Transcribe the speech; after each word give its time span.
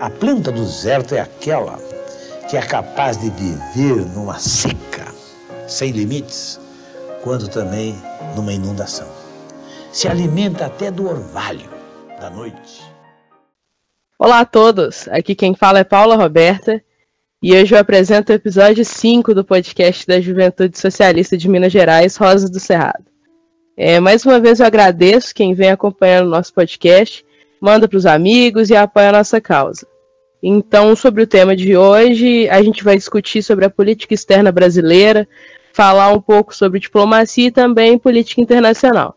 A 0.00 0.08
planta 0.08 0.52
do 0.52 0.60
deserto 0.60 1.16
é 1.16 1.20
aquela 1.20 1.76
que 2.48 2.56
é 2.56 2.62
capaz 2.62 3.16
de 3.16 3.30
viver 3.30 4.06
numa 4.14 4.38
seca, 4.38 5.12
sem 5.66 5.90
limites, 5.90 6.60
quando 7.24 7.48
também 7.48 7.96
numa 8.36 8.52
inundação. 8.52 9.08
Se 9.90 10.06
alimenta 10.06 10.66
até 10.66 10.92
do 10.92 11.08
orvalho 11.08 11.68
da 12.20 12.30
noite. 12.30 12.80
Olá 14.16 14.38
a 14.38 14.44
todos, 14.44 15.08
aqui 15.08 15.34
quem 15.34 15.56
fala 15.56 15.80
é 15.80 15.84
Paula 15.84 16.14
Roberta 16.14 16.80
e 17.42 17.52
hoje 17.52 17.74
eu 17.74 17.78
apresento 17.80 18.30
o 18.30 18.36
episódio 18.36 18.84
5 18.84 19.34
do 19.34 19.44
podcast 19.44 20.06
da 20.06 20.20
Juventude 20.20 20.78
Socialista 20.78 21.36
de 21.36 21.48
Minas 21.48 21.72
Gerais, 21.72 22.16
Rosa 22.16 22.48
do 22.48 22.60
Cerrado. 22.60 23.04
É, 23.76 23.98
mais 23.98 24.24
uma 24.24 24.38
vez 24.38 24.60
eu 24.60 24.66
agradeço 24.66 25.34
quem 25.34 25.54
vem 25.54 25.70
acompanhando 25.70 26.28
o 26.28 26.30
nosso 26.30 26.54
podcast, 26.54 27.26
manda 27.60 27.88
para 27.88 27.96
os 27.96 28.06
amigos 28.06 28.70
e 28.70 28.76
apoia 28.76 29.10
a 29.10 29.12
nossa 29.12 29.40
causa. 29.40 29.86
Então, 30.42 30.94
sobre 30.94 31.22
o 31.22 31.26
tema 31.26 31.56
de 31.56 31.76
hoje, 31.76 32.48
a 32.48 32.62
gente 32.62 32.84
vai 32.84 32.96
discutir 32.96 33.42
sobre 33.42 33.64
a 33.64 33.70
política 33.70 34.14
externa 34.14 34.52
brasileira, 34.52 35.26
falar 35.72 36.12
um 36.12 36.20
pouco 36.20 36.54
sobre 36.54 36.78
diplomacia 36.78 37.48
e 37.48 37.52
também 37.52 37.98
política 37.98 38.40
internacional. 38.40 39.16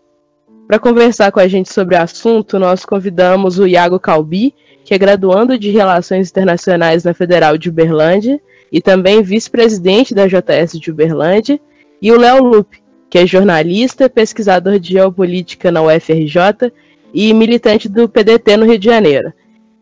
Para 0.68 0.80
conversar 0.80 1.32
com 1.32 1.40
a 1.40 1.48
gente 1.48 1.72
sobre 1.72 1.96
o 1.96 2.02
assunto, 2.02 2.58
nós 2.58 2.86
convidamos 2.86 3.60
o 3.60 3.68
Iago 3.68 4.00
Calbi, 4.00 4.56
que 4.84 4.94
é 4.94 4.98
graduando 4.98 5.58
de 5.58 5.70
Relações 5.70 6.30
Internacionais 6.30 7.04
na 7.04 7.14
Federal 7.14 7.58
de 7.58 7.70
Uberlândia 7.70 8.42
e 8.72 8.82
também 8.82 9.22
vice-presidente 9.22 10.16
da 10.16 10.28
JS 10.28 10.80
de 10.80 10.90
Uberlândia, 10.90 11.60
e 12.02 12.12
o 12.12 12.18
Léo 12.18 12.44
Lupe, 12.44 12.82
que 13.10 13.20
é 13.20 13.28
jornalista, 13.28 14.10
pesquisador 14.10 14.80
de 14.80 14.94
geopolítica 14.94 15.70
na 15.72 15.82
UFRJ 15.82 16.72
e 17.14 17.34
militante 17.34 17.90
do 17.90 18.08
PDT 18.08 18.58
no 18.58 18.66
Rio 18.66 18.80
de 18.80 18.86
Janeiro. 18.86 19.34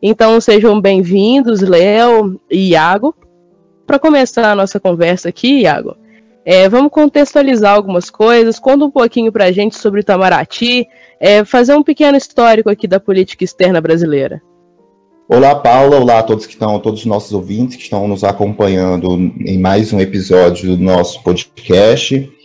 Então 0.02 0.40
sejam 0.40 0.80
bem-vindos, 0.80 1.62
Léo 1.62 2.40
e 2.50 2.70
Iago. 2.70 3.14
Para 3.86 4.00
começar 4.00 4.52
a 4.52 4.56
nossa 4.56 4.80
conversa 4.80 5.30
aqui, 5.30 5.62
Iago, 5.62 5.96
é, 6.46 6.70
vamos 6.70 6.92
contextualizar 6.92 7.76
algumas 7.76 8.10
coisas, 8.10 8.60
conta 8.60 8.86
um 8.86 8.92
pouquinho 8.92 9.32
para 9.32 9.46
a 9.46 9.52
gente 9.52 9.78
sobre 9.78 10.02
Itamaraty, 10.02 10.88
é, 11.20 11.44
fazer 11.44 11.76
um 11.76 11.84
pequeno 11.84 12.18
histórico 12.18 12.70
aqui 12.70 12.88
da 12.88 13.00
política 13.00 13.44
externa 13.44 13.82
brasileira. 13.82 14.42
Olá, 15.28 15.54
Paula. 15.54 16.00
Olá 16.00 16.20
a 16.20 16.24
todos 16.24 16.48
que 16.48 16.54
estão, 16.54 16.80
todos 16.80 17.02
os 17.02 17.06
nossos 17.06 17.32
ouvintes 17.34 17.76
que 17.76 17.84
estão 17.84 18.08
nos 18.08 18.24
acompanhando 18.24 19.32
em 19.46 19.60
mais 19.60 19.94
um 19.94 20.00
episódio 20.00 20.76
do 20.76 20.84
nosso 20.84 21.22
podcast. 21.22 22.39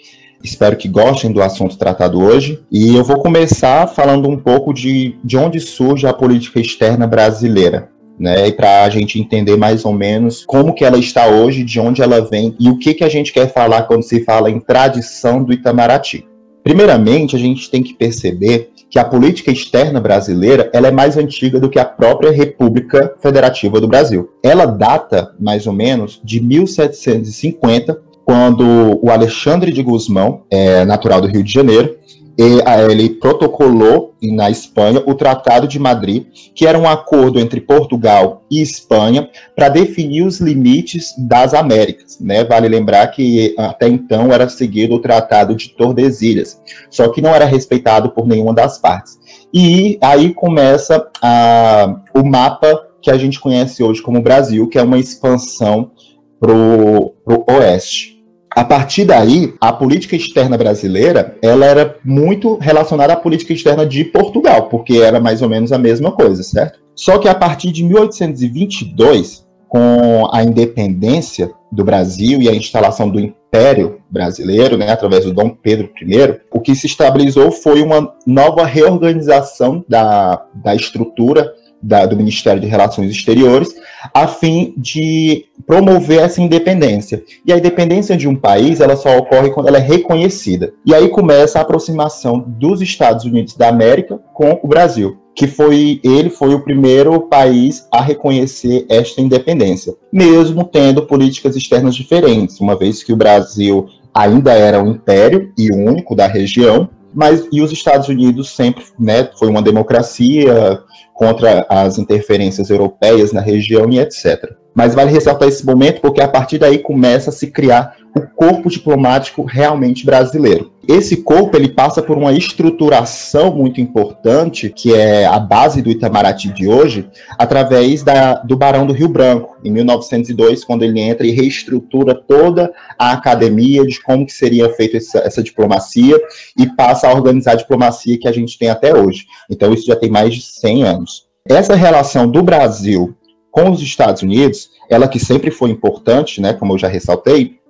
Espero 0.45 0.77
que 0.77 0.89
gostem 0.89 1.33
do 1.33 1.43
assunto 1.43 1.79
tratado 1.79 2.23
hoje. 2.23 2.63
E 2.71 2.95
eu 2.95 3.03
vou 3.03 3.19
começar 3.19 3.87
falando 3.87 4.29
um 4.29 4.37
pouco 4.37 4.75
de, 4.75 5.17
de 5.25 5.39
onde 5.39 5.59
surge 5.59 6.07
a 6.07 6.13
política 6.13 6.61
externa 6.61 7.07
brasileira. 7.07 7.89
Né, 8.17 8.47
e 8.47 8.53
para 8.53 8.85
a 8.85 8.91
gente 8.91 9.19
entender 9.19 9.57
mais 9.57 9.85
ou 9.85 9.93
menos 9.93 10.45
como 10.47 10.73
que 10.73 10.85
ela 10.85 10.97
está 10.97 11.27
hoje, 11.27 11.65
de 11.65 11.81
onde 11.81 12.01
ela 12.01 12.21
vem 12.21 12.55
e 12.61 12.71
o 12.71 12.79
que, 12.79 12.95
que 12.95 13.03
a 13.03 13.09
gente 13.09 13.33
quer 13.33 13.53
falar 13.53 13.83
quando 13.89 14.05
se 14.05 14.23
fala 14.23 14.49
em 14.49 14.61
tradição 14.61 15.43
do 15.43 15.53
Itamaraty. 15.53 16.25
Primeiramente, 16.63 17.35
a 17.35 17.39
gente 17.39 17.69
tem 17.69 17.83
que 17.83 17.93
perceber 17.93 18.71
que 18.89 18.99
a 19.01 19.05
política 19.05 19.51
externa 19.51 20.01
brasileira 20.01 20.71
ela 20.73 20.87
é 20.87 20.93
mais 20.93 21.17
antiga 21.17 21.59
do 21.59 21.69
que 21.69 21.81
a 21.81 21.85
própria 21.85 22.31
República 22.31 23.13
Federativa 23.21 23.81
do 23.81 23.89
Brasil. 23.89 24.31
Ela 24.41 24.65
data 24.65 25.35
mais 25.41 25.67
ou 25.67 25.73
menos 25.73 26.21
de 26.23 26.41
1750, 26.41 28.01
quando 28.25 28.99
o 29.03 29.11
Alexandre 29.11 29.73
de 29.73 29.83
Guzmão, 29.83 30.43
é, 30.51 30.85
natural 30.85 31.21
do 31.21 31.29
Rio 31.29 31.43
de 31.43 31.53
Janeiro, 31.53 31.97
ele 32.37 33.11
protocolou 33.11 34.15
na 34.21 34.51
Espanha 34.51 35.03
o 35.07 35.15
Tratado 35.15 35.69
de 35.69 35.79
Madrid, 35.79 36.27
que 36.55 36.67
era 36.67 36.79
um 36.79 36.89
acordo 36.89 37.39
entre 37.39 37.61
Portugal 37.61 38.43
e 38.51 38.61
Espanha 38.61 39.29
para 39.55 39.69
definir 39.69 40.23
os 40.23 40.41
limites 40.41 41.15
das 41.17 41.55
Américas. 41.55 42.19
Né? 42.21 42.43
Vale 42.45 42.69
lembrar 42.69 43.07
que 43.09 43.55
até 43.57 43.87
então 43.87 44.33
era 44.33 44.49
seguido 44.49 44.95
o 44.95 45.01
Tratado 45.01 45.55
de 45.55 45.69
Tordesilhas, 45.71 46.61
só 46.91 47.09
que 47.09 47.23
não 47.23 47.31
era 47.31 47.45
respeitado 47.45 48.11
por 48.11 48.27
nenhuma 48.27 48.53
das 48.53 48.79
partes. 48.79 49.17
E 49.53 49.99
aí 50.01 50.35
começa 50.35 51.07
a, 51.23 52.01
o 52.15 52.25
mapa 52.25 52.89
que 53.01 53.11
a 53.11 53.17
gente 53.17 53.39
conhece 53.39 53.83
hoje 53.83 54.03
como 54.03 54.23
Brasil, 54.23 54.67
que 54.69 54.79
é 54.79 54.83
uma 54.83 54.99
expansão 54.99 55.93
para 56.41 56.53
o 56.53 57.15
oeste. 57.49 58.14
A 58.55 58.65
partir 58.65 59.05
daí, 59.05 59.53
a 59.61 59.73
política 59.73 60.15
externa 60.15 60.57
brasileira, 60.57 61.37
ela 61.43 61.67
era 61.67 61.97
muito 62.05 62.57
relacionada 62.57 63.13
à 63.13 63.17
política 63.17 63.53
externa 63.53 63.85
de 63.85 64.05
Portugal, 64.05 64.69
porque 64.69 64.99
era 64.99 65.19
mais 65.19 65.43
ou 65.43 65.49
menos 65.49 65.73
a 65.73 65.79
mesma 65.79 66.13
coisa, 66.13 66.43
certo? 66.43 66.79
Só 66.95 67.19
que 67.19 67.29
a 67.29 67.35
partir 67.35 67.73
de 67.73 67.83
1822, 67.83 69.45
com 69.69 70.29
a 70.33 70.45
independência 70.45 71.51
do 71.73 71.83
Brasil 71.83 72.41
e 72.41 72.49
a 72.49 72.55
instalação 72.55 73.11
do 73.11 73.19
Império 73.19 74.01
Brasileiro, 74.09 74.77
né, 74.77 74.93
através 74.93 75.25
do 75.25 75.33
Dom 75.33 75.51
Pedro 75.51 75.91
I, 76.01 76.41
o 76.53 76.61
que 76.61 76.77
se 76.77 76.87
estabilizou 76.87 77.51
foi 77.51 77.83
uma 77.83 78.15
nova 78.25 78.65
reorganização 78.65 79.85
da, 79.89 80.47
da 80.55 80.77
estrutura 80.77 81.53
da, 81.85 82.07
do 82.07 82.17
Ministério 82.17 82.61
de 82.61 82.67
Relações 82.67 83.11
Exteriores, 83.11 83.75
a 84.13 84.27
fim 84.27 84.75
de 84.77 85.47
promover 85.67 86.21
essa 86.21 86.41
independência. 86.41 87.23
E 87.45 87.53
a 87.53 87.59
independência 87.59 88.17
de 88.17 88.27
um 88.27 88.35
país, 88.35 88.81
ela 88.81 88.97
só 88.97 89.17
ocorre 89.19 89.51
quando 89.51 89.69
ela 89.69 89.79
é 89.79 89.81
reconhecida. 89.81 90.73
E 90.85 90.95
aí 90.95 91.09
começa 91.09 91.59
a 91.59 91.63
aproximação 91.63 92.43
dos 92.47 92.81
Estados 92.81 93.25
Unidos 93.25 93.55
da 93.55 93.69
América 93.69 94.19
com 94.33 94.59
o 94.63 94.69
Brasil 94.69 95.19
que 95.37 95.49
foi 95.49 96.01
ele 96.05 96.31
foi 96.31 96.55
o 96.55 96.63
primeiro 96.63 97.23
país 97.23 97.89
a 97.91 98.01
reconhecer 98.01 98.87
esta 98.89 99.21
independência, 99.21 99.93
mesmo 100.13 100.63
tendo 100.63 101.07
políticas 101.07 101.57
externas 101.57 101.97
diferentes, 101.97 102.61
uma 102.61 102.77
vez 102.77 103.03
que 103.03 103.13
o 103.13 103.17
Brasil 103.17 103.89
ainda 104.15 104.53
era 104.53 104.81
um 104.81 104.93
império 104.93 105.53
e 105.59 105.73
o 105.73 105.77
único 105.77 106.15
da 106.15 106.29
região, 106.29 106.89
mas 107.15 107.47
e 107.53 107.63
os 107.63 107.71
Estados 107.73 108.09
Unidos 108.09 108.55
sempre, 108.55 108.85
né, 108.99 109.29
foi 109.39 109.49
uma 109.49 109.63
democracia 109.63 110.83
contra 111.15 111.65
as 111.69 111.99
interferências 111.99 112.69
europeias 112.71 113.33
na 113.33 113.41
região 113.41 113.89
e 113.91 114.01
etc. 114.01 114.53
Mas 114.75 114.95
vale 114.95 115.13
ressaltar 115.13 115.49
esse 115.49 115.65
momento 115.65 116.01
porque 116.01 116.21
a 116.21 116.29
partir 116.29 116.59
daí 116.59 116.79
começa 116.79 117.31
a 117.31 117.33
se 117.33 117.47
criar 117.51 117.97
o 118.17 118.21
corpo 118.21 118.69
diplomático 118.69 119.45
realmente 119.45 120.05
brasileiro. 120.05 120.74
Esse 120.89 121.19
corpo 121.19 121.57
ele 121.57 121.69
passa 121.69 122.03
por 122.03 122.17
uma 122.17 122.33
estruturação 122.33 123.55
muito 123.55 123.81
importante, 123.81 124.71
que 124.71 124.95
é 124.95 125.25
a 125.25 125.39
base 125.39 125.81
do 125.81 125.91
Itamaraty 125.91 126.53
de 126.53 126.67
hoje, 126.67 127.09
através 127.39 128.03
da, 128.03 128.35
do 128.35 128.57
Barão 128.57 128.87
do 128.87 128.93
Rio 128.93 129.09
Branco, 129.09 129.57
em 129.65 129.71
1902, 129.71 130.65
quando 130.65 130.83
ele 130.83 131.01
entra 131.01 131.27
e 131.27 131.31
reestrutura 131.31 132.15
toda 132.15 132.73
a 132.99 133.13
academia 133.13 133.87
de 133.87 134.03
como 134.03 134.27
que 134.27 134.33
seria 134.33 134.69
feita 134.71 134.97
essa, 134.97 135.19
essa 135.19 135.43
diplomacia 135.43 136.21
e 136.59 136.67
passa 136.67 137.09
a 137.09 137.13
organizar 137.13 137.53
a 137.53 137.57
diplomacia 137.57 138.19
que 138.19 138.29
a 138.29 138.33
gente 138.33 138.59
tem 138.59 138.69
até 138.69 138.95
hoje. 138.95 139.27
Então 139.51 139.73
isso 139.73 139.87
já 139.87 139.97
tem 139.97 140.11
mais 140.11 140.35
de 140.35 140.43
100 140.43 140.83
anos. 140.85 141.27
Essa 141.49 141.75
relação 141.75 142.31
do 142.31 142.43
Brasil 142.43 143.15
com 143.51 143.71
os 143.71 143.81
Estados 143.81 144.23
Unidos, 144.23 144.71
ela 144.91 145.07
que 145.07 145.21
sempre 145.21 145.51
foi 145.51 145.71
importante, 145.71 146.41
né, 146.41 146.53
como 146.53 146.73
eu 146.73 146.79
já 146.79 146.89
ressaltei, 146.89 147.61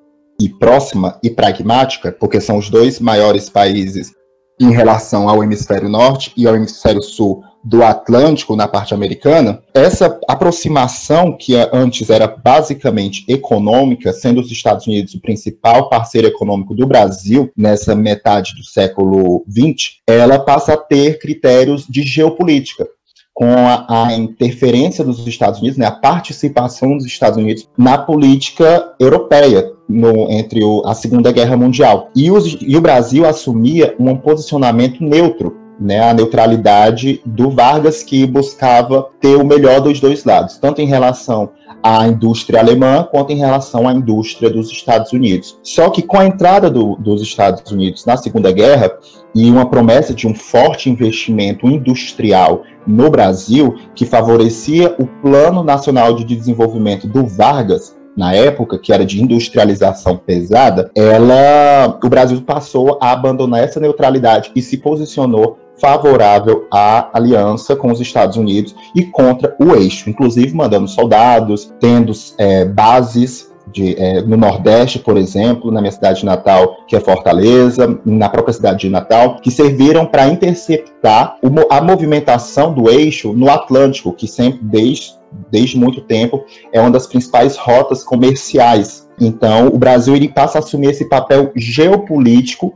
e 0.44 0.48
próxima 0.50 1.18
e 1.22 1.30
pragmática, 1.30 2.12
porque 2.12 2.38
são 2.38 2.58
os 2.58 2.68
dois 2.68 3.00
maiores 3.00 3.48
países 3.48 4.12
em 4.60 4.70
relação 4.70 5.26
ao 5.26 5.42
hemisfério 5.42 5.88
norte 5.88 6.32
e 6.36 6.46
ao 6.46 6.54
hemisfério 6.54 7.02
sul 7.02 7.42
do 7.64 7.82
Atlântico 7.82 8.54
na 8.54 8.68
parte 8.68 8.92
americana, 8.92 9.62
essa 9.72 10.20
aproximação 10.28 11.34
que 11.34 11.54
antes 11.72 12.10
era 12.10 12.26
basicamente 12.26 13.24
econômica, 13.26 14.12
sendo 14.12 14.42
os 14.42 14.52
Estados 14.52 14.86
Unidos 14.86 15.14
o 15.14 15.20
principal 15.20 15.88
parceiro 15.88 16.26
econômico 16.26 16.74
do 16.74 16.86
Brasil 16.86 17.50
nessa 17.56 17.94
metade 17.94 18.54
do 18.54 18.62
século 18.62 19.46
XX, 19.48 19.94
ela 20.06 20.38
passa 20.38 20.74
a 20.74 20.76
ter 20.76 21.18
critérios 21.18 21.86
de 21.88 22.02
geopolítica 22.02 22.86
com 23.34 23.66
a, 23.66 24.06
a, 24.06 24.14
interferência 24.14 25.04
dos 25.04 25.26
Estados 25.26 25.58
Unidos, 25.58 25.76
né, 25.76 25.86
a 25.86 25.90
participação 25.90 26.96
dos 26.96 27.04
Estados 27.04 27.36
Unidos 27.36 27.68
na 27.76 27.98
política 27.98 28.94
europeia 28.98 29.72
no, 29.88 30.30
entre 30.30 30.62
o, 30.62 30.82
a 30.86 30.94
Segunda 30.94 31.32
Guerra 31.32 31.56
Mundial. 31.56 32.10
E, 32.14 32.30
os, 32.30 32.56
e 32.60 32.76
o 32.76 32.80
Brasil 32.80 33.26
assumia 33.26 33.94
um 33.98 34.16
posicionamento 34.16 35.02
neutro, 35.02 35.63
né, 35.78 36.00
a 36.00 36.14
neutralidade 36.14 37.20
do 37.24 37.50
Vargas, 37.50 38.02
que 38.02 38.26
buscava 38.26 39.08
ter 39.20 39.36
o 39.36 39.44
melhor 39.44 39.80
dos 39.80 40.00
dois 40.00 40.24
lados, 40.24 40.58
tanto 40.58 40.80
em 40.80 40.86
relação 40.86 41.50
à 41.82 42.06
indústria 42.06 42.60
alemã 42.60 43.06
quanto 43.10 43.32
em 43.32 43.36
relação 43.36 43.86
à 43.88 43.92
indústria 43.92 44.48
dos 44.48 44.70
Estados 44.70 45.12
Unidos. 45.12 45.58
Só 45.62 45.90
que 45.90 46.02
com 46.02 46.18
a 46.18 46.26
entrada 46.26 46.70
do, 46.70 46.96
dos 46.96 47.20
Estados 47.20 47.70
Unidos 47.70 48.06
na 48.06 48.16
Segunda 48.16 48.50
Guerra 48.52 48.92
e 49.34 49.50
uma 49.50 49.68
promessa 49.68 50.14
de 50.14 50.26
um 50.26 50.34
forte 50.34 50.88
investimento 50.88 51.66
industrial 51.66 52.62
no 52.86 53.10
Brasil, 53.10 53.76
que 53.94 54.06
favorecia 54.06 54.94
o 54.98 55.06
Plano 55.06 55.64
Nacional 55.64 56.14
de 56.14 56.24
Desenvolvimento 56.24 57.08
do 57.08 57.26
Vargas, 57.26 57.96
na 58.16 58.32
época, 58.32 58.78
que 58.78 58.92
era 58.92 59.04
de 59.04 59.20
industrialização 59.20 60.16
pesada, 60.16 60.90
ela, 60.94 61.98
o 62.02 62.08
Brasil 62.08 62.40
passou 62.42 62.96
a 63.00 63.10
abandonar 63.10 63.64
essa 63.64 63.80
neutralidade 63.80 64.52
e 64.54 64.62
se 64.62 64.76
posicionou 64.76 65.58
favorável 65.80 66.66
à 66.72 67.10
aliança 67.12 67.74
com 67.76 67.90
os 67.90 68.00
Estados 68.00 68.36
Unidos 68.36 68.74
e 68.94 69.04
contra 69.04 69.56
o 69.60 69.74
eixo, 69.74 70.08
inclusive 70.08 70.54
mandando 70.54 70.88
soldados, 70.88 71.72
tendo 71.80 72.12
é, 72.38 72.64
bases 72.64 73.52
de, 73.72 73.96
é, 73.98 74.20
no 74.22 74.36
Nordeste, 74.36 74.98
por 74.98 75.16
exemplo, 75.16 75.70
na 75.70 75.80
minha 75.80 75.92
cidade 75.92 76.20
de 76.20 76.26
Natal, 76.26 76.76
que 76.86 76.94
é 76.94 77.00
Fortaleza, 77.00 77.98
na 78.04 78.28
própria 78.28 78.52
cidade 78.52 78.80
de 78.80 78.90
Natal, 78.90 79.40
que 79.40 79.50
serviram 79.50 80.06
para 80.06 80.28
interceptar 80.28 81.38
o, 81.42 81.48
a 81.72 81.80
movimentação 81.80 82.72
do 82.72 82.90
eixo 82.90 83.32
no 83.32 83.50
Atlântico, 83.50 84.12
que 84.12 84.28
sempre, 84.28 84.60
desde, 84.62 85.14
desde 85.50 85.78
muito 85.78 86.00
tempo, 86.02 86.44
é 86.72 86.80
uma 86.80 86.90
das 86.90 87.06
principais 87.06 87.56
rotas 87.56 88.04
comerciais. 88.04 89.08
Então, 89.20 89.68
o 89.68 89.78
Brasil 89.78 90.14
ele 90.14 90.28
passa 90.28 90.58
a 90.58 90.60
assumir 90.60 90.90
esse 90.90 91.08
papel 91.08 91.50
geopolítico 91.56 92.74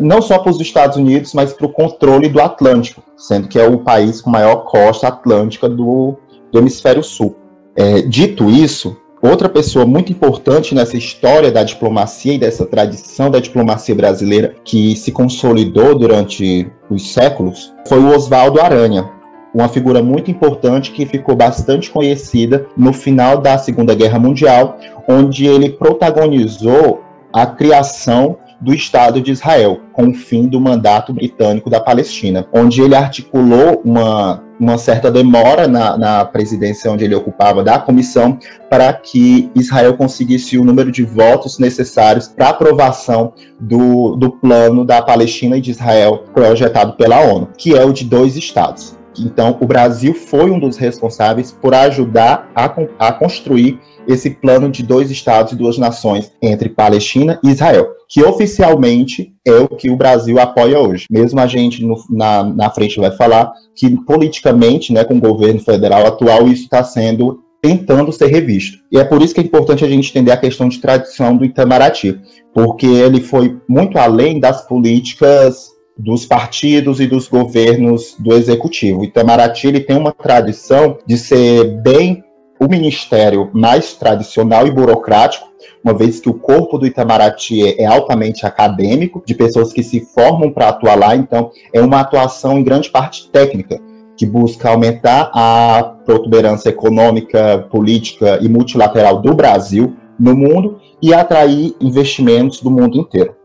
não 0.00 0.22
só 0.22 0.38
para 0.38 0.50
os 0.50 0.60
Estados 0.60 0.96
Unidos, 0.96 1.34
mas 1.34 1.52
para 1.52 1.66
o 1.66 1.72
controle 1.72 2.28
do 2.28 2.40
Atlântico, 2.40 3.02
sendo 3.16 3.46
que 3.46 3.58
é 3.58 3.68
o 3.68 3.78
país 3.78 4.22
com 4.22 4.30
maior 4.30 4.64
costa 4.64 5.08
atlântica 5.08 5.68
do, 5.68 6.16
do 6.50 6.58
hemisfério 6.58 7.02
sul. 7.02 7.36
É, 7.76 8.00
dito 8.00 8.48
isso, 8.48 8.96
outra 9.20 9.50
pessoa 9.50 9.84
muito 9.84 10.10
importante 10.10 10.74
nessa 10.74 10.96
história 10.96 11.52
da 11.52 11.62
diplomacia 11.62 12.32
e 12.32 12.38
dessa 12.38 12.64
tradição 12.64 13.30
da 13.30 13.38
diplomacia 13.38 13.94
brasileira 13.94 14.54
que 14.64 14.96
se 14.96 15.12
consolidou 15.12 15.94
durante 15.94 16.70
os 16.88 17.12
séculos 17.12 17.74
foi 17.86 17.98
o 17.98 18.14
Oswaldo 18.14 18.60
Aranha, 18.60 19.10
uma 19.52 19.68
figura 19.68 20.02
muito 20.02 20.30
importante 20.30 20.90
que 20.90 21.04
ficou 21.04 21.36
bastante 21.36 21.90
conhecida 21.90 22.66
no 22.76 22.94
final 22.94 23.42
da 23.42 23.58
Segunda 23.58 23.94
Guerra 23.94 24.18
Mundial, 24.18 24.78
onde 25.06 25.46
ele 25.46 25.70
protagonizou 25.70 27.02
a 27.32 27.46
criação 27.46 28.38
do 28.60 28.74
Estado 28.74 29.20
de 29.20 29.32
Israel, 29.32 29.80
com 29.92 30.08
o 30.08 30.14
fim 30.14 30.46
do 30.46 30.60
mandato 30.60 31.12
britânico 31.12 31.68
da 31.68 31.80
Palestina, 31.80 32.46
onde 32.52 32.80
ele 32.80 32.94
articulou 32.94 33.82
uma, 33.84 34.42
uma 34.58 34.78
certa 34.78 35.10
demora 35.10 35.68
na, 35.68 35.96
na 35.96 36.24
presidência 36.24 36.90
onde 36.90 37.04
ele 37.04 37.14
ocupava 37.14 37.62
da 37.62 37.78
comissão 37.78 38.38
para 38.70 38.92
que 38.92 39.50
Israel 39.54 39.96
conseguisse 39.96 40.58
o 40.58 40.64
número 40.64 40.90
de 40.90 41.02
votos 41.04 41.58
necessários 41.58 42.28
para 42.28 42.48
aprovação 42.48 43.32
do, 43.60 44.16
do 44.16 44.30
plano 44.30 44.84
da 44.84 45.02
Palestina 45.02 45.58
e 45.58 45.60
de 45.60 45.70
Israel 45.70 46.24
projetado 46.32 46.94
pela 46.94 47.20
ONU, 47.20 47.48
que 47.56 47.76
é 47.76 47.84
o 47.84 47.92
de 47.92 48.04
dois 48.04 48.36
estados. 48.36 48.96
Então, 49.18 49.56
o 49.60 49.66
Brasil 49.66 50.14
foi 50.14 50.50
um 50.50 50.58
dos 50.58 50.76
responsáveis 50.76 51.50
por 51.50 51.74
ajudar 51.74 52.50
a, 52.54 52.64
a 52.98 53.12
construir 53.12 53.80
esse 54.06 54.30
plano 54.30 54.70
de 54.70 54.82
dois 54.82 55.10
estados 55.10 55.52
e 55.52 55.56
duas 55.56 55.78
nações 55.78 56.32
entre 56.40 56.68
Palestina 56.68 57.38
e 57.42 57.50
Israel, 57.50 57.88
que 58.08 58.22
oficialmente 58.22 59.32
é 59.44 59.56
o 59.56 59.68
que 59.68 59.90
o 59.90 59.96
Brasil 59.96 60.38
apoia 60.38 60.78
hoje. 60.78 61.06
Mesmo 61.10 61.40
a 61.40 61.46
gente 61.46 61.84
no, 61.84 61.96
na, 62.10 62.44
na 62.44 62.70
frente 62.70 63.00
vai 63.00 63.10
falar 63.10 63.52
que 63.74 63.90
politicamente, 64.04 64.92
né, 64.92 65.04
com 65.04 65.14
o 65.14 65.20
governo 65.20 65.60
federal 65.60 66.06
atual, 66.06 66.46
isso 66.46 66.64
está 66.64 66.82
sendo 66.84 67.40
tentando 67.60 68.12
ser 68.12 68.26
revisto. 68.26 68.78
E 68.92 68.98
é 68.98 69.04
por 69.04 69.20
isso 69.20 69.34
que 69.34 69.40
é 69.40 69.44
importante 69.44 69.84
a 69.84 69.88
gente 69.88 70.10
entender 70.10 70.30
a 70.30 70.36
questão 70.36 70.68
de 70.68 70.78
tradição 70.78 71.36
do 71.36 71.44
Itamaraty, 71.44 72.20
porque 72.54 72.86
ele 72.86 73.20
foi 73.20 73.56
muito 73.68 73.98
além 73.98 74.38
das 74.38 74.66
políticas 74.68 75.74
dos 75.98 76.26
partidos 76.26 77.00
e 77.00 77.06
dos 77.06 77.26
governos 77.26 78.14
do 78.18 78.34
executivo. 78.34 79.02
Itamaraty 79.02 79.66
ele 79.66 79.80
tem 79.80 79.96
uma 79.96 80.12
tradição 80.12 80.98
de 81.06 81.16
ser 81.16 81.64
bem 81.82 82.22
o 82.58 82.68
ministério 82.68 83.50
mais 83.52 83.94
tradicional 83.94 84.66
e 84.66 84.70
burocrático, 84.70 85.46
uma 85.84 85.94
vez 85.94 86.20
que 86.20 86.28
o 86.28 86.34
corpo 86.34 86.78
do 86.78 86.86
Itamaraty 86.86 87.80
é 87.80 87.86
altamente 87.86 88.44
acadêmico, 88.44 89.22
de 89.24 89.34
pessoas 89.34 89.72
que 89.72 89.82
se 89.82 90.00
formam 90.00 90.50
para 90.50 90.68
atuar 90.68 90.96
lá, 90.96 91.14
então 91.14 91.50
é 91.72 91.80
uma 91.80 92.00
atuação 92.00 92.58
em 92.58 92.64
grande 92.64 92.90
parte 92.90 93.28
técnica, 93.30 93.78
que 94.16 94.26
busca 94.26 94.70
aumentar 94.70 95.30
a 95.32 95.96
protuberância 96.04 96.70
econômica, 96.70 97.66
política 97.70 98.38
e 98.40 98.48
multilateral 98.48 99.20
do 99.20 99.34
Brasil 99.34 99.94
no 100.18 100.34
mundo 100.34 100.80
e 101.02 101.12
atrair 101.12 101.74
investimentos 101.80 102.60
do 102.60 102.70
mundo 102.70 102.96
inteiro. 102.96 103.36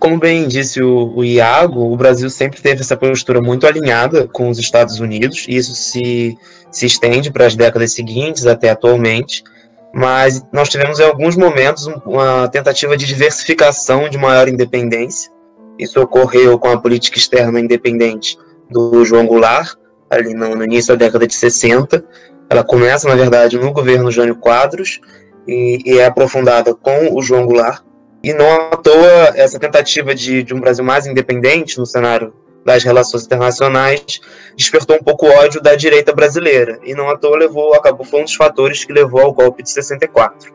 Como 0.00 0.18
bem 0.18 0.48
disse 0.48 0.82
o, 0.82 1.12
o, 1.14 1.22
Iago, 1.22 1.92
o 1.92 1.94
Brasil 1.94 2.30
sempre 2.30 2.62
teve 2.62 2.80
essa 2.80 2.96
postura 2.96 3.42
muito 3.42 3.66
alinhada 3.66 4.26
com 4.26 4.48
os 4.48 4.58
Estados 4.58 4.98
Unidos, 4.98 5.44
e 5.46 5.56
isso 5.56 5.74
se, 5.74 6.38
se 6.72 6.86
estende 6.86 7.30
para 7.30 7.44
as 7.44 7.54
décadas 7.54 7.92
seguintes, 7.92 8.46
até 8.46 8.70
atualmente. 8.70 9.44
Mas 9.92 10.42
nós 10.54 10.70
tivemos 10.70 10.98
em 10.98 11.04
alguns 11.04 11.36
momentos 11.36 11.86
uma 12.06 12.48
tentativa 12.48 12.96
de 12.96 13.04
diversificação 13.04 14.08
de 14.08 14.16
maior 14.16 14.48
independência. 14.48 15.30
Isso 15.78 16.00
ocorreu 16.00 16.58
com 16.58 16.68
a 16.68 16.80
política 16.80 17.18
externa 17.18 17.60
independente 17.60 18.38
do 18.70 19.04
João 19.04 19.26
Goulart, 19.26 19.74
ali 20.08 20.32
no, 20.32 20.56
no 20.56 20.64
início 20.64 20.96
da 20.96 21.04
década 21.04 21.26
de 21.26 21.34
60. 21.34 22.02
Ela 22.48 22.64
começa, 22.64 23.06
na 23.06 23.14
verdade, 23.14 23.58
no 23.58 23.70
governo 23.70 24.10
Jânio 24.10 24.36
Quadros 24.36 24.98
e, 25.46 25.82
e 25.84 25.98
é 25.98 26.06
aprofundada 26.06 26.74
com 26.74 27.14
o 27.14 27.20
João 27.20 27.44
Goulart 27.44 27.82
e 28.22 28.32
não 28.34 28.50
à 28.72 28.76
toa, 28.76 29.32
essa 29.34 29.58
tentativa 29.58 30.14
de, 30.14 30.42
de 30.42 30.54
um 30.54 30.60
Brasil 30.60 30.84
mais 30.84 31.06
independente 31.06 31.78
no 31.78 31.86
cenário 31.86 32.34
das 32.64 32.84
relações 32.84 33.24
internacionais 33.24 34.20
despertou 34.54 34.96
um 34.96 35.02
pouco 35.02 35.26
o 35.26 35.30
ódio 35.30 35.60
da 35.62 35.74
direita 35.74 36.12
brasileira. 36.12 36.78
E 36.84 36.94
não 36.94 37.08
à 37.08 37.16
toa 37.16 37.38
levou, 37.38 37.74
acabou, 37.74 38.04
foi 38.04 38.20
um 38.20 38.24
dos 38.24 38.34
fatores 38.34 38.84
que 38.84 38.92
levou 38.92 39.22
ao 39.22 39.32
golpe 39.32 39.62
de 39.62 39.70
64. 39.70 40.52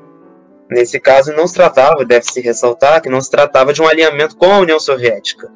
Nesse 0.69 0.99
caso, 0.99 1.33
não 1.33 1.47
se 1.47 1.53
tratava, 1.53 2.05
deve-se 2.05 2.41
ressaltar, 2.41 3.01
que 3.01 3.09
não 3.09 3.21
se 3.21 3.29
tratava 3.29 3.71
de 3.71 3.81
um 3.81 3.87
alinhamento 3.87 4.35
com 4.35 4.51
a 4.51 4.59
União 4.59 4.79
Soviética, 4.79 5.51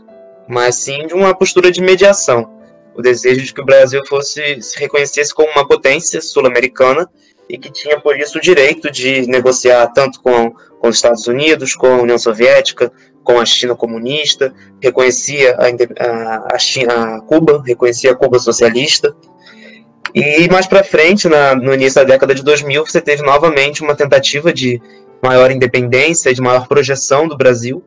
mas 0.48 0.76
sim 0.76 1.08
de 1.08 1.14
uma 1.14 1.34
postura 1.34 1.72
de 1.72 1.82
mediação. 1.82 2.58
O 2.96 3.02
desejo 3.02 3.44
de 3.44 3.54
que 3.54 3.62
o 3.62 3.66
Brasil 3.66 4.02
fosse 4.06 4.62
se 4.62 4.78
reconhecesse 4.80 5.34
como 5.34 5.52
uma 5.52 5.68
potência 5.68 6.22
sul-americana 6.22 7.10
e 7.48 7.58
que 7.58 7.72
tinha, 7.72 8.00
por 8.00 8.20
isso, 8.20 8.38
o 8.38 8.42
direito 8.42 8.92
de 8.92 9.26
negociar 9.28 9.88
tanto 9.88 10.22
com, 10.22 10.54
com 10.80 10.88
os 10.88 10.96
Estados 10.96 11.28
Unidos, 11.28 11.76
com 11.76 11.88
a 11.88 12.02
União 12.02 12.18
Soviética, 12.18 12.92
com 13.24 13.40
a 13.40 13.46
China 13.46 13.76
comunista, 13.76 14.54
reconhecia 14.82 15.56
a, 15.58 16.56
a, 16.56 16.58
China, 16.58 17.18
a 17.18 17.22
Cuba, 17.22 17.62
reconhecia 17.66 18.12
a 18.12 18.16
Cuba 18.16 18.40
socialista. 18.40 19.16
E 20.16 20.50
mais 20.50 20.66
para 20.66 20.84
frente, 20.84 21.28
na, 21.28 21.54
no 21.54 21.74
início 21.74 22.02
da 22.02 22.08
década 22.08 22.34
de 22.34 22.44
2000, 22.44 22.86
você 22.86 23.00
teve 23.00 23.22
novamente 23.22 23.84
uma 23.84 23.96
tentativa 23.96 24.52
de 24.52 24.82
maior 25.22 25.52
independência, 25.52 26.34
de 26.34 26.42
maior 26.42 26.68
projeção 26.68 27.28
do 27.28 27.38
Brasil 27.38 27.84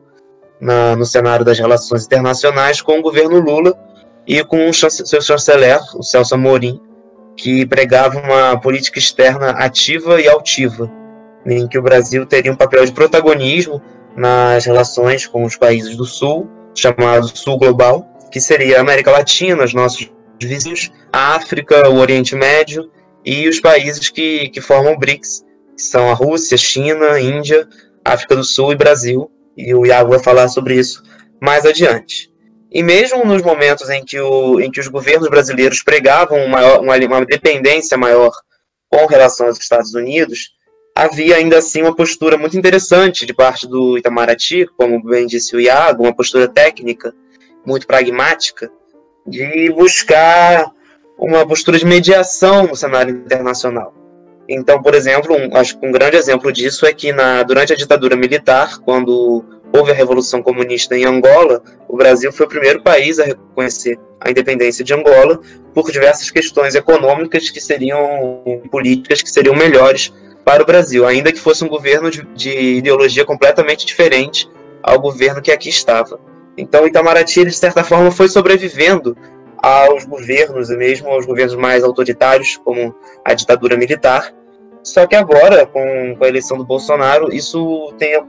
na, 0.61 0.95
no 0.95 1.05
cenário 1.05 1.43
das 1.43 1.59
relações 1.59 2.05
internacionais 2.05 2.81
com 2.81 2.99
o 2.99 3.01
governo 3.01 3.39
Lula 3.39 3.77
e 4.25 4.41
com 4.45 4.69
o 4.69 4.73
seu 4.73 5.21
chanceler, 5.21 5.79
o 5.95 6.03
Celso 6.03 6.35
Amorim, 6.35 6.79
que 7.35 7.65
pregava 7.65 8.19
uma 8.19 8.57
política 8.57 8.99
externa 8.99 9.49
ativa 9.49 10.21
e 10.21 10.29
altiva, 10.29 10.89
em 11.45 11.67
que 11.67 11.77
o 11.77 11.81
Brasil 11.81 12.25
teria 12.25 12.51
um 12.51 12.55
papel 12.55 12.85
de 12.85 12.91
protagonismo 12.91 13.81
nas 14.15 14.65
relações 14.65 15.25
com 15.25 15.43
os 15.43 15.55
países 15.55 15.95
do 15.95 16.05
Sul, 16.05 16.49
chamado 16.75 17.27
Sul 17.35 17.57
Global, 17.57 18.07
que 18.31 18.39
seria 18.39 18.77
a 18.77 18.81
América 18.81 19.11
Latina, 19.11 19.63
os 19.63 19.73
nossos 19.73 20.11
vizinhos, 20.41 20.91
a 21.11 21.35
África, 21.35 21.89
o 21.89 21.97
Oriente 21.97 22.35
Médio 22.35 22.89
e 23.25 23.47
os 23.47 23.59
países 23.59 24.09
que, 24.09 24.49
que 24.49 24.61
formam 24.61 24.93
o 24.93 24.99
BRICS, 24.99 25.43
que 25.75 25.83
são 25.83 26.09
a 26.09 26.13
Rússia, 26.13 26.57
China, 26.57 27.19
Índia, 27.19 27.67
África 28.03 28.35
do 28.35 28.43
Sul 28.43 28.71
e 28.71 28.75
Brasil. 28.75 29.31
E 29.55 29.73
o 29.73 29.85
Iago 29.85 30.09
vai 30.09 30.19
falar 30.19 30.47
sobre 30.47 30.75
isso 30.75 31.03
mais 31.39 31.65
adiante. 31.65 32.31
E 32.71 32.81
mesmo 32.81 33.23
nos 33.23 33.43
momentos 33.43 33.89
em 33.89 34.03
que, 34.03 34.19
o, 34.19 34.59
em 34.59 34.71
que 34.71 34.79
os 34.79 34.87
governos 34.87 35.29
brasileiros 35.29 35.83
pregavam 35.83 36.43
uma, 36.43 36.79
uma, 36.79 36.97
uma 36.97 37.25
dependência 37.25 37.95
maior 37.95 38.31
com 38.89 39.05
relação 39.05 39.47
aos 39.47 39.59
Estados 39.59 39.93
Unidos, 39.93 40.53
havia 40.95 41.37
ainda 41.37 41.57
assim 41.57 41.81
uma 41.81 41.95
postura 41.95 42.37
muito 42.37 42.57
interessante 42.57 43.25
de 43.25 43.33
parte 43.33 43.67
do 43.67 43.97
Itamaraty, 43.97 44.67
como 44.77 45.01
bem 45.03 45.25
disse 45.25 45.55
o 45.55 45.59
Iago, 45.59 46.03
uma 46.03 46.15
postura 46.15 46.47
técnica, 46.47 47.13
muito 47.65 47.87
pragmática, 47.87 48.71
de 49.25 49.71
buscar 49.71 50.71
uma 51.17 51.47
postura 51.47 51.77
de 51.77 51.85
mediação 51.85 52.67
no 52.67 52.75
cenário 52.75 53.15
internacional. 53.15 53.93
Então, 54.47 54.81
por 54.81 54.93
exemplo, 54.93 55.35
um, 55.35 55.55
acho 55.55 55.79
que 55.79 55.87
um 55.87 55.91
grande 55.91 56.17
exemplo 56.17 56.51
disso 56.51 56.85
é 56.85 56.93
que 56.93 57.13
na, 57.13 57.43
durante 57.43 57.71
a 57.71 57.75
ditadura 57.75 58.15
militar, 58.15 58.79
quando 58.79 59.43
houve 59.73 59.91
a 59.91 59.95
Revolução 59.95 60.43
Comunista 60.43 60.95
em 60.95 61.05
Angola, 61.05 61.63
o 61.87 61.95
Brasil 61.95 62.31
foi 62.31 62.45
o 62.45 62.49
primeiro 62.49 62.83
país 62.83 63.19
a 63.19 63.23
reconhecer 63.23 63.97
a 64.19 64.29
independência 64.29 64.83
de 64.83 64.93
Angola 64.93 65.39
por 65.73 65.89
diversas 65.91 66.29
questões 66.29 66.75
econômicas 66.75 67.49
que 67.49 67.59
seriam 67.59 68.61
políticas 68.69 69.21
que 69.21 69.31
seriam 69.31 69.55
melhores 69.55 70.13
para 70.43 70.63
o 70.63 70.65
Brasil, 70.65 71.05
ainda 71.05 71.31
que 71.31 71.39
fosse 71.39 71.63
um 71.63 71.69
governo 71.69 72.11
de, 72.11 72.23
de 72.35 72.77
ideologia 72.77 73.25
completamente 73.25 73.85
diferente 73.85 74.49
ao 74.81 74.99
governo 74.99 75.41
que 75.41 75.51
aqui 75.51 75.69
estava. 75.69 76.19
Então, 76.57 76.85
Itamaraty, 76.85 77.45
de 77.45 77.53
certa 77.53 77.83
forma, 77.83 78.11
foi 78.11 78.27
sobrevivendo 78.27 79.17
aos 79.57 80.03
governos, 80.03 80.69
e 80.69 80.75
mesmo 80.75 81.09
aos 81.09 81.25
governos 81.25 81.55
mais 81.55 81.83
autoritários, 81.83 82.57
como 82.57 82.93
a 83.23 83.33
ditadura 83.33 83.77
militar. 83.77 84.33
Só 84.83 85.07
que 85.07 85.15
agora, 85.15 85.65
com, 85.65 86.15
com 86.17 86.25
a 86.25 86.27
eleição 86.27 86.57
do 86.57 86.65
Bolsonaro, 86.65 87.33
isso 87.33 87.93
tem 87.97 88.21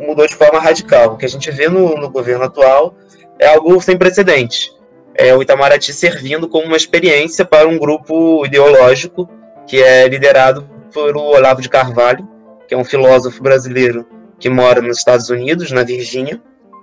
mudou 0.00 0.26
de 0.26 0.34
forma 0.34 0.58
radical. 0.58 1.12
O 1.12 1.16
que 1.16 1.26
a 1.26 1.28
gente 1.28 1.50
vê 1.50 1.68
no, 1.68 1.94
no 1.96 2.10
governo 2.10 2.44
atual 2.44 2.94
é 3.38 3.48
algo 3.48 3.80
sem 3.80 3.98
precedente. 3.98 4.72
é 5.14 5.34
o 5.34 5.42
Itamaraty 5.42 5.92
servindo 5.92 6.48
como 6.48 6.66
uma 6.66 6.76
experiência 6.76 7.44
para 7.44 7.68
um 7.68 7.78
grupo 7.78 8.44
ideológico 8.46 9.28
que 9.66 9.82
é 9.82 10.08
liderado 10.08 10.68
por 10.92 11.16
o 11.16 11.20
Olavo 11.20 11.62
de 11.62 11.68
Carvalho, 11.68 12.28
que 12.68 12.74
é 12.74 12.76
um 12.76 12.84
filósofo 12.84 13.42
brasileiro 13.42 14.06
que 14.38 14.48
mora 14.48 14.80
nos 14.80 14.98
Estados 14.98 15.28
Unidos, 15.28 15.70
na 15.70 15.82
Virgínia, 15.82 16.40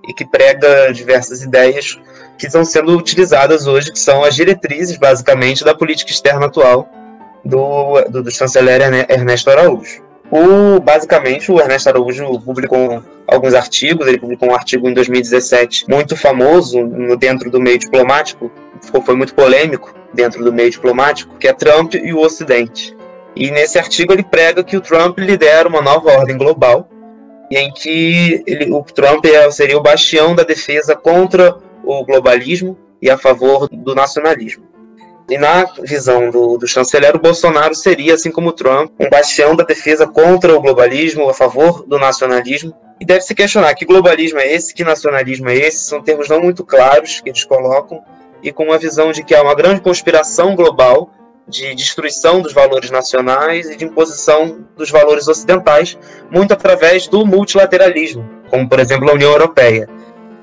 e 0.07 0.13
que 0.13 0.25
prega 0.25 0.91
diversas 0.93 1.41
ideias 1.41 1.99
que 2.37 2.45
estão 2.45 2.63
sendo 2.63 2.95
utilizadas 2.95 3.67
hoje, 3.67 3.91
que 3.91 3.99
são 3.99 4.23
as 4.23 4.35
diretrizes, 4.35 4.97
basicamente, 4.97 5.63
da 5.63 5.75
política 5.75 6.11
externa 6.11 6.45
atual 6.45 6.87
do, 7.43 8.01
do, 8.09 8.23
do 8.23 8.31
chanceler 8.31 8.81
Ernesto 9.09 9.49
Araújo. 9.49 10.03
O, 10.29 10.79
basicamente, 10.81 11.51
o 11.51 11.59
Ernesto 11.59 11.89
Araújo 11.89 12.39
publicou 12.41 13.01
alguns 13.27 13.53
artigos, 13.53 14.07
ele 14.07 14.19
publicou 14.19 14.49
um 14.49 14.53
artigo 14.53 14.87
em 14.89 14.93
2017 14.93 15.85
muito 15.89 16.17
famoso 16.17 16.81
no, 16.81 17.15
dentro 17.15 17.49
do 17.49 17.61
meio 17.61 17.79
diplomático, 17.79 18.51
foi 19.05 19.15
muito 19.15 19.33
polêmico 19.33 19.93
dentro 20.13 20.43
do 20.43 20.51
meio 20.51 20.69
diplomático, 20.69 21.37
que 21.37 21.47
é 21.47 21.53
Trump 21.53 21.95
e 21.95 22.13
o 22.13 22.19
Ocidente. 22.19 22.96
E 23.39 23.51
nesse 23.51 23.77
artigo 23.77 24.13
ele 24.13 24.23
prega 24.23 24.63
que 24.63 24.75
o 24.75 24.81
Trump 24.81 25.19
lidera 25.19 25.69
uma 25.69 25.79
nova 25.79 26.11
ordem 26.11 26.35
global, 26.35 26.89
em 27.51 27.71
que 27.71 28.43
ele, 28.47 28.73
o 28.73 28.81
Trump 28.81 29.23
é, 29.25 29.49
seria 29.51 29.77
o 29.77 29.81
bastião 29.81 30.33
da 30.33 30.41
defesa 30.41 30.95
contra 30.95 31.55
o 31.83 32.03
globalismo 32.03 32.75
e 32.99 33.11
a 33.11 33.17
favor 33.17 33.69
do 33.71 33.93
nacionalismo. 33.93 34.65
E 35.29 35.37
na 35.37 35.65
visão 35.83 36.31
do, 36.31 36.57
do 36.57 36.67
chanceler, 36.67 37.15
o 37.15 37.19
Bolsonaro 37.19 37.75
seria, 37.75 38.15
assim 38.15 38.31
como 38.31 38.49
o 38.49 38.53
Trump, 38.53 38.91
um 38.99 39.07
bastião 39.07 39.55
da 39.55 39.63
defesa 39.63 40.07
contra 40.07 40.55
o 40.55 40.61
globalismo, 40.61 41.29
a 41.29 41.33
favor 41.33 41.85
do 41.85 41.99
nacionalismo. 41.99 42.73
E 42.99 43.05
deve 43.05 43.21
se 43.21 43.35
questionar 43.35 43.75
que 43.75 43.85
globalismo 43.85 44.39
é 44.39 44.51
esse, 44.51 44.73
que 44.73 44.83
nacionalismo 44.83 45.47
é 45.49 45.55
esse, 45.55 45.85
são 45.85 46.01
termos 46.01 46.27
não 46.27 46.41
muito 46.41 46.65
claros 46.65 47.21
que 47.21 47.29
eles 47.29 47.43
colocam, 47.43 48.01
e 48.41 48.51
com 48.51 48.63
uma 48.63 48.79
visão 48.79 49.11
de 49.11 49.23
que 49.23 49.35
há 49.35 49.43
uma 49.43 49.53
grande 49.53 49.81
conspiração 49.81 50.55
global 50.55 51.11
de 51.47 51.73
destruição 51.73 52.41
dos 52.41 52.53
valores 52.53 52.91
nacionais 52.91 53.69
e 53.69 53.77
de 53.77 53.85
imposição 53.85 54.65
dos 54.75 54.89
valores 54.89 55.27
ocidentais, 55.27 55.97
muito 56.29 56.53
através 56.53 57.07
do 57.07 57.25
multilateralismo, 57.25 58.27
como 58.49 58.67
por 58.67 58.79
exemplo 58.79 59.09
a 59.09 59.13
União 59.13 59.31
Europeia. 59.31 59.87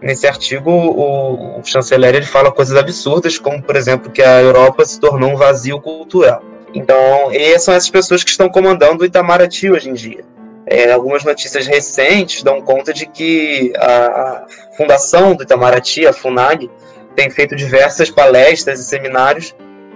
Nesse 0.00 0.26
artigo, 0.26 0.70
o, 0.70 1.60
o 1.60 1.64
chanceler 1.64 2.14
ele 2.14 2.26
fala 2.26 2.52
coisas 2.52 2.76
absurdas, 2.76 3.38
como 3.38 3.62
por 3.62 3.76
exemplo 3.76 4.10
que 4.10 4.22
a 4.22 4.40
Europa 4.40 4.84
se 4.84 4.98
tornou 4.98 5.30
um 5.30 5.36
vazio 5.36 5.80
cultural. 5.80 6.42
Então, 6.74 7.30
são 7.58 7.72
essas 7.72 7.88
pessoas 7.88 8.24
que 8.24 8.30
estão 8.30 8.48
comandando 8.48 9.02
o 9.02 9.06
Itamaraty 9.06 9.70
hoje 9.70 9.88
em 9.88 9.94
dia. 9.94 10.24
É, 10.66 10.90
algumas 10.90 11.22
notícias 11.22 11.66
recentes 11.66 12.42
dão 12.42 12.60
conta 12.60 12.92
de 12.92 13.06
que 13.06 13.72
a, 13.76 14.06
a 14.06 14.46
fundação 14.76 15.34
do 15.34 15.42
Itamaraty, 15.42 16.06
a 16.06 16.12
FUNAG, 16.12 16.70
tem 17.14 17.30
feito 17.30 17.54
diversas 17.54 18.10
palestras 18.10 18.80
e 18.80 18.84
seminários 18.84 19.54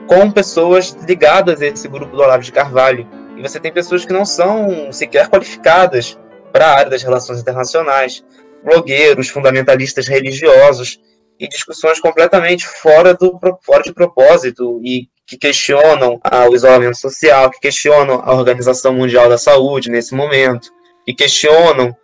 com 0.09 0.31
pessoas 0.31 0.97
ligadas 1.07 1.61
a 1.61 1.67
esse 1.67 1.87
grupo 1.87 2.17
do 2.17 2.23
Olavo 2.23 2.43
de 2.43 2.51
Carvalho. 2.51 3.07
E 3.37 3.43
você 3.43 3.61
tem 3.61 3.71
pessoas 3.71 4.05
que 4.05 4.13
não 4.13 4.25
são 4.25 4.91
sequer 4.91 5.29
qualificadas 5.29 6.19
para 6.51 6.67
a 6.67 6.77
área 6.79 6.91
das 6.91 7.03
relações 7.03 7.41
internacionais, 7.41 8.25
blogueiros, 8.65 9.29
fundamentalistas 9.29 10.09
religiosos 10.09 10.99
e 11.39 11.47
discussões 11.47 12.01
completamente 12.01 12.67
fora, 12.67 13.15
do, 13.15 13.39
fora 13.63 13.83
de 13.85 13.93
propósito 13.93 14.81
e 14.83 15.09
que 15.27 15.37
questionam 15.37 16.19
o 16.51 16.55
isolamento 16.55 16.97
social, 16.97 17.51
que 17.51 17.61
questionam 17.61 18.23
a 18.25 18.35
Organização 18.35 18.95
Mundial 18.95 19.29
da 19.29 19.37
Saúde 19.37 19.91
nesse 19.91 20.15
momento, 20.15 20.71
que 21.05 21.13
questionam 21.13 21.95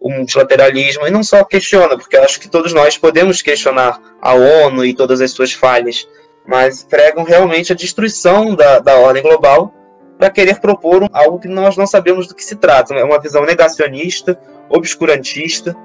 o 0.00 0.10
multilateralismo, 0.10 1.06
e 1.06 1.10
não 1.10 1.22
só 1.22 1.44
questionam, 1.44 1.98
porque 1.98 2.16
acho 2.16 2.40
que 2.40 2.48
todos 2.48 2.72
nós 2.72 2.96
podemos 2.96 3.42
questionar 3.42 4.00
a 4.22 4.32
ONU 4.32 4.82
e 4.82 4.94
todas 4.94 5.20
as 5.20 5.30
suas 5.30 5.52
falhas, 5.52 6.08
mas 6.50 6.82
pregam 6.82 7.22
realmente 7.22 7.72
a 7.72 7.76
destruição 7.76 8.56
da, 8.56 8.80
da 8.80 8.96
ordem 8.96 9.22
global 9.22 9.72
para 10.18 10.28
querer 10.30 10.58
propor 10.58 11.08
algo 11.12 11.38
que 11.38 11.46
nós 11.46 11.76
não 11.76 11.86
sabemos 11.86 12.26
do 12.26 12.34
que 12.34 12.44
se 12.44 12.56
trata. 12.56 12.92
É 12.92 13.04
uma 13.04 13.20
visão 13.20 13.44
negacionista, 13.46 14.36
obscurantista. 14.68 15.76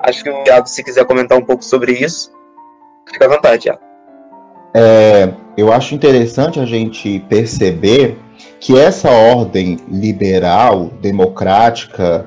Acho 0.00 0.22
que 0.22 0.30
o 0.30 0.44
Thiago, 0.44 0.68
se 0.68 0.84
quiser 0.84 1.04
comentar 1.04 1.36
um 1.36 1.44
pouco 1.44 1.64
sobre 1.64 1.92
isso, 1.92 2.30
fica 3.12 3.24
à 3.24 3.28
vontade, 3.28 3.64
Thiago. 3.64 3.80
É, 4.72 5.30
eu 5.56 5.72
acho 5.72 5.96
interessante 5.96 6.60
a 6.60 6.64
gente 6.64 7.18
perceber 7.28 8.16
que 8.60 8.78
essa 8.78 9.10
ordem 9.10 9.78
liberal, 9.88 10.90
democrática, 11.00 12.24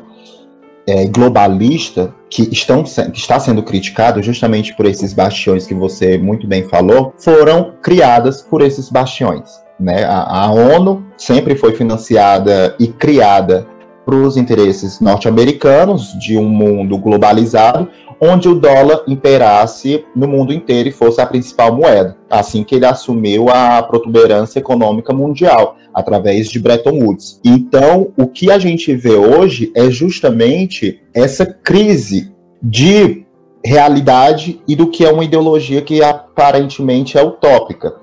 é, 0.85 1.05
globalista 1.05 2.13
que, 2.29 2.43
estão, 2.51 2.83
que 2.83 3.19
está 3.19 3.39
sendo 3.39 3.63
criticado 3.63 4.21
justamente 4.21 4.75
por 4.75 4.85
esses 4.85 5.13
bastiões 5.13 5.65
que 5.65 5.73
você 5.73 6.17
muito 6.17 6.47
bem 6.47 6.63
falou, 6.63 7.13
foram 7.17 7.73
criadas 7.81 8.41
por 8.41 8.61
esses 8.61 8.89
bastiões. 8.89 9.61
Né? 9.79 10.03
A, 10.03 10.45
a 10.45 10.51
ONU 10.51 11.05
sempre 11.17 11.55
foi 11.55 11.73
financiada 11.73 12.75
e 12.79 12.87
criada 12.87 13.67
para 14.05 14.15
os 14.15 14.37
interesses 14.37 15.01
norte-americanos 15.01 16.17
de 16.17 16.37
um 16.37 16.47
mundo 16.47 16.97
globalizado, 16.97 17.89
onde 18.19 18.49
o 18.49 18.55
dólar 18.55 19.03
imperasse 19.07 20.05
no 20.15 20.27
mundo 20.27 20.53
inteiro 20.53 20.89
e 20.89 20.91
fosse 20.91 21.21
a 21.21 21.25
principal 21.25 21.75
moeda, 21.75 22.17
assim 22.29 22.63
que 22.63 22.75
ele 22.75 22.85
assumiu 22.85 23.49
a 23.49 23.81
protuberância 23.83 24.59
econômica 24.59 25.13
mundial, 25.13 25.77
através 25.93 26.49
de 26.49 26.59
Bretton 26.59 27.03
Woods. 27.03 27.39
Então, 27.43 28.11
o 28.17 28.27
que 28.27 28.51
a 28.51 28.59
gente 28.59 28.93
vê 28.95 29.15
hoje 29.15 29.71
é 29.75 29.89
justamente 29.89 31.01
essa 31.13 31.45
crise 31.45 32.31
de 32.61 33.25
realidade 33.63 34.61
e 34.67 34.75
do 34.75 34.87
que 34.87 35.03
é 35.03 35.11
uma 35.11 35.25
ideologia 35.25 35.81
que 35.81 36.03
aparentemente 36.03 37.17
é 37.17 37.23
utópica. 37.23 37.95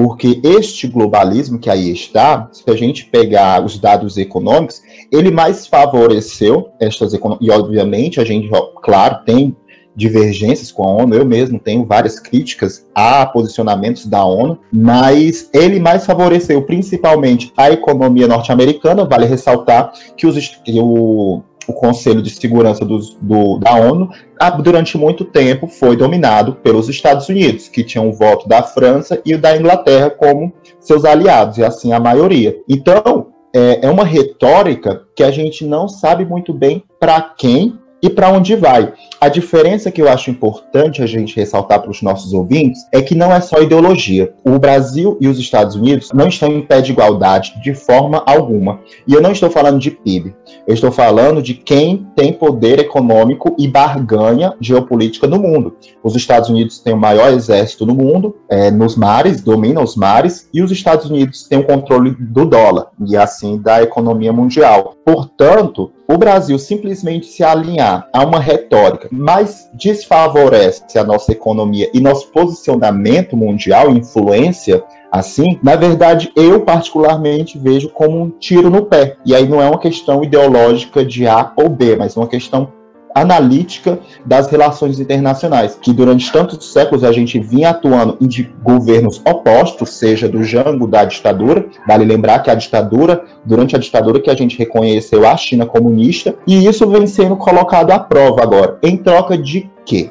Porque 0.00 0.40
este 0.44 0.86
globalismo 0.86 1.58
que 1.58 1.68
aí 1.68 1.90
está, 1.90 2.48
se 2.52 2.62
a 2.70 2.76
gente 2.76 3.06
pegar 3.06 3.64
os 3.64 3.80
dados 3.80 4.16
econômicos, 4.16 4.80
ele 5.10 5.28
mais 5.28 5.66
favoreceu 5.66 6.68
estas 6.78 7.12
economias. 7.14 7.44
E, 7.44 7.50
obviamente, 7.50 8.20
a 8.20 8.24
gente, 8.24 8.48
claro, 8.80 9.24
tem 9.26 9.56
divergências 9.96 10.70
com 10.70 10.84
a 10.84 11.02
ONU, 11.02 11.16
eu 11.16 11.26
mesmo 11.26 11.58
tenho 11.58 11.84
várias 11.84 12.20
críticas 12.20 12.86
a 12.94 13.26
posicionamentos 13.26 14.06
da 14.06 14.24
ONU, 14.24 14.60
mas 14.72 15.50
ele 15.52 15.80
mais 15.80 16.06
favoreceu 16.06 16.62
principalmente 16.62 17.52
a 17.56 17.68
economia 17.68 18.28
norte-americana, 18.28 19.04
vale 19.04 19.26
ressaltar 19.26 19.92
que, 20.16 20.28
os, 20.28 20.46
que 20.64 20.78
o, 20.78 21.42
o 21.68 21.74
Conselho 21.74 22.22
de 22.22 22.30
Segurança 22.30 22.84
dos, 22.84 23.14
do, 23.20 23.58
da 23.58 23.74
ONU, 23.74 24.08
durante 24.62 24.96
muito 24.96 25.24
tempo 25.24 25.66
foi 25.66 25.96
dominado 25.96 26.54
pelos 26.54 26.88
Estados 26.88 27.28
Unidos, 27.28 27.68
que 27.68 27.84
tinham 27.84 28.08
o 28.08 28.12
voto 28.12 28.48
da 28.48 28.62
França 28.62 29.20
e 29.24 29.36
da 29.36 29.56
Inglaterra 29.56 30.10
como 30.10 30.52
seus 30.80 31.04
aliados, 31.04 31.58
e 31.58 31.64
assim 31.64 31.92
a 31.92 32.00
maioria. 32.00 32.56
Então, 32.68 33.28
é, 33.54 33.86
é 33.86 33.90
uma 33.90 34.04
retórica 34.04 35.02
que 35.14 35.22
a 35.22 35.30
gente 35.30 35.64
não 35.64 35.88
sabe 35.88 36.24
muito 36.24 36.52
bem 36.54 36.82
para 36.98 37.20
quem 37.20 37.78
e 38.02 38.08
para 38.10 38.30
onde 38.30 38.56
vai. 38.56 38.92
A 39.20 39.28
diferença 39.28 39.90
que 39.90 40.00
eu 40.00 40.08
acho 40.08 40.30
importante 40.30 41.02
a 41.02 41.06
gente 41.06 41.34
ressaltar 41.34 41.80
para 41.80 41.90
os 41.90 42.02
nossos 42.02 42.32
ouvintes 42.32 42.86
é 42.92 43.02
que 43.02 43.14
não 43.14 43.32
é 43.32 43.40
só 43.40 43.60
ideologia. 43.60 44.32
O 44.44 44.58
Brasil 44.58 45.18
e 45.20 45.26
os 45.26 45.38
Estados 45.38 45.74
Unidos 45.74 46.10
não 46.14 46.28
estão 46.28 46.52
em 46.52 46.62
pé 46.62 46.80
de 46.80 46.92
igualdade 46.92 47.54
de 47.62 47.74
forma 47.74 48.22
alguma. 48.26 48.80
E 49.06 49.14
eu 49.14 49.20
não 49.20 49.32
estou 49.32 49.50
falando 49.50 49.80
de 49.80 49.90
PIB. 49.90 50.34
Eu 50.66 50.74
estou 50.74 50.92
falando 50.92 51.42
de 51.42 51.54
quem 51.54 52.06
tem 52.14 52.32
poder 52.32 52.78
econômico 52.78 53.56
e 53.58 53.66
barganha 53.66 54.54
geopolítica 54.60 55.26
no 55.26 55.38
mundo. 55.38 55.76
Os 56.02 56.14
Estados 56.14 56.48
Unidos 56.48 56.78
têm 56.78 56.94
o 56.94 56.98
maior 56.98 57.32
exército 57.32 57.84
no 57.84 57.94
mundo, 57.94 58.36
é, 58.48 58.70
nos 58.70 58.96
mares, 58.96 59.42
dominam 59.42 59.82
os 59.82 59.96
mares, 59.96 60.48
e 60.54 60.62
os 60.62 60.70
Estados 60.70 61.10
Unidos 61.10 61.44
têm 61.44 61.58
o 61.58 61.66
controle 61.66 62.14
do 62.18 62.44
dólar 62.44 62.88
e 63.06 63.16
assim 63.16 63.58
da 63.58 63.82
economia 63.82 64.32
mundial. 64.32 64.94
Portanto, 65.10 65.90
o 66.06 66.18
Brasil 66.18 66.58
simplesmente 66.58 67.24
se 67.24 67.42
alinhar 67.42 68.06
a 68.12 68.22
uma 68.26 68.38
retórica 68.38 69.08
mais 69.10 69.66
desfavorece 69.72 70.98
a 70.98 71.02
nossa 71.02 71.32
economia 71.32 71.90
e 71.94 72.00
nosso 72.00 72.30
posicionamento 72.30 73.34
mundial, 73.34 73.90
influência, 73.90 74.84
assim, 75.10 75.58
na 75.62 75.76
verdade, 75.76 76.30
eu 76.36 76.60
particularmente 76.60 77.58
vejo 77.58 77.88
como 77.88 78.20
um 78.20 78.28
tiro 78.28 78.68
no 78.68 78.84
pé. 78.84 79.16
E 79.24 79.34
aí 79.34 79.48
não 79.48 79.62
é 79.62 79.66
uma 79.66 79.78
questão 79.78 80.22
ideológica 80.22 81.02
de 81.02 81.26
A 81.26 81.54
ou 81.56 81.70
B, 81.70 81.96
mas 81.96 82.14
uma 82.14 82.28
questão 82.28 82.70
analítica 83.20 83.98
das 84.24 84.48
relações 84.48 84.98
internacionais, 85.00 85.78
que 85.80 85.92
durante 85.92 86.30
tantos 86.30 86.72
séculos 86.72 87.04
a 87.04 87.12
gente 87.12 87.38
vinha 87.38 87.70
atuando 87.70 88.16
em 88.20 88.28
governos 88.62 89.20
opostos, 89.26 89.94
seja 89.98 90.28
do 90.28 90.42
jango 90.42 90.86
da 90.86 91.04
ditadura, 91.04 91.66
vale 91.86 92.04
lembrar 92.04 92.40
que 92.40 92.50
a 92.50 92.54
ditadura, 92.54 93.24
durante 93.44 93.74
a 93.76 93.78
ditadura 93.78 94.20
que 94.20 94.30
a 94.30 94.34
gente 94.34 94.58
reconheceu 94.58 95.26
a 95.26 95.36
China 95.36 95.66
comunista, 95.66 96.34
e 96.46 96.66
isso 96.66 96.88
vem 96.88 97.06
sendo 97.06 97.36
colocado 97.36 97.90
à 97.90 97.98
prova 97.98 98.42
agora, 98.42 98.78
em 98.82 98.96
troca 98.96 99.36
de 99.36 99.70
quê? 99.84 100.10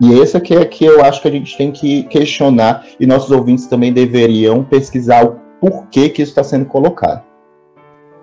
E 0.00 0.12
esse 0.20 0.36
aqui 0.36 0.54
é 0.54 0.64
que 0.64 0.84
eu 0.84 1.04
acho 1.04 1.20
que 1.20 1.28
a 1.28 1.30
gente 1.30 1.56
tem 1.56 1.72
que 1.72 2.04
questionar, 2.04 2.84
e 3.00 3.06
nossos 3.06 3.30
ouvintes 3.30 3.66
também 3.66 3.92
deveriam 3.92 4.62
pesquisar 4.62 5.24
o 5.24 5.36
porquê 5.60 6.08
que 6.08 6.22
isso 6.22 6.30
está 6.30 6.44
sendo 6.44 6.66
colocado. 6.66 7.22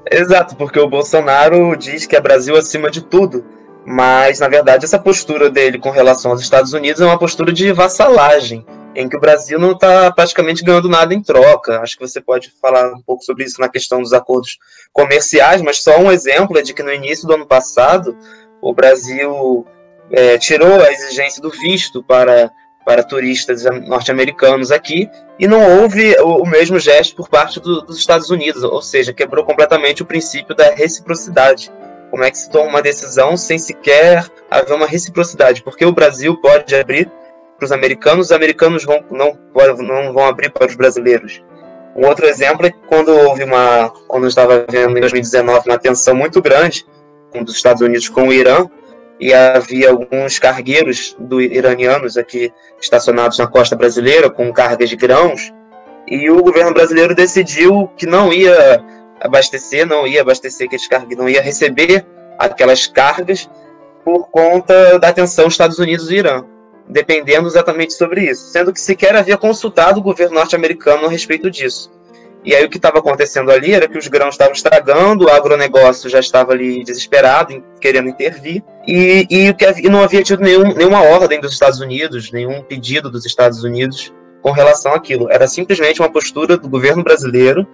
Exato, 0.10 0.55
porque 0.55 0.79
o 0.79 0.88
Bolsonaro 0.88 1.75
diz 1.75 2.05
que 2.05 2.15
é 2.15 2.22
Brasil 2.22 2.55
acima 2.55 2.91
de 2.91 3.01
tudo. 3.01 3.44
Mas, 3.85 4.39
na 4.39 4.47
verdade, 4.47 4.83
essa 4.83 4.97
postura 4.97 5.49
dele 5.49 5.77
com 5.77 5.91
relação 5.91 6.31
aos 6.31 6.41
Estados 6.41 6.73
Unidos 6.73 7.01
é 7.01 7.05
uma 7.05 7.19
postura 7.19 7.53
de 7.53 7.71
vassalagem. 7.71 8.65
em 8.97 9.09
que 9.09 9.17
o 9.17 9.19
Brasil 9.19 9.59
não 9.59 9.73
está 9.73 10.09
praticamente 10.09 10.63
ganhando 10.63 10.87
nada 10.87 11.13
em 11.13 11.21
troca. 11.21 11.81
Acho 11.81 11.97
que 11.97 12.07
você 12.07 12.21
pode 12.21 12.49
falar 12.61 12.93
um 12.93 13.01
pouco 13.01 13.23
sobre 13.23 13.43
isso 13.43 13.59
na 13.59 13.67
questão 13.67 14.01
dos 14.01 14.13
acordos 14.13 14.57
comerciais, 14.93 15.61
mas 15.61 15.83
só 15.83 15.99
um 15.99 16.09
exemplo 16.09 16.57
é 16.57 16.61
de 16.61 16.73
que 16.73 16.81
no 16.81 16.93
início 16.93 17.27
do 17.27 17.33
ano 17.33 17.45
passado 17.45 18.17
o 18.61 18.73
Brasil 18.73 19.67
é, 20.09 20.37
tirou 20.37 20.81
a 20.81 20.91
exigência 20.93 21.41
do 21.41 21.49
visto 21.49 22.01
para, 22.01 22.49
para 22.85 23.03
turistas 23.03 23.65
norte-americanos 23.85 24.71
aqui 24.71 25.09
e 25.37 25.45
não 25.45 25.81
houve 25.81 26.15
o, 26.21 26.43
o 26.43 26.47
mesmo 26.47 26.79
gesto 26.79 27.17
por 27.17 27.27
parte 27.27 27.59
do, 27.59 27.81
dos 27.81 27.97
Estados 27.97 28.29
Unidos, 28.29 28.63
ou 28.63 28.81
seja, 28.81 29.13
quebrou 29.13 29.43
completamente 29.43 30.03
o 30.03 30.05
princípio 30.05 30.55
da 30.55 30.73
reciprocidade. 30.73 31.69
Como 32.12 32.24
é 32.24 32.31
que 32.31 32.38
se 32.38 32.50
toma 32.50 32.69
uma 32.69 32.81
decisão 32.81 33.35
sem 33.35 33.57
sequer 33.57 34.25
haver 34.50 34.74
uma 34.74 34.85
reciprocidade? 34.85 35.63
Porque 35.63 35.85
o 35.85 35.91
Brasil 35.91 36.38
pode 36.38 36.75
abrir 36.75 37.12
para 37.57 37.65
os 37.65 37.71
americanos, 37.71 38.27
os 38.27 38.31
americanos 38.31 38.83
vão, 38.83 39.03
não, 39.12 39.38
não 39.79 40.13
vão 40.13 40.25
abrir 40.25 40.51
para 40.51 40.67
os 40.67 40.75
brasileiros. 40.75 41.43
Um 41.95 42.05
outro 42.07 42.25
exemplo 42.25 42.65
é 42.65 42.71
que 42.71 42.77
quando 42.88 43.09
houve 43.09 43.43
uma, 43.43 43.89
quando 44.07 44.24
eu 44.24 44.29
estava 44.29 44.65
vendo 44.69 44.97
em 44.97 45.01
2019 45.01 45.69
uma 45.69 45.77
tensão 45.77 46.13
muito 46.13 46.41
grande 46.41 46.85
dos 47.33 47.55
Estados 47.55 47.81
Unidos 47.81 48.07
com 48.07 48.29
o 48.29 48.33
Irã, 48.33 48.65
e 49.19 49.33
havia 49.33 49.89
alguns 49.89 50.39
cargueiros 50.39 51.15
do 51.19 51.41
iranianos 51.41 52.17
aqui 52.17 52.51
estacionados 52.81 53.38
na 53.38 53.47
costa 53.47 53.75
brasileira 53.75 54.29
com 54.29 54.51
cargas 54.51 54.89
de 54.89 54.95
grãos, 54.95 55.53
e 56.07 56.29
o 56.29 56.43
governo 56.43 56.74
brasileiro 56.74 57.15
decidiu 57.15 57.89
que 57.97 58.05
não 58.05 58.31
ia 58.31 58.83
abastecer, 59.25 59.86
não 59.86 60.08
ia 60.08 60.22
abastecer 60.22 60.67
aqueles 60.67 60.88
cargas, 60.88 61.17
não 61.17 61.29
ia 61.29 61.41
receber 61.41 62.05
aquelas 62.38 62.88
cargas 62.88 63.50
por 64.03 64.29
conta 64.29 65.00
da 65.00 65.12
tensão 65.12 65.48
Estados 65.48 65.79
Unidos 65.79 66.10
e 66.12 66.15
Irã 66.15 66.46
dependendo 66.88 67.48
exatamente 67.48 67.94
sobre 67.94 68.29
isso, 68.29 68.48
sendo 68.51 68.72
que 68.72 68.79
sequer 68.79 69.15
havia 69.15 69.38
consultado 69.38 70.00
o 70.00 70.03
governo 70.03 70.36
norte-americano 70.36 71.05
a 71.08 71.10
respeito 71.10 71.50
disso. 71.50 71.91
E 72.44 72.53
aí 72.53 72.63
o 72.63 72.70
que 72.70 72.77
estava 72.77 73.00
acontecendo 73.00 73.51
ali 73.51 73.74
era 73.74 73.88
que 73.88 73.98
os 73.98 74.08
grãos 74.08 74.36
estavam 74.36 74.53
estragando, 74.53 75.25
o 75.25 75.29
agronegócio 75.29 76.08
já 76.08 76.20
estava 76.20 76.51
ali 76.51 76.84
desesperado, 76.84 77.63
querendo 77.82 78.08
intervir, 78.08 78.63
e, 78.88 79.25
e, 79.32 79.55
e 79.84 79.89
não 79.89 80.03
havia 80.03 80.22
tido 80.22 80.44
nenhum, 80.44 80.72
nenhuma 80.75 81.01
ordem 81.01 81.41
dos 81.41 81.53
Estados 81.53 81.79
Unidos, 81.79 82.32
nenhum 82.32 82.62
pedido 82.62 83.10
dos 83.10 83.25
Estados 83.25 83.63
Unidos 83.63 84.13
com 84.44 84.51
relação 84.51 84.94
àquilo. 84.94 85.27
Era 85.32 85.48
simplesmente 85.48 86.00
uma 86.00 86.12
postura 86.12 86.55
do 86.55 86.70
governo 86.70 87.03
brasileiro 87.03 87.67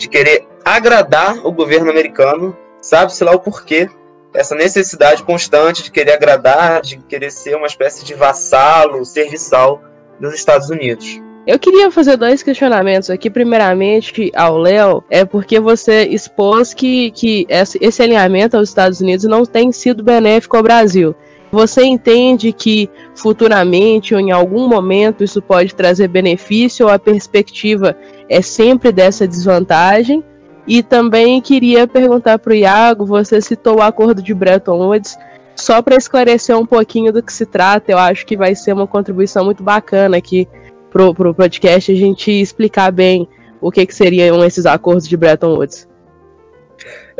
de 0.00 0.08
querer 0.08 0.46
agradar 0.64 1.46
o 1.46 1.52
governo 1.52 1.90
americano, 1.90 2.56
sabe-se 2.80 3.22
lá 3.22 3.32
o 3.32 3.38
porquê, 3.38 3.86
essa 4.32 4.54
necessidade 4.54 5.22
constante 5.22 5.82
de 5.82 5.90
querer 5.90 6.12
agradar, 6.12 6.80
de 6.80 6.96
querer 6.96 7.30
ser 7.30 7.54
uma 7.54 7.66
espécie 7.66 8.02
de 8.02 8.14
vassalo, 8.14 9.04
serviçal 9.04 9.82
dos 10.18 10.34
Estados 10.34 10.70
Unidos. 10.70 11.20
Eu 11.46 11.58
queria 11.58 11.90
fazer 11.90 12.16
dois 12.16 12.42
questionamentos 12.42 13.10
aqui. 13.10 13.28
Primeiramente, 13.28 14.30
ao 14.34 14.56
Léo, 14.56 15.04
é 15.10 15.24
porque 15.24 15.60
você 15.60 16.04
expôs 16.04 16.72
que, 16.72 17.10
que 17.10 17.46
esse 17.48 18.02
alinhamento 18.02 18.56
aos 18.56 18.68
Estados 18.68 19.00
Unidos 19.00 19.26
não 19.26 19.44
tem 19.44 19.70
sido 19.70 20.02
benéfico 20.02 20.56
ao 20.56 20.62
Brasil. 20.62 21.14
Você 21.50 21.82
entende 21.84 22.52
que 22.52 22.88
futuramente 23.14 24.14
ou 24.14 24.20
em 24.20 24.30
algum 24.30 24.68
momento 24.68 25.24
isso 25.24 25.42
pode 25.42 25.74
trazer 25.74 26.08
benefício 26.08 26.86
ou 26.86 26.92
a 26.92 26.98
perspectiva 26.98 27.96
é 28.28 28.40
sempre 28.40 28.92
dessa 28.92 29.26
desvantagem? 29.26 30.22
E 30.66 30.82
também 30.82 31.40
queria 31.40 31.88
perguntar 31.88 32.38
para 32.38 32.52
o 32.52 32.56
Iago, 32.56 33.04
você 33.04 33.40
citou 33.40 33.78
o 33.78 33.82
acordo 33.82 34.22
de 34.22 34.32
Bretton 34.32 34.78
Woods, 34.78 35.18
só 35.56 35.82
para 35.82 35.96
esclarecer 35.96 36.56
um 36.56 36.64
pouquinho 36.64 37.12
do 37.12 37.22
que 37.22 37.32
se 37.32 37.44
trata, 37.44 37.90
eu 37.90 37.98
acho 37.98 38.24
que 38.24 38.36
vai 38.36 38.54
ser 38.54 38.72
uma 38.72 38.86
contribuição 38.86 39.44
muito 39.44 39.62
bacana 39.62 40.16
aqui 40.16 40.48
pro, 40.90 41.14
pro 41.14 41.34
podcast 41.34 41.90
a 41.90 41.94
gente 41.94 42.30
explicar 42.30 42.90
bem 42.92 43.28
o 43.60 43.70
que, 43.70 43.84
que 43.84 43.94
seriam 43.94 44.42
esses 44.44 44.64
acordos 44.64 45.08
de 45.08 45.16
Bretton 45.16 45.54
Woods. 45.54 45.89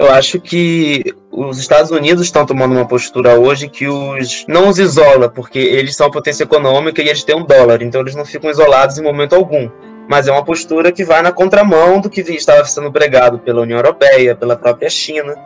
Eu 0.01 0.11
acho 0.11 0.41
que 0.41 1.05
os 1.31 1.59
Estados 1.59 1.91
Unidos 1.91 2.25
estão 2.25 2.47
tomando 2.47 2.73
uma 2.73 2.89
postura 2.89 3.39
hoje 3.39 3.69
que 3.69 3.87
os 3.87 4.47
não 4.49 4.71
os 4.71 4.79
isola, 4.79 5.29
porque 5.29 5.59
eles 5.59 5.95
são 5.95 6.11
potência 6.11 6.45
econômica 6.45 7.03
e 7.03 7.09
eles 7.09 7.23
têm 7.23 7.37
um 7.37 7.45
dólar, 7.45 7.83
então 7.83 8.01
eles 8.01 8.15
não 8.15 8.25
ficam 8.25 8.51
isolados 8.51 8.97
em 8.97 9.03
momento 9.03 9.35
algum 9.35 9.69
mas 10.11 10.27
é 10.27 10.33
uma 10.33 10.45
postura 10.45 10.91
que 10.91 11.05
vai 11.05 11.23
na 11.23 11.31
contramão 11.31 12.01
do 12.01 12.11
que 12.11 12.21
estava 12.23 12.65
sendo 12.65 12.91
pregado 12.91 13.39
pela 13.39 13.61
União 13.61 13.79
Europeia, 13.79 14.35
pela 14.35 14.57
própria 14.57 14.91
China. 14.91 15.37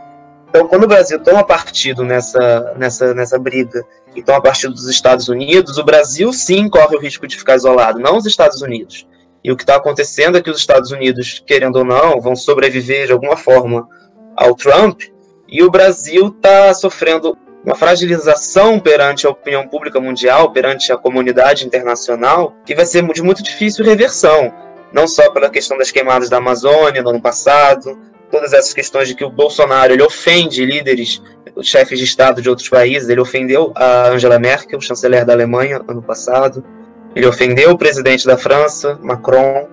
Então, 0.48 0.66
quando 0.66 0.84
o 0.84 0.88
Brasil 0.88 1.22
toma 1.22 1.44
partido 1.44 2.02
nessa, 2.02 2.72
nessa, 2.78 3.12
nessa 3.12 3.38
briga 3.38 3.84
e 4.16 4.22
toma 4.22 4.40
partido 4.40 4.72
dos 4.72 4.88
Estados 4.88 5.28
Unidos, 5.28 5.76
o 5.76 5.84
Brasil 5.84 6.32
sim 6.32 6.66
corre 6.66 6.96
o 6.96 6.98
risco 6.98 7.26
de 7.26 7.36
ficar 7.36 7.56
isolado, 7.56 7.98
não 7.98 8.16
os 8.16 8.24
Estados 8.24 8.62
Unidos. 8.62 9.06
E 9.44 9.52
o 9.52 9.56
que 9.56 9.64
está 9.64 9.76
acontecendo 9.76 10.38
é 10.38 10.40
que 10.40 10.48
os 10.48 10.56
Estados 10.56 10.90
Unidos, 10.90 11.44
querendo 11.46 11.76
ou 11.76 11.84
não, 11.84 12.18
vão 12.18 12.34
sobreviver 12.34 13.04
de 13.04 13.12
alguma 13.12 13.36
forma 13.36 13.86
ao 14.36 14.54
Trump, 14.54 15.02
e 15.48 15.62
o 15.62 15.70
Brasil 15.70 16.28
está 16.28 16.72
sofrendo 16.74 17.36
uma 17.64 17.74
fragilização 17.74 18.78
perante 18.78 19.26
a 19.26 19.30
opinião 19.30 19.66
pública 19.66 19.98
mundial, 19.98 20.52
perante 20.52 20.92
a 20.92 20.96
comunidade 20.96 21.66
internacional, 21.66 22.54
que 22.64 22.74
vai 22.74 22.84
ser 22.84 23.02
de 23.12 23.22
muito 23.22 23.42
difícil 23.42 23.84
reversão. 23.84 24.52
Não 24.92 25.08
só 25.08 25.30
pela 25.30 25.48
questão 25.48 25.78
das 25.78 25.90
queimadas 25.90 26.28
da 26.28 26.36
Amazônia 26.36 27.02
no 27.02 27.10
ano 27.10 27.20
passado, 27.20 27.98
todas 28.30 28.52
essas 28.52 28.74
questões 28.74 29.08
de 29.08 29.14
que 29.14 29.24
o 29.24 29.30
Bolsonaro 29.30 29.92
ele 29.92 30.02
ofende 30.02 30.64
líderes, 30.64 31.22
chefes 31.62 31.98
de 31.98 32.04
Estado 32.04 32.42
de 32.42 32.50
outros 32.50 32.68
países, 32.68 33.08
ele 33.08 33.20
ofendeu 33.20 33.72
a 33.74 34.08
Angela 34.08 34.38
Merkel, 34.38 34.80
chanceler 34.80 35.24
da 35.24 35.32
Alemanha, 35.32 35.80
ano 35.88 36.02
passado, 36.02 36.64
ele 37.14 37.26
ofendeu 37.26 37.70
o 37.70 37.78
presidente 37.78 38.26
da 38.26 38.36
França, 38.36 38.98
Macron, 39.02 39.68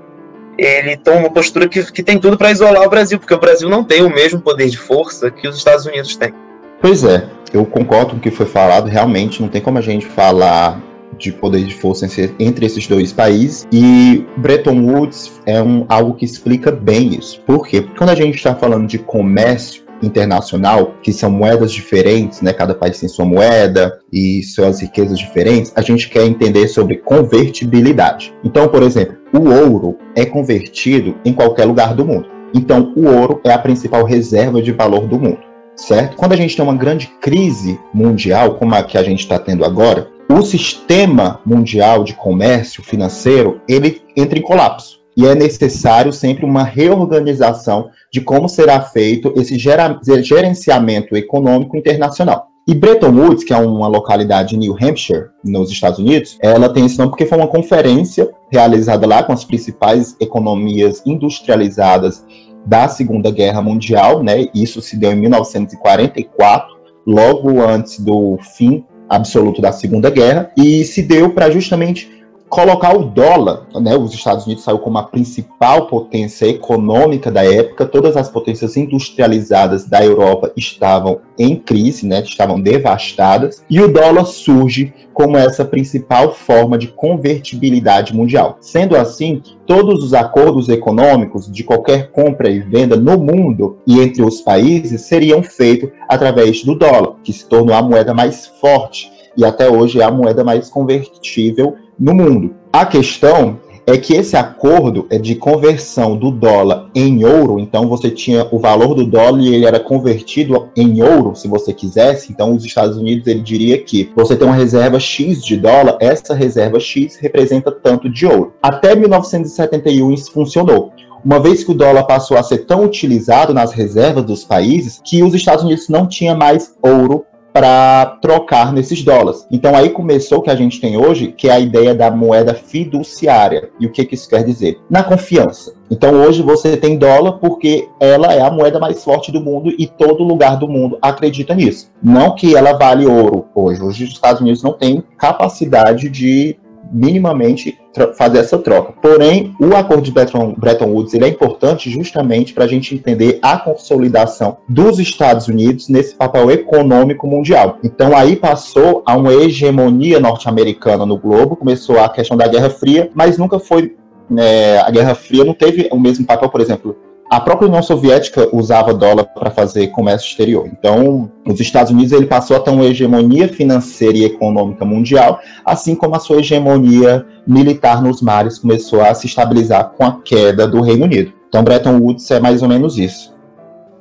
ele 0.64 0.96
toma 0.98 1.20
uma 1.20 1.32
postura 1.32 1.68
que, 1.68 1.92
que 1.92 2.04
tem 2.04 2.20
tudo 2.20 2.38
para 2.38 2.52
isolar 2.52 2.84
o 2.84 2.90
Brasil, 2.90 3.18
porque 3.20 3.34
o 3.34 3.40
Brasil 3.40 3.68
não 3.70 3.84
tem 3.84 4.04
o 4.04 4.10
mesmo 4.10 4.40
poder 4.40 4.70
de 4.70 4.78
força 4.78 5.32
que 5.32 5.48
os 5.48 5.58
Estados 5.58 5.86
Unidos 5.86 6.16
têm. 6.16 6.34
Pois 6.80 7.04
é, 7.04 7.28
eu 7.54 7.66
concordo 7.66 8.12
com 8.12 8.18
o 8.18 8.20
que 8.20 8.32
foi 8.32 8.46
falado, 8.46 8.88
realmente 8.88 9.42
não 9.42 9.50
tem 9.50 9.62
como 9.62 9.78
a 9.78 9.82
gente 9.82 10.06
falar 10.06 10.82
de 11.18 11.32
poder 11.32 11.64
de 11.64 11.76
força 11.76 12.08
entre 12.40 12.66
esses 12.66 12.88
dois 12.88 13.12
países. 13.12 13.68
E 13.72 14.26
Bretton 14.38 14.82
Woods 14.82 15.40
é 15.46 15.62
um, 15.62 15.86
algo 15.88 16.16
que 16.16 16.26
explica 16.26 16.72
bem 16.72 17.16
isso. 17.16 17.40
Por 17.42 17.68
quê? 17.68 17.82
Porque 17.82 17.98
quando 17.98 18.10
a 18.10 18.16
gente 18.16 18.36
está 18.36 18.56
falando 18.56 18.88
de 18.88 18.98
comércio 18.98 19.81
internacional, 20.02 20.96
que 21.02 21.14
são 21.14 21.30
moedas 21.30 21.72
diferentes, 21.72 22.42
né? 22.42 22.54
Cada 22.54 22.74
país 22.74 23.00
tem 23.00 23.10
sua 23.10 23.26
moeda 23.26 24.00
e 24.12 24.44
suas 24.44 24.82
riquezas 24.82 25.18
diferentes, 25.18 25.72
a 25.76 25.82
gente 25.82 26.10
quer 26.10 26.26
entender 26.26 26.68
sobre 26.68 26.98
convertibilidade. 26.98 28.34
Então, 28.44 28.68
por 28.68 28.84
exemplo, 28.84 29.18
o 29.34 29.50
ouro 29.50 29.98
é 30.16 30.26
convertido 30.26 31.16
em 31.24 31.34
qualquer 31.34 31.66
lugar 31.66 31.94
do 31.94 32.06
mundo. 32.06 32.30
Então, 32.54 32.94
o 32.96 33.08
ouro 33.08 33.40
é 33.46 33.54
a 33.54 33.58
principal 33.58 34.04
reserva 34.04 34.62
de 34.62 34.72
valor 34.72 35.08
do 35.08 35.20
mundo 35.20 35.52
certo? 35.76 36.16
Quando 36.16 36.34
a 36.34 36.36
gente 36.36 36.56
tem 36.56 36.64
uma 36.64 36.76
grande 36.76 37.08
crise 37.20 37.80
mundial, 37.94 38.56
como 38.56 38.76
a 38.76 38.84
que 38.84 38.98
a 38.98 39.04
gente 39.04 39.20
está 39.20 39.40
tendo 39.40 39.66
agora, 39.66 40.08
o 40.30 40.42
sistema 40.44 41.40
mundial 41.46 42.04
de 42.04 42.14
comércio 42.14 42.84
financeiro 42.84 43.62
ele 43.68 44.02
entra 44.16 44.40
em 44.40 44.42
colapso. 44.42 45.02
E 45.16 45.28
é 45.28 45.36
necessário 45.36 46.14
sempre 46.14 46.46
uma 46.46 46.64
reorganização 46.64 47.90
de 48.12 48.20
como 48.22 48.50
será 48.50 48.82
feito 48.82 49.34
esse 49.36 49.58
gerenciamento 49.58 51.16
econômico 51.16 51.78
internacional. 51.78 52.48
E 52.68 52.76
Bretton 52.76 53.10
Woods, 53.10 53.44
que 53.44 53.54
é 53.54 53.58
uma 53.58 53.88
localidade 53.88 54.56
em 54.56 54.60
New 54.60 54.76
Hampshire, 54.80 55.30
nos 55.44 55.72
Estados 55.72 55.98
Unidos, 55.98 56.38
ela 56.42 56.72
tem 56.72 56.86
esse 56.86 56.98
nome 56.98 57.10
porque 57.10 57.26
foi 57.26 57.38
uma 57.38 57.48
conferência 57.48 58.30
realizada 58.52 59.08
lá 59.08 59.24
com 59.24 59.34
as 59.34 59.44
principais 59.44 60.16
economias 60.20 61.02
industrializadas 61.06 62.24
da 62.66 62.88
Segunda 62.88 63.32
Guerra 63.32 63.62
Mundial, 63.62 64.22
né? 64.22 64.48
Isso 64.54 64.80
se 64.82 64.96
deu 64.96 65.12
em 65.12 65.16
1944, 65.16 66.70
logo 67.08 67.62
antes 67.62 68.00
do 68.00 68.38
fim 68.56 68.86
absoluto 69.10 69.60
da 69.62 69.72
Segunda 69.72 70.12
Guerra, 70.12 70.52
e 70.56 70.84
se 70.86 71.02
deu 71.02 71.32
para 71.32 71.50
justamente 71.50 72.21
colocar 72.52 72.94
o 72.94 73.06
dólar, 73.06 73.66
né? 73.80 73.96
Os 73.96 74.14
Estados 74.14 74.46
Unidos 74.46 74.66
saiu 74.66 74.78
como 74.80 74.98
a 74.98 75.04
principal 75.04 75.88
potência 75.88 76.46
econômica 76.46 77.32
da 77.32 77.46
época, 77.46 77.86
todas 77.86 78.18
as 78.18 78.30
potências 78.30 78.76
industrializadas 78.76 79.86
da 79.86 80.04
Europa 80.04 80.52
estavam 80.58 81.22
em 81.40 81.56
crise, 81.56 82.06
né? 82.06 82.22
Estavam 82.22 82.60
devastadas, 82.60 83.64
e 83.70 83.80
o 83.80 83.88
dólar 83.88 84.26
surge 84.26 84.94
como 85.14 85.38
essa 85.38 85.64
principal 85.64 86.34
forma 86.34 86.78
de 86.78 86.90
convertibilidade 86.90 88.14
mundial. 88.14 88.58
Sendo 88.60 88.98
assim, 88.98 89.42
todos 89.66 90.04
os 90.04 90.14
acordos 90.14 90.68
econômicos 90.68 91.50
de 91.50 91.64
qualquer 91.64 92.12
compra 92.12 92.50
e 92.50 92.60
venda 92.60 92.98
no 92.98 93.18
mundo 93.18 93.78
e 93.88 94.02
entre 94.02 94.24
os 94.24 94.42
países 94.42 95.04
seriam 95.04 95.42
feitos 95.42 95.90
através 96.10 96.66
do 96.66 96.76
dólar, 96.76 97.16
que 97.24 97.32
se 97.32 97.48
tornou 97.48 97.74
a 97.74 97.82
moeda 97.82 98.14
mais 98.14 98.46
forte 98.60 99.10
e 99.38 99.46
até 99.46 99.70
hoje 99.70 100.02
é 100.02 100.04
a 100.04 100.12
moeda 100.12 100.44
mais 100.44 100.70
convertível 100.70 101.76
no 102.02 102.16
mundo. 102.16 102.56
A 102.74 102.84
questão 102.84 103.60
é 103.86 103.96
que 103.98 104.14
esse 104.14 104.36
acordo 104.36 105.06
é 105.10 105.18
de 105.18 105.36
conversão 105.36 106.18
do 106.18 106.32
dólar 106.32 106.90
em 106.96 107.24
ouro, 107.24 107.60
então 107.60 107.88
você 107.88 108.10
tinha 108.10 108.48
o 108.52 108.58
valor 108.58 108.96
do 108.96 109.06
dólar 109.06 109.40
e 109.40 109.54
ele 109.54 109.66
era 109.66 109.80
convertido 109.80 110.70
em 110.76 111.02
ouro, 111.02 111.36
se 111.36 111.48
você 111.48 111.74
quisesse. 111.74 112.32
Então, 112.32 112.56
os 112.56 112.66
Estados 112.66 112.98
Unidos 112.98 113.28
ele 113.28 113.42
diria 113.42 113.78
que 113.78 114.12
você 114.16 114.36
tem 114.36 114.48
uma 114.48 114.56
reserva 114.56 115.00
X 115.00 115.44
de 115.44 115.58
dólar, 115.58 115.98
essa 116.00 116.34
reserva 116.34 116.80
X 116.80 117.18
representa 117.18 117.72
tanto 117.72 118.10
de 118.10 118.26
ouro. 118.26 118.54
Até 118.62 118.96
1971 118.96 120.12
isso 120.12 120.32
funcionou 120.32 120.92
uma 121.24 121.40
vez 121.40 121.64
que 121.64 121.72
o 121.72 121.76
dólar 121.76 122.04
passou 122.04 122.36
a 122.36 122.44
ser 122.44 122.66
tão 122.66 122.84
utilizado 122.84 123.54
nas 123.54 123.72
reservas 123.72 124.26
dos 124.26 124.44
países 124.44 125.00
que 125.04 125.24
os 125.24 125.34
Estados 125.34 125.64
Unidos 125.64 125.88
não 125.88 126.08
tinha 126.08 126.36
mais 126.36 126.74
ouro 126.82 127.26
para 127.54 128.18
trocar 128.22 128.72
nesses 128.74 129.04
dólares. 129.04 129.46
Então 129.52 129.76
aí 129.76 129.90
começou 129.90 130.40
o 130.40 130.42
que 130.42 130.50
a 130.50 130.56
gente 130.56 130.80
tem 130.80 130.98
hoje, 130.98 131.32
que 131.32 131.50
é 131.50 131.54
a 131.54 131.60
ideia 131.60 131.94
da 131.94 132.10
moeda 132.10 132.54
fiduciária. 132.54 133.70
E 133.80 133.86
o 133.86 133.92
que, 133.92 134.06
que 134.06 134.16
isso 134.16 134.30
quer 134.30 134.44
dizer? 134.44 134.80
Na 134.90 135.04
confiança. 135.04 135.74
Então 135.90 136.14
hoje 136.14 136.42
você 136.42 136.78
tem 136.78 136.98
dólar 136.98 137.34
porque 137.34 137.90
ela 138.00 138.34
é 138.34 138.42
a 138.42 138.50
moeda 138.50 138.80
mais 138.80 139.04
forte 139.04 139.32
do 139.32 139.42
mundo 139.42 139.74
e 139.78 139.86
todo 139.86 140.24
lugar 140.24 140.58
do 140.58 140.68
mundo 140.68 140.98
acredita 141.02 141.54
nisso. 141.54 141.92
Não 142.02 142.34
que 142.34 142.56
ela 142.56 142.74
vale 142.74 143.06
ouro 143.06 143.48
hoje. 143.54 143.82
Hoje 143.82 144.04
os 144.06 144.12
Estados 144.12 144.42
Unidos 144.42 144.64
não 144.64 144.74
têm 144.74 145.04
capacidade 145.18 146.10
de 146.10 146.58
minimamente 146.92 147.80
fazer 148.18 148.40
essa 148.40 148.58
troca. 148.58 148.94
Porém, 149.02 149.54
o 149.60 149.76
acordo 149.76 150.04
de 150.04 150.12
Bretton, 150.12 150.54
Bretton 150.58 150.88
Woods 150.88 151.14
ele 151.14 151.26
é 151.26 151.28
importante 151.28 151.90
justamente 151.90 152.54
para 152.54 152.66
a 152.66 152.68
gente 152.68 152.96
entender 152.96 153.40
a 153.42 153.58
consolidação 153.58 154.58
dos 154.68 155.00
Estados 155.00 155.48
Unidos 155.48 155.90
nesse 155.90 156.16
papel 156.16 156.50
econômico 156.52 157.28
mundial. 157.28 157.78
Então, 157.84 158.16
aí 158.16 158.36
passou 158.36 159.04
a 159.06 159.16
uma 159.16 159.34
hegemonia 159.34 160.20
norte-americana 160.20 161.06
no 161.06 161.18
globo, 161.18 161.56
começou 161.56 162.00
a 162.00 162.10
questão 162.10 162.38
da 162.38 162.48
Guerra 162.48 162.70
Fria, 162.70 163.10
mas 163.14 163.38
nunca 163.38 163.60
foi. 163.60 163.96
É, 164.38 164.80
a 164.80 164.90
Guerra 164.90 165.14
Fria 165.14 165.44
não 165.44 165.54
teve 165.54 165.90
o 165.92 166.00
mesmo 166.00 166.26
papel, 166.26 166.48
por 166.48 166.62
exemplo, 166.62 166.96
a 167.32 167.40
própria 167.40 167.70
União 167.70 167.82
Soviética 167.82 168.50
usava 168.52 168.94
dólar 168.94 169.24
para 169.24 169.50
fazer 169.50 169.88
comércio 169.88 170.28
exterior. 170.28 170.68
Então, 170.68 171.32
os 171.48 171.62
Estados 171.62 171.90
Unidos 171.90 172.12
ele 172.12 172.26
passou 172.26 172.58
a 172.58 172.60
ter 172.60 172.72
uma 172.72 172.84
hegemonia 172.84 173.48
financeira 173.48 174.18
e 174.18 174.26
econômica 174.26 174.84
mundial, 174.84 175.40
assim 175.64 175.96
como 175.96 176.14
a 176.14 176.20
sua 176.20 176.40
hegemonia 176.40 177.26
militar 177.48 178.04
nos 178.04 178.22
mares 178.22 178.60
começou 178.60 179.02
a 179.02 179.14
se 179.14 179.28
estabilizar 179.28 179.92
com 179.92 180.04
a 180.04 180.22
queda 180.22 180.68
do 180.68 180.82
Reino 180.82 181.06
Unido. 181.06 181.32
Então, 181.48 181.64
Bretton 181.64 182.00
Woods 182.00 182.30
é 182.32 182.40
mais 182.42 182.62
ou 182.62 182.68
menos 182.68 182.98
isso. 182.98 183.34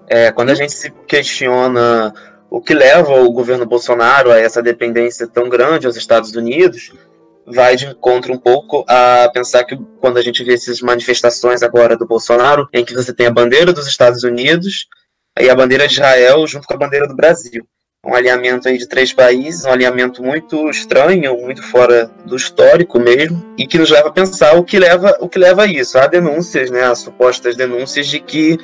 É, 0.08 0.32
quando 0.32 0.50
a 0.50 0.54
gente 0.54 0.72
se 0.72 0.90
questiona 1.06 2.12
o 2.50 2.60
que 2.60 2.74
leva 2.74 3.22
o 3.22 3.30
governo 3.30 3.64
Bolsonaro 3.64 4.32
a 4.32 4.40
essa 4.40 4.60
dependência 4.60 5.28
tão 5.28 5.48
grande 5.48 5.86
aos 5.86 5.94
Estados 5.94 6.34
Unidos, 6.34 6.92
vai 7.54 7.76
de 7.76 7.86
encontro 7.86 8.32
um 8.32 8.38
pouco 8.38 8.84
a 8.88 9.30
pensar 9.32 9.64
que 9.64 9.78
quando 10.00 10.18
a 10.18 10.22
gente 10.22 10.42
vê 10.44 10.54
essas 10.54 10.80
manifestações 10.80 11.62
agora 11.62 11.96
do 11.96 12.06
Bolsonaro, 12.06 12.68
em 12.72 12.84
que 12.84 12.94
você 12.94 13.12
tem 13.12 13.26
a 13.26 13.30
bandeira 13.30 13.72
dos 13.72 13.86
Estados 13.86 14.22
Unidos 14.22 14.86
e 15.38 15.48
a 15.48 15.54
bandeira 15.54 15.86
de 15.86 15.94
Israel 15.94 16.46
junto 16.46 16.66
com 16.66 16.74
a 16.74 16.78
bandeira 16.78 17.06
do 17.06 17.16
Brasil. 17.16 17.64
Um 18.04 18.14
alinhamento 18.14 18.66
aí 18.66 18.78
de 18.78 18.88
três 18.88 19.12
países, 19.12 19.66
um 19.66 19.70
alinhamento 19.70 20.22
muito 20.22 20.70
estranho, 20.70 21.36
muito 21.36 21.62
fora 21.62 22.10
do 22.24 22.34
histórico 22.34 22.98
mesmo, 22.98 23.54
e 23.58 23.66
que 23.66 23.78
nos 23.78 23.90
leva 23.90 24.08
a 24.08 24.12
pensar 24.12 24.56
o 24.56 24.64
que 24.64 24.78
leva, 24.78 25.18
o 25.20 25.28
que 25.28 25.38
leva 25.38 25.64
a 25.64 25.66
isso. 25.66 25.98
Há 25.98 26.06
denúncias, 26.06 26.70
né, 26.70 26.84
as 26.84 27.00
supostas 27.00 27.56
denúncias 27.56 28.06
de 28.06 28.18
que 28.18 28.58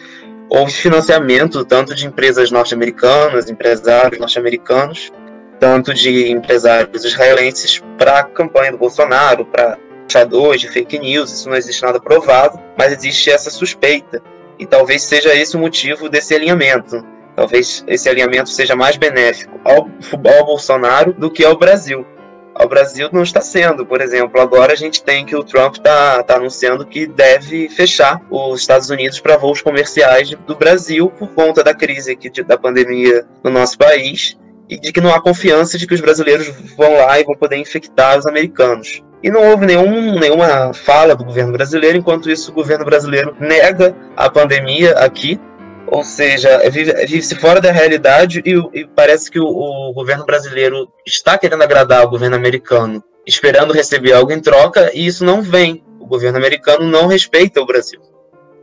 houve 0.49 0.73
financiamento 0.73 1.65
tanto 1.67 1.95
de 1.95 2.07
empresas 2.07 2.51
norte-americanas, 2.51 3.51
empresários 3.51 4.19
norte-americanos, 4.19 5.13
tanto 5.59 5.93
de 5.95 6.31
empresários 6.31 7.05
israelenses 7.05 7.83
para 7.99 8.21
a 8.21 8.25
campanha 8.25 8.73
do 8.73 8.79
Bolsonaro, 8.79 9.45
para 9.45 9.79
achadores 10.09 10.61
de 10.61 10.69
fake 10.69 10.99
news, 10.99 11.33
isso 11.33 11.49
não 11.49 11.57
existe 11.57 11.83
nada 11.83 12.01
provado, 12.01 12.59
mas 12.79 12.93
existe 12.93 13.31
essa 13.31 13.51
suspeita. 13.51 14.23
E 14.59 14.65
talvez 14.65 15.03
seja 15.03 15.35
esse 15.35 15.57
o 15.57 15.61
motivo 15.61 16.09
desse 16.09 16.35
alinhamento. 16.35 17.05
Talvez 17.35 17.85
esse 17.87 18.09
alinhamento 18.09 18.49
seja 18.49 18.75
mais 18.75 18.97
benéfico 18.97 19.61
ao, 19.65 19.91
ao 20.35 20.47
Bolsonaro 20.47 21.13
do 21.13 21.31
que 21.31 21.45
ao 21.45 21.59
Brasil. 21.59 22.07
Ao 22.55 22.67
Brasil 22.67 23.11
não 23.13 23.23
está 23.23 23.43
sendo, 23.43 23.85
por 23.85 24.01
exemplo. 24.01 24.41
Agora 24.41 24.73
a 24.73 24.77
gente 24.77 25.05
tem 25.05 25.27
que 25.27 25.37
o 25.37 25.45
Trump 25.45 25.75
está 25.75 26.23
tá 26.23 26.37
anunciando 26.37 26.87
que 26.87 27.07
deve 27.07 27.69
fechar 27.69 28.19
os 28.31 28.63
Estados 28.63 28.89
Unidos 28.89 29.21
para 29.21 29.37
voos 29.37 29.61
comerciais 29.61 30.31
do 30.31 30.57
Brasil 30.57 31.11
por 31.11 31.29
conta 31.35 31.63
da 31.63 31.75
crise 31.75 32.13
aqui 32.13 32.31
de, 32.31 32.43
da 32.43 32.57
pandemia 32.57 33.27
no 33.45 33.51
nosso 33.51 33.77
país 33.77 34.39
e 34.69 34.79
de 34.79 34.93
que 34.93 35.01
não 35.01 35.15
há 35.15 35.21
confiança 35.21 35.79
de 35.79 35.87
que 35.87 35.95
os 35.95 36.01
brasileiros 36.01 36.49
vão 36.77 36.95
lá 36.95 37.19
e 37.21 37.25
vão 37.25 37.35
poder 37.35 37.57
infectar 37.57 38.19
os 38.19 38.27
americanos. 38.27 39.03
E 39.23 39.31
não 39.31 39.43
houve 39.51 39.67
nenhum, 39.67 40.19
nenhuma 40.19 40.73
fala 40.75 41.15
do 41.15 41.25
governo 41.25 41.53
brasileiro, 41.53 41.99
enquanto 41.99 42.31
isso 42.31 42.51
o 42.51 42.55
governo 42.55 42.85
brasileiro 42.85 43.35
nega 43.41 43.97
a 44.17 44.29
pandemia 44.31 44.93
aqui, 44.93 45.41
ou 45.87 46.05
seja, 46.05 46.59
vive-se 46.69 47.07
vive 47.07 47.35
fora 47.41 47.61
da 47.61 47.71
realidade 47.71 48.43
e, 48.45 48.81
e 48.81 48.87
parece 48.87 49.31
que 49.31 49.39
o, 49.39 49.47
o, 49.47 49.93
governo 49.93 50.25
brasileiro 50.25 50.89
está 51.07 51.39
querendo 51.39 51.63
agradar 51.63 52.05
o 52.05 52.11
governo 52.11 52.37
americano, 52.37 53.03
esperando 53.27 53.73
receber 53.73 54.13
algo 54.13 54.33
em 54.33 54.41
troca, 54.41 54.91
e 54.93 55.07
isso 55.07 55.25
não 55.25 55.41
vem. 55.43 55.83
O 56.01 56.07
governo 56.07 56.39
americano 56.39 56.85
não 56.85 57.07
respeita 57.07 57.61
o 57.61 57.67
Brasil. 57.67 58.01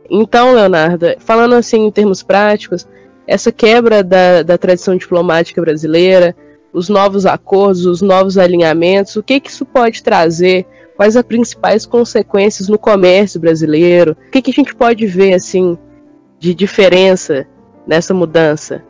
Então, 0.08 0.54
Leonardo, 0.54 1.06
falando 1.18 1.54
assim 1.54 1.86
em 1.86 1.90
termos 1.90 2.22
práticos, 2.22 2.86
essa 3.26 3.50
quebra 3.50 4.02
da, 4.02 4.42
da 4.42 4.58
tradição 4.58 4.96
diplomática 4.96 5.60
brasileira, 5.60 6.36
os 6.72 6.88
novos 6.88 7.24
acordos, 7.24 7.86
os 7.86 8.02
novos 8.02 8.36
alinhamentos, 8.36 9.16
o 9.16 9.22
que, 9.22 9.40
que 9.40 9.50
isso 9.50 9.64
pode 9.64 10.02
trazer? 10.02 10.66
Quais 10.96 11.16
as 11.16 11.22
principais 11.22 11.86
consequências 11.86 12.68
no 12.68 12.78
comércio 12.78 13.40
brasileiro? 13.40 14.16
O 14.28 14.30
que, 14.30 14.42
que 14.42 14.50
a 14.50 14.54
gente 14.54 14.74
pode 14.74 15.06
ver 15.06 15.34
assim 15.34 15.78
de 16.38 16.54
diferença 16.54 17.46
nessa 17.86 18.12
mudança? 18.12 18.82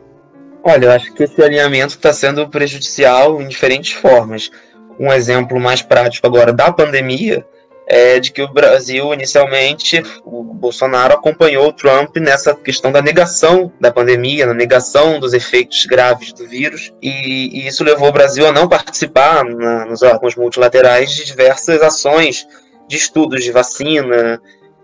Olha, 0.63 0.85
eu 0.85 0.91
acho 0.91 1.13
que 1.13 1.23
esse 1.23 1.41
alinhamento 1.41 1.93
está 1.93 2.11
sendo 2.11 2.47
prejudicial 2.49 3.41
em 3.41 3.47
diferentes 3.47 3.91
formas. 3.93 4.51
Um 4.99 5.11
exemplo 5.11 5.59
mais 5.59 5.81
prático 5.81 6.25
agora 6.25 6.51
da 6.51 6.71
pandemia 6.71 7.45
é, 7.87 8.19
de 8.19 8.31
que 8.31 8.41
o 8.41 8.51
Brasil, 8.51 9.13
inicialmente, 9.13 10.01
o 10.23 10.43
Bolsonaro 10.43 11.13
acompanhou 11.13 11.67
o 11.67 11.73
Trump 11.73 12.17
nessa 12.17 12.53
questão 12.55 12.91
da 12.91 13.01
negação 13.01 13.71
da 13.79 13.91
pandemia, 13.91 14.45
na 14.45 14.53
negação 14.53 15.19
dos 15.19 15.33
efeitos 15.33 15.85
graves 15.85 16.33
do 16.33 16.47
vírus, 16.47 16.91
e, 17.01 17.59
e 17.59 17.67
isso 17.67 17.83
levou 17.83 18.09
o 18.09 18.13
Brasil 18.13 18.47
a 18.47 18.51
não 18.51 18.67
participar 18.67 19.43
na, 19.43 19.85
nos 19.85 20.01
órgãos 20.01 20.35
multilaterais 20.35 21.11
de 21.11 21.25
diversas 21.25 21.81
ações 21.81 22.47
de 22.87 22.97
estudos 22.97 23.43
de 23.43 23.51
vacina, 23.51 24.41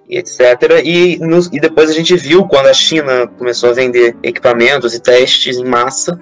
etc. 0.10 0.82
E, 0.84 1.20
e 1.52 1.60
depois 1.60 1.90
a 1.90 1.94
gente 1.94 2.16
viu 2.16 2.46
quando 2.46 2.68
a 2.68 2.74
China 2.74 3.28
começou 3.38 3.70
a 3.70 3.74
vender 3.74 4.16
equipamentos 4.22 4.94
e 4.94 5.00
testes 5.00 5.58
em 5.58 5.66
massa, 5.66 6.20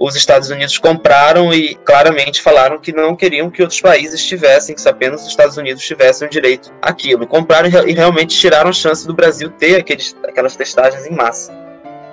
os 0.00 0.16
Estados 0.16 0.48
Unidos 0.48 0.78
compraram 0.78 1.52
e 1.52 1.74
claramente 1.74 2.40
falaram 2.40 2.78
que 2.78 2.90
não 2.90 3.14
queriam 3.14 3.50
que 3.50 3.60
outros 3.60 3.82
países 3.82 4.24
tivessem, 4.24 4.74
que 4.74 4.88
apenas 4.88 5.20
os 5.20 5.28
Estados 5.28 5.58
Unidos 5.58 5.84
tivessem 5.84 6.26
o 6.26 6.30
direito 6.30 6.72
àquilo. 6.80 7.26
Compraram 7.26 7.68
e 7.86 7.92
realmente 7.92 8.34
tiraram 8.34 8.70
a 8.70 8.72
chance 8.72 9.06
do 9.06 9.12
Brasil 9.12 9.50
ter 9.50 9.76
aqueles, 9.76 10.16
aquelas 10.26 10.56
testagens 10.56 11.06
em 11.06 11.14
massa. 11.14 11.52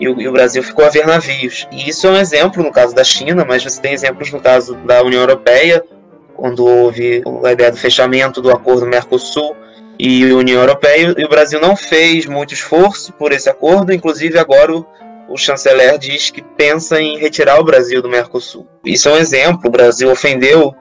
E 0.01 0.09
o, 0.09 0.19
e 0.19 0.27
o, 0.27 0.33
Brasil 0.33 0.61
ficou 0.61 0.83
a 0.83 0.89
ver 0.89 1.07
navios. 1.07 1.65
E 1.71 1.89
isso 1.89 2.05
é 2.07 2.11
um 2.11 2.17
exemplo 2.17 2.61
no 2.61 2.73
caso 2.73 2.93
da 2.93 3.05
China, 3.05 3.45
mas 3.45 3.63
você 3.63 3.81
tem 3.81 3.93
exemplos 3.93 4.33
no 4.33 4.41
caso 4.41 4.75
da 4.85 5.01
União 5.01 5.21
Europeia, 5.21 5.81
quando 6.35 6.65
houve 6.65 7.23
a 7.45 7.53
ideia 7.53 7.71
do 7.71 7.77
fechamento 7.77 8.41
do 8.41 8.51
acordo 8.51 8.85
Mercosul 8.85 9.55
e 9.97 10.25
União 10.33 10.59
Europeia, 10.59 11.15
e 11.17 11.23
o 11.23 11.29
Brasil 11.29 11.59
não 11.61 11.75
fez 11.75 12.25
muito 12.25 12.53
esforço 12.53 13.13
por 13.13 13.31
esse 13.31 13.49
acordo, 13.49 13.93
inclusive 13.93 14.37
agora 14.37 14.75
o 14.75 14.85
o 15.29 15.37
chanceler 15.37 15.97
diz 15.97 16.29
que 16.29 16.41
pensa 16.41 17.01
em 17.01 17.17
retirar 17.17 17.59
o 17.59 17.63
Brasil 17.63 18.01
do 18.01 18.09
Mercosul. 18.09 18.67
Isso 18.85 19.09
é 19.09 19.13
um 19.13 19.17
exemplo. 19.17 19.67
O 19.67 19.71
Brasil 19.71 20.09
ofendeu 20.09 20.73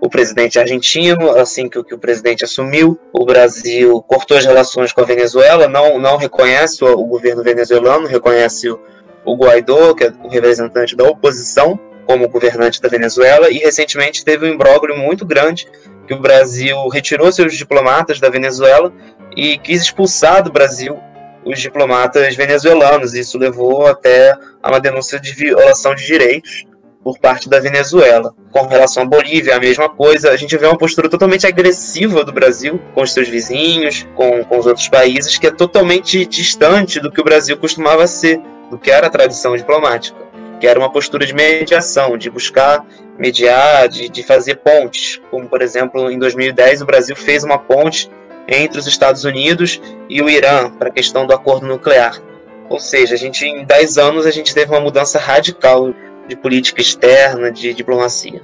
o 0.00 0.08
presidente 0.08 0.58
argentino 0.58 1.30
assim 1.30 1.68
que, 1.68 1.82
que 1.82 1.94
o 1.94 1.98
presidente 1.98 2.44
assumiu. 2.44 2.98
O 3.12 3.24
Brasil 3.24 4.02
cortou 4.02 4.36
as 4.36 4.44
relações 4.44 4.92
com 4.92 5.00
a 5.00 5.04
Venezuela, 5.04 5.66
não, 5.66 5.98
não 5.98 6.16
reconhece 6.16 6.84
o, 6.84 6.92
o 6.92 7.06
governo 7.06 7.42
venezuelano, 7.42 8.06
reconhece 8.06 8.68
o, 8.68 8.78
o 9.24 9.34
Guaidó, 9.36 9.94
que 9.94 10.04
é 10.04 10.12
o 10.22 10.28
representante 10.28 10.94
da 10.94 11.04
oposição, 11.04 11.80
como 12.06 12.28
governante 12.28 12.82
da 12.82 12.88
Venezuela, 12.88 13.50
e 13.50 13.56
recentemente 13.56 14.24
teve 14.24 14.44
um 14.46 14.52
imbróglio 14.52 14.94
muito 14.94 15.24
grande 15.24 15.66
que 16.06 16.12
o 16.12 16.20
Brasil 16.20 16.86
retirou 16.88 17.32
seus 17.32 17.54
diplomatas 17.56 18.20
da 18.20 18.28
Venezuela 18.28 18.92
e 19.34 19.56
quis 19.56 19.80
expulsar 19.80 20.42
do 20.42 20.52
Brasil 20.52 21.00
os 21.44 21.60
diplomatas 21.60 22.34
venezuelanos. 22.34 23.14
Isso 23.14 23.38
levou 23.38 23.86
até 23.86 24.34
a 24.62 24.70
uma 24.70 24.80
denúncia 24.80 25.20
de 25.20 25.32
violação 25.32 25.94
de 25.94 26.06
direitos 26.06 26.64
por 27.04 27.18
parte 27.18 27.48
da 27.48 27.60
Venezuela. 27.60 28.34
Com 28.50 28.66
relação 28.66 29.02
à 29.02 29.06
Bolívia, 29.06 29.56
a 29.56 29.60
mesma 29.60 29.88
coisa. 29.88 30.30
A 30.30 30.36
gente 30.36 30.56
vê 30.56 30.66
uma 30.66 30.78
postura 30.78 31.08
totalmente 31.08 31.46
agressiva 31.46 32.24
do 32.24 32.32
Brasil 32.32 32.80
com 32.94 33.02
os 33.02 33.12
seus 33.12 33.28
vizinhos, 33.28 34.06
com, 34.14 34.42
com 34.44 34.58
os 34.58 34.66
outros 34.66 34.88
países, 34.88 35.36
que 35.36 35.46
é 35.46 35.50
totalmente 35.50 36.24
distante 36.24 36.98
do 36.98 37.12
que 37.12 37.20
o 37.20 37.24
Brasil 37.24 37.58
costumava 37.58 38.06
ser, 38.06 38.40
do 38.70 38.78
que 38.78 38.90
era 38.90 39.06
a 39.06 39.10
tradição 39.10 39.54
diplomática, 39.54 40.18
que 40.58 40.66
era 40.66 40.78
uma 40.78 40.90
postura 40.90 41.26
de 41.26 41.34
mediação, 41.34 42.16
de 42.16 42.30
buscar 42.30 42.84
mediar, 43.18 43.88
de, 43.88 44.08
de 44.08 44.22
fazer 44.22 44.56
pontes. 44.56 45.20
Como, 45.30 45.46
por 45.46 45.60
exemplo, 45.60 46.10
em 46.10 46.18
2010, 46.18 46.80
o 46.80 46.86
Brasil 46.86 47.14
fez 47.14 47.44
uma 47.44 47.58
ponte 47.58 48.10
entre 48.48 48.78
os 48.78 48.86
Estados 48.86 49.24
Unidos 49.24 49.80
e 50.08 50.20
o 50.20 50.28
Irã 50.28 50.70
para 50.70 50.88
a 50.88 50.92
questão 50.92 51.26
do 51.26 51.34
acordo 51.34 51.66
nuclear. 51.66 52.20
Ou 52.68 52.80
seja, 52.80 53.14
a 53.14 53.18
gente 53.18 53.44
em 53.44 53.64
10 53.64 53.98
anos 53.98 54.26
a 54.26 54.30
gente 54.30 54.54
teve 54.54 54.72
uma 54.72 54.80
mudança 54.80 55.18
radical 55.18 55.94
de 56.26 56.36
política 56.36 56.80
externa, 56.80 57.50
de 57.50 57.74
diplomacia. 57.74 58.42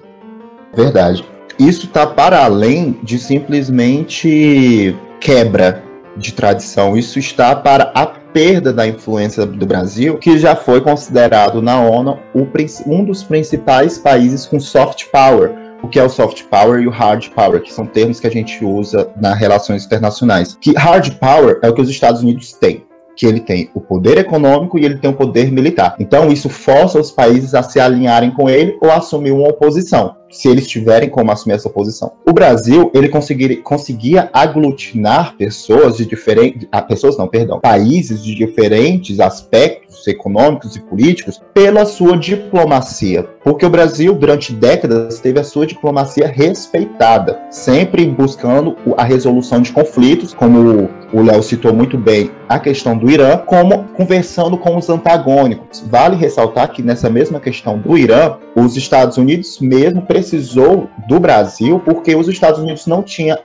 Verdade. 0.74 1.24
Isso 1.58 1.86
está 1.86 2.06
para 2.06 2.44
além 2.44 2.98
de 3.02 3.18
simplesmente 3.18 4.96
quebra 5.20 5.82
de 6.16 6.32
tradição. 6.32 6.96
Isso 6.96 7.18
está 7.18 7.54
para 7.54 7.90
a 7.94 8.06
perda 8.06 8.72
da 8.72 8.86
influência 8.86 9.44
do 9.44 9.66
Brasil, 9.66 10.18
que 10.18 10.38
já 10.38 10.54
foi 10.54 10.80
considerado 10.80 11.60
na 11.60 11.80
ONU 11.80 12.18
um 12.86 13.04
dos 13.04 13.22
principais 13.22 13.98
países 13.98 14.46
com 14.46 14.60
soft 14.60 15.06
power. 15.06 15.52
O 15.82 15.88
que 15.88 15.98
é 15.98 16.04
o 16.04 16.08
soft 16.08 16.44
power 16.44 16.80
e 16.80 16.86
o 16.86 16.90
hard 16.90 17.28
power, 17.30 17.62
que 17.62 17.72
são 17.72 17.86
termos 17.86 18.20
que 18.20 18.26
a 18.26 18.30
gente 18.30 18.64
usa 18.64 19.10
nas 19.16 19.38
relações 19.38 19.84
internacionais. 19.84 20.56
Que 20.60 20.72
hard 20.76 21.14
power 21.16 21.58
é 21.62 21.68
o 21.68 21.74
que 21.74 21.80
os 21.80 21.88
Estados 21.88 22.22
Unidos 22.22 22.52
têm 22.52 22.84
que 23.20 23.26
ele 23.26 23.40
tem 23.40 23.68
o 23.74 23.80
poder 23.80 24.16
econômico 24.16 24.78
e 24.78 24.84
ele 24.84 24.96
tem 24.96 25.10
o 25.10 25.14
poder 25.14 25.52
militar. 25.52 25.94
Então 25.98 26.32
isso 26.32 26.48
força 26.48 26.98
os 26.98 27.10
países 27.10 27.54
a 27.54 27.62
se 27.62 27.78
alinharem 27.78 28.30
com 28.30 28.48
ele 28.48 28.78
ou 28.80 28.90
assumir 28.90 29.30
uma 29.30 29.46
oposição 29.46 30.16
se 30.30 30.48
eles 30.48 30.66
tiverem 30.66 31.10
como 31.10 31.30
assumir 31.30 31.56
essa 31.56 31.68
posição. 31.68 32.12
O 32.26 32.32
Brasil, 32.32 32.90
ele 32.94 33.08
conseguia 33.08 34.30
aglutinar 34.32 35.36
pessoas 35.36 35.96
de 35.96 36.06
diferentes, 36.06 36.68
ah, 36.70 36.80
pessoas 36.80 37.18
não, 37.18 37.28
perdão, 37.28 37.60
países 37.60 38.22
de 38.22 38.34
diferentes 38.34 39.20
aspectos 39.20 39.89
econômicos 40.06 40.76
e 40.76 40.80
políticos 40.80 41.40
pela 41.54 41.84
sua 41.84 42.16
diplomacia, 42.16 43.22
porque 43.42 43.64
o 43.64 43.70
Brasil 43.70 44.14
durante 44.14 44.52
décadas 44.52 45.20
teve 45.20 45.40
a 45.40 45.44
sua 45.44 45.66
diplomacia 45.66 46.26
respeitada, 46.26 47.40
sempre 47.50 48.06
buscando 48.06 48.76
a 48.96 49.04
resolução 49.04 49.60
de 49.60 49.72
conflitos, 49.72 50.34
como 50.34 50.88
o 51.12 51.22
Léo 51.22 51.42
citou 51.42 51.72
muito 51.72 51.98
bem 51.98 52.30
a 52.48 52.58
questão 52.58 52.96
do 52.96 53.10
Irã, 53.10 53.38
como 53.38 53.84
conversando 53.96 54.56
com 54.56 54.76
os 54.76 54.88
antagônicos. 54.88 55.84
Vale 55.88 56.16
ressaltar 56.16 56.72
que 56.72 56.82
nessa 56.82 57.08
mesma 57.08 57.40
questão 57.40 57.78
do 57.78 57.96
Irã, 57.96 58.36
os 58.54 58.76
Estados 58.76 59.16
Unidos 59.16 59.58
mesmo 59.60 60.02
precisou 60.02 60.88
do 61.08 61.18
Brasil 61.18 61.80
porque 61.80 62.14
os 62.14 62.28
Estados 62.28 62.60
Unidos 62.60 62.86
não 62.86 63.02
tinha 63.02 63.38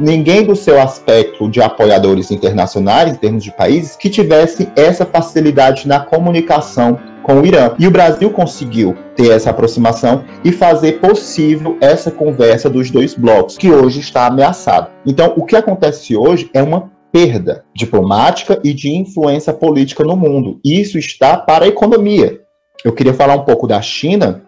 ninguém 0.00 0.44
do 0.44 0.56
seu 0.56 0.80
aspecto 0.80 1.48
de 1.48 1.60
apoiadores 1.60 2.30
internacionais, 2.30 3.12
em 3.12 3.16
termos 3.16 3.44
de 3.44 3.52
países, 3.52 3.94
que 3.94 4.08
tivesse 4.08 4.68
essa 4.74 5.04
facilidade 5.04 5.86
na 5.86 6.00
comunicação 6.00 6.98
com 7.22 7.40
o 7.40 7.46
Irã. 7.46 7.74
E 7.78 7.86
o 7.86 7.90
Brasil 7.90 8.30
conseguiu 8.30 8.96
ter 9.14 9.30
essa 9.30 9.50
aproximação 9.50 10.24
e 10.42 10.50
fazer 10.50 11.00
possível 11.00 11.76
essa 11.80 12.10
conversa 12.10 12.70
dos 12.70 12.90
dois 12.90 13.14
blocos, 13.14 13.58
que 13.58 13.70
hoje 13.70 14.00
está 14.00 14.26
ameaçado. 14.26 14.90
Então, 15.06 15.34
o 15.36 15.44
que 15.44 15.54
acontece 15.54 16.16
hoje 16.16 16.50
é 16.54 16.62
uma 16.62 16.90
perda 17.12 17.64
diplomática 17.74 18.58
e 18.64 18.72
de 18.72 18.90
influência 18.90 19.52
política 19.52 20.04
no 20.04 20.16
mundo. 20.16 20.60
Isso 20.64 20.98
está 20.98 21.36
para 21.36 21.64
a 21.64 21.68
economia. 21.68 22.40
Eu 22.84 22.92
queria 22.92 23.12
falar 23.12 23.34
um 23.34 23.44
pouco 23.44 23.66
da 23.66 23.82
China, 23.82 24.42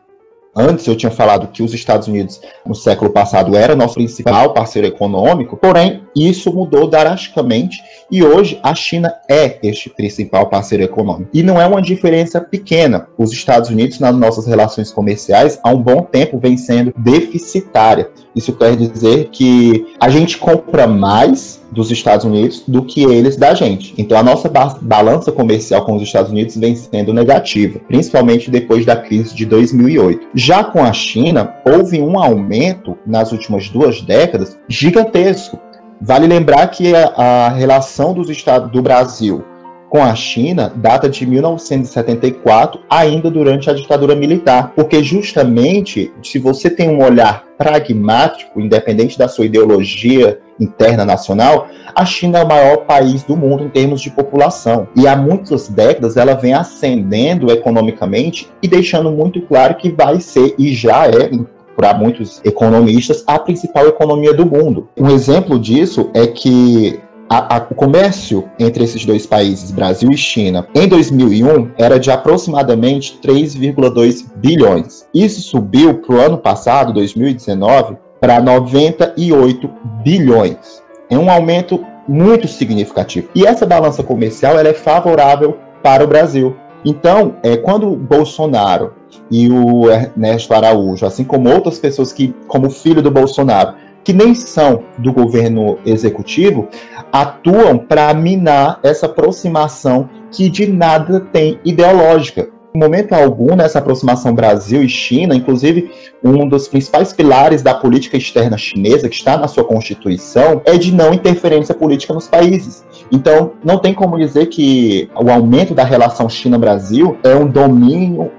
Antes 0.55 0.87
eu 0.87 0.97
tinha 0.97 1.11
falado 1.11 1.49
que 1.49 1.63
os 1.63 1.73
Estados 1.73 2.09
Unidos 2.09 2.41
no 2.65 2.75
século 2.75 3.11
passado 3.11 3.57
era 3.57 3.75
nosso 3.75 3.95
principal 3.95 4.53
parceiro 4.53 4.87
econômico, 4.87 5.57
porém 5.57 6.02
isso 6.15 6.53
mudou 6.53 6.89
drasticamente 6.89 7.83
e 8.11 8.23
hoje 8.23 8.59
a 8.63 8.75
China 8.75 9.15
é 9.29 9.59
este 9.63 9.89
principal 9.89 10.49
parceiro 10.49 10.85
econômico. 10.85 11.31
E 11.33 11.43
não 11.43 11.61
é 11.61 11.67
uma 11.67 11.81
diferença 11.81 12.41
pequena. 12.41 13.09
Os 13.17 13.33
Estados 13.33 13.71
Unidos 13.71 13.99
nas 13.99 14.15
nossas 14.15 14.47
relações 14.47 14.91
comerciais 14.91 15.59
há 15.63 15.71
um 15.71 15.83
bom 15.83 16.03
tempo 16.03 16.39
vem 16.39 16.57
sendo 16.57 16.93
deficitária. 16.97 18.11
Isso 18.35 18.53
quer 18.53 18.77
dizer 18.77 19.29
que 19.31 19.87
a 20.01 20.09
gente 20.09 20.39
compra 20.39 20.87
mais 20.87 21.63
dos 21.71 21.91
Estados 21.91 22.25
Unidos 22.25 22.63
do 22.69 22.85
que 22.85 23.03
eles 23.03 23.37
da 23.37 23.55
gente. 23.55 23.95
Então 23.97 24.19
a 24.19 24.23
nossa 24.23 24.49
ba 24.49 24.79
balança 24.81 25.33
comercial 25.33 25.85
com 25.85 25.97
os 25.97 26.03
Estados 26.03 26.31
Unidos 26.31 26.57
vem 26.57 26.77
sendo 26.77 27.13
negativa, 27.13 27.81
principalmente 27.89 28.51
depois 28.51 28.85
da 28.85 28.97
crise 28.97 29.35
de 29.35 29.47
2008. 29.47 30.29
Já 30.35 30.63
com 30.63 30.85
a 30.85 30.93
China, 30.93 31.55
houve 31.65 32.01
um 32.01 32.19
aumento 32.19 32.97
nas 33.07 33.33
últimas 33.33 33.69
duas 33.69 34.03
décadas 34.03 34.59
gigantesco. 34.69 35.59
Vale 36.05 36.27
lembrar 36.27 36.67
que 36.67 36.93
a, 36.95 37.13
a 37.17 37.49
relação 37.51 38.13
dos 38.13 38.29
Estados 38.29 38.73
do 38.73 38.83
Brasil 38.83 39.45
com 39.89 40.03
a 40.03 40.15
China 40.15 40.73
data 40.75 41.07
de 41.07 41.27
1974, 41.27 42.81
ainda 42.89 43.31
durante 43.31 43.69
a 43.69 43.75
ditadura 43.75 44.17
militar, 44.17 44.73
porque 44.75 45.05
justamente 45.05 46.11
se 46.23 46.39
você 46.39 46.71
tem 46.71 46.89
um 46.89 47.05
olhar 47.05 47.45
pragmático, 47.59 48.59
independente 48.59 49.19
da 49.19 49.29
sua 49.29 49.45
ideologia 49.45 50.41
interna 50.59 51.05
nacional, 51.05 51.69
a 51.95 52.07
China 52.07 52.39
é 52.39 52.45
o 52.45 52.49
maior 52.49 52.79
país 52.79 53.23
do 53.23 53.37
mundo 53.37 53.65
em 53.65 53.69
termos 53.69 54.01
de 54.01 54.11
população. 54.11 54.89
E 54.97 55.07
há 55.07 55.15
muitas 55.15 55.69
décadas 55.69 56.17
ela 56.17 56.35
vem 56.35 56.55
ascendendo 56.55 57.53
economicamente 57.53 58.49
e 58.63 58.67
deixando 58.67 59.13
muito 59.13 59.43
claro 59.43 59.75
que 59.75 59.93
vai 59.93 60.21
ser 60.21 60.55
e 60.59 60.73
já 60.73 61.07
é 61.07 61.31
para 61.77 61.95
muitos 61.95 62.41
economistas, 62.45 63.25
a 63.27 63.39
principal 63.39 63.87
economia 63.87 64.35
do 64.35 64.47
mundo. 64.47 64.89
Um 64.97 65.09
exemplo 65.09 65.59
disso 65.59 66.11
é 66.15 66.27
que 66.27 67.01
a, 67.29 67.57
a, 67.57 67.67
o 67.71 67.75
comércio 67.75 68.45
entre 68.59 68.85
esses 68.85 69.07
dois 69.07 69.27
países, 69.27 69.71
Brasil 69.71 70.11
e 70.11 70.17
China, 70.19 70.67
em 70.75 70.87
2001 70.87 71.71
era 71.79 71.99
de 71.99 72.11
aproximadamente 72.11 73.19
3,2 73.23 74.27
bilhões. 74.37 75.07
Isso 75.15 75.41
subiu 75.41 75.95
para 75.95 76.15
o 76.15 76.21
ano 76.21 76.37
passado, 76.37 76.93
2019, 76.93 77.97
para 78.21 78.41
98 78.41 79.71
bilhões. 80.05 80.83
É 81.09 81.17
um 81.17 81.31
aumento 81.31 81.83
muito 82.07 82.47
significativo. 82.47 83.29
E 83.35 83.47
essa 83.47 83.65
balança 83.65 84.03
comercial 84.03 84.59
ela 84.59 84.69
é 84.69 84.75
favorável 84.75 85.57
para 85.83 86.05
o 86.05 86.07
Brasil. 86.07 86.55
Então, 86.85 87.37
é, 87.43 87.57
quando 87.57 87.97
Bolsonaro 87.97 88.95
e 89.31 89.51
o 89.51 89.91
Ernesto 89.91 90.55
Araújo, 90.55 91.07
assim 91.07 91.25
como 91.25 91.51
outras 91.51 91.79
pessoas 91.79 92.13
que, 92.13 92.35
como 92.47 92.71
filho 92.71 93.03
do 93.03 93.11
Bolsonaro, 93.11 93.75
que 94.05 94.13
nem 94.13 94.35
são 94.35 94.83
do 94.99 95.13
governo 95.13 95.79
executivo, 95.87 96.69
atuam 97.13 97.79
para 97.79 98.13
minar 98.15 98.81
essa 98.83 99.07
aproximação 99.07 100.09
que 100.31 100.49
de 100.49 100.67
nada 100.67 101.21
tem 101.21 101.61
ideológica. 101.65 102.49
Momento 102.75 103.13
algum, 103.13 103.55
nessa 103.55 103.81
aproximação 103.81 104.35
Brasil 104.35 104.83
e 104.83 104.89
China, 104.89 105.35
inclusive 105.35 105.91
um 106.25 106.49
dos 106.49 106.69
principais 106.69 107.13
pilares 107.13 107.61
da 107.63 107.75
política 107.75 108.17
externa 108.17 108.57
chinesa, 108.57 109.11
que 109.11 109.15
está 109.15 109.37
na 109.37 109.47
sua 109.47 109.65
constituição, 109.65 110.63
é 110.65 110.79
de 110.79 110.91
não 110.91 111.13
interferência 111.13 111.75
política 111.75 112.15
nos 112.15 112.29
países. 112.29 112.83
Então, 113.11 113.53
não 113.63 113.79
tem 113.79 113.93
como 113.93 114.19
dizer 114.19 114.47
que 114.47 115.11
o 115.15 115.31
aumento 115.31 115.75
da 115.75 115.85
relação 115.85 116.31
China-Brasil 116.31 117.19
é 117.23 117.35
um 117.35 117.47
domínio 117.47 118.31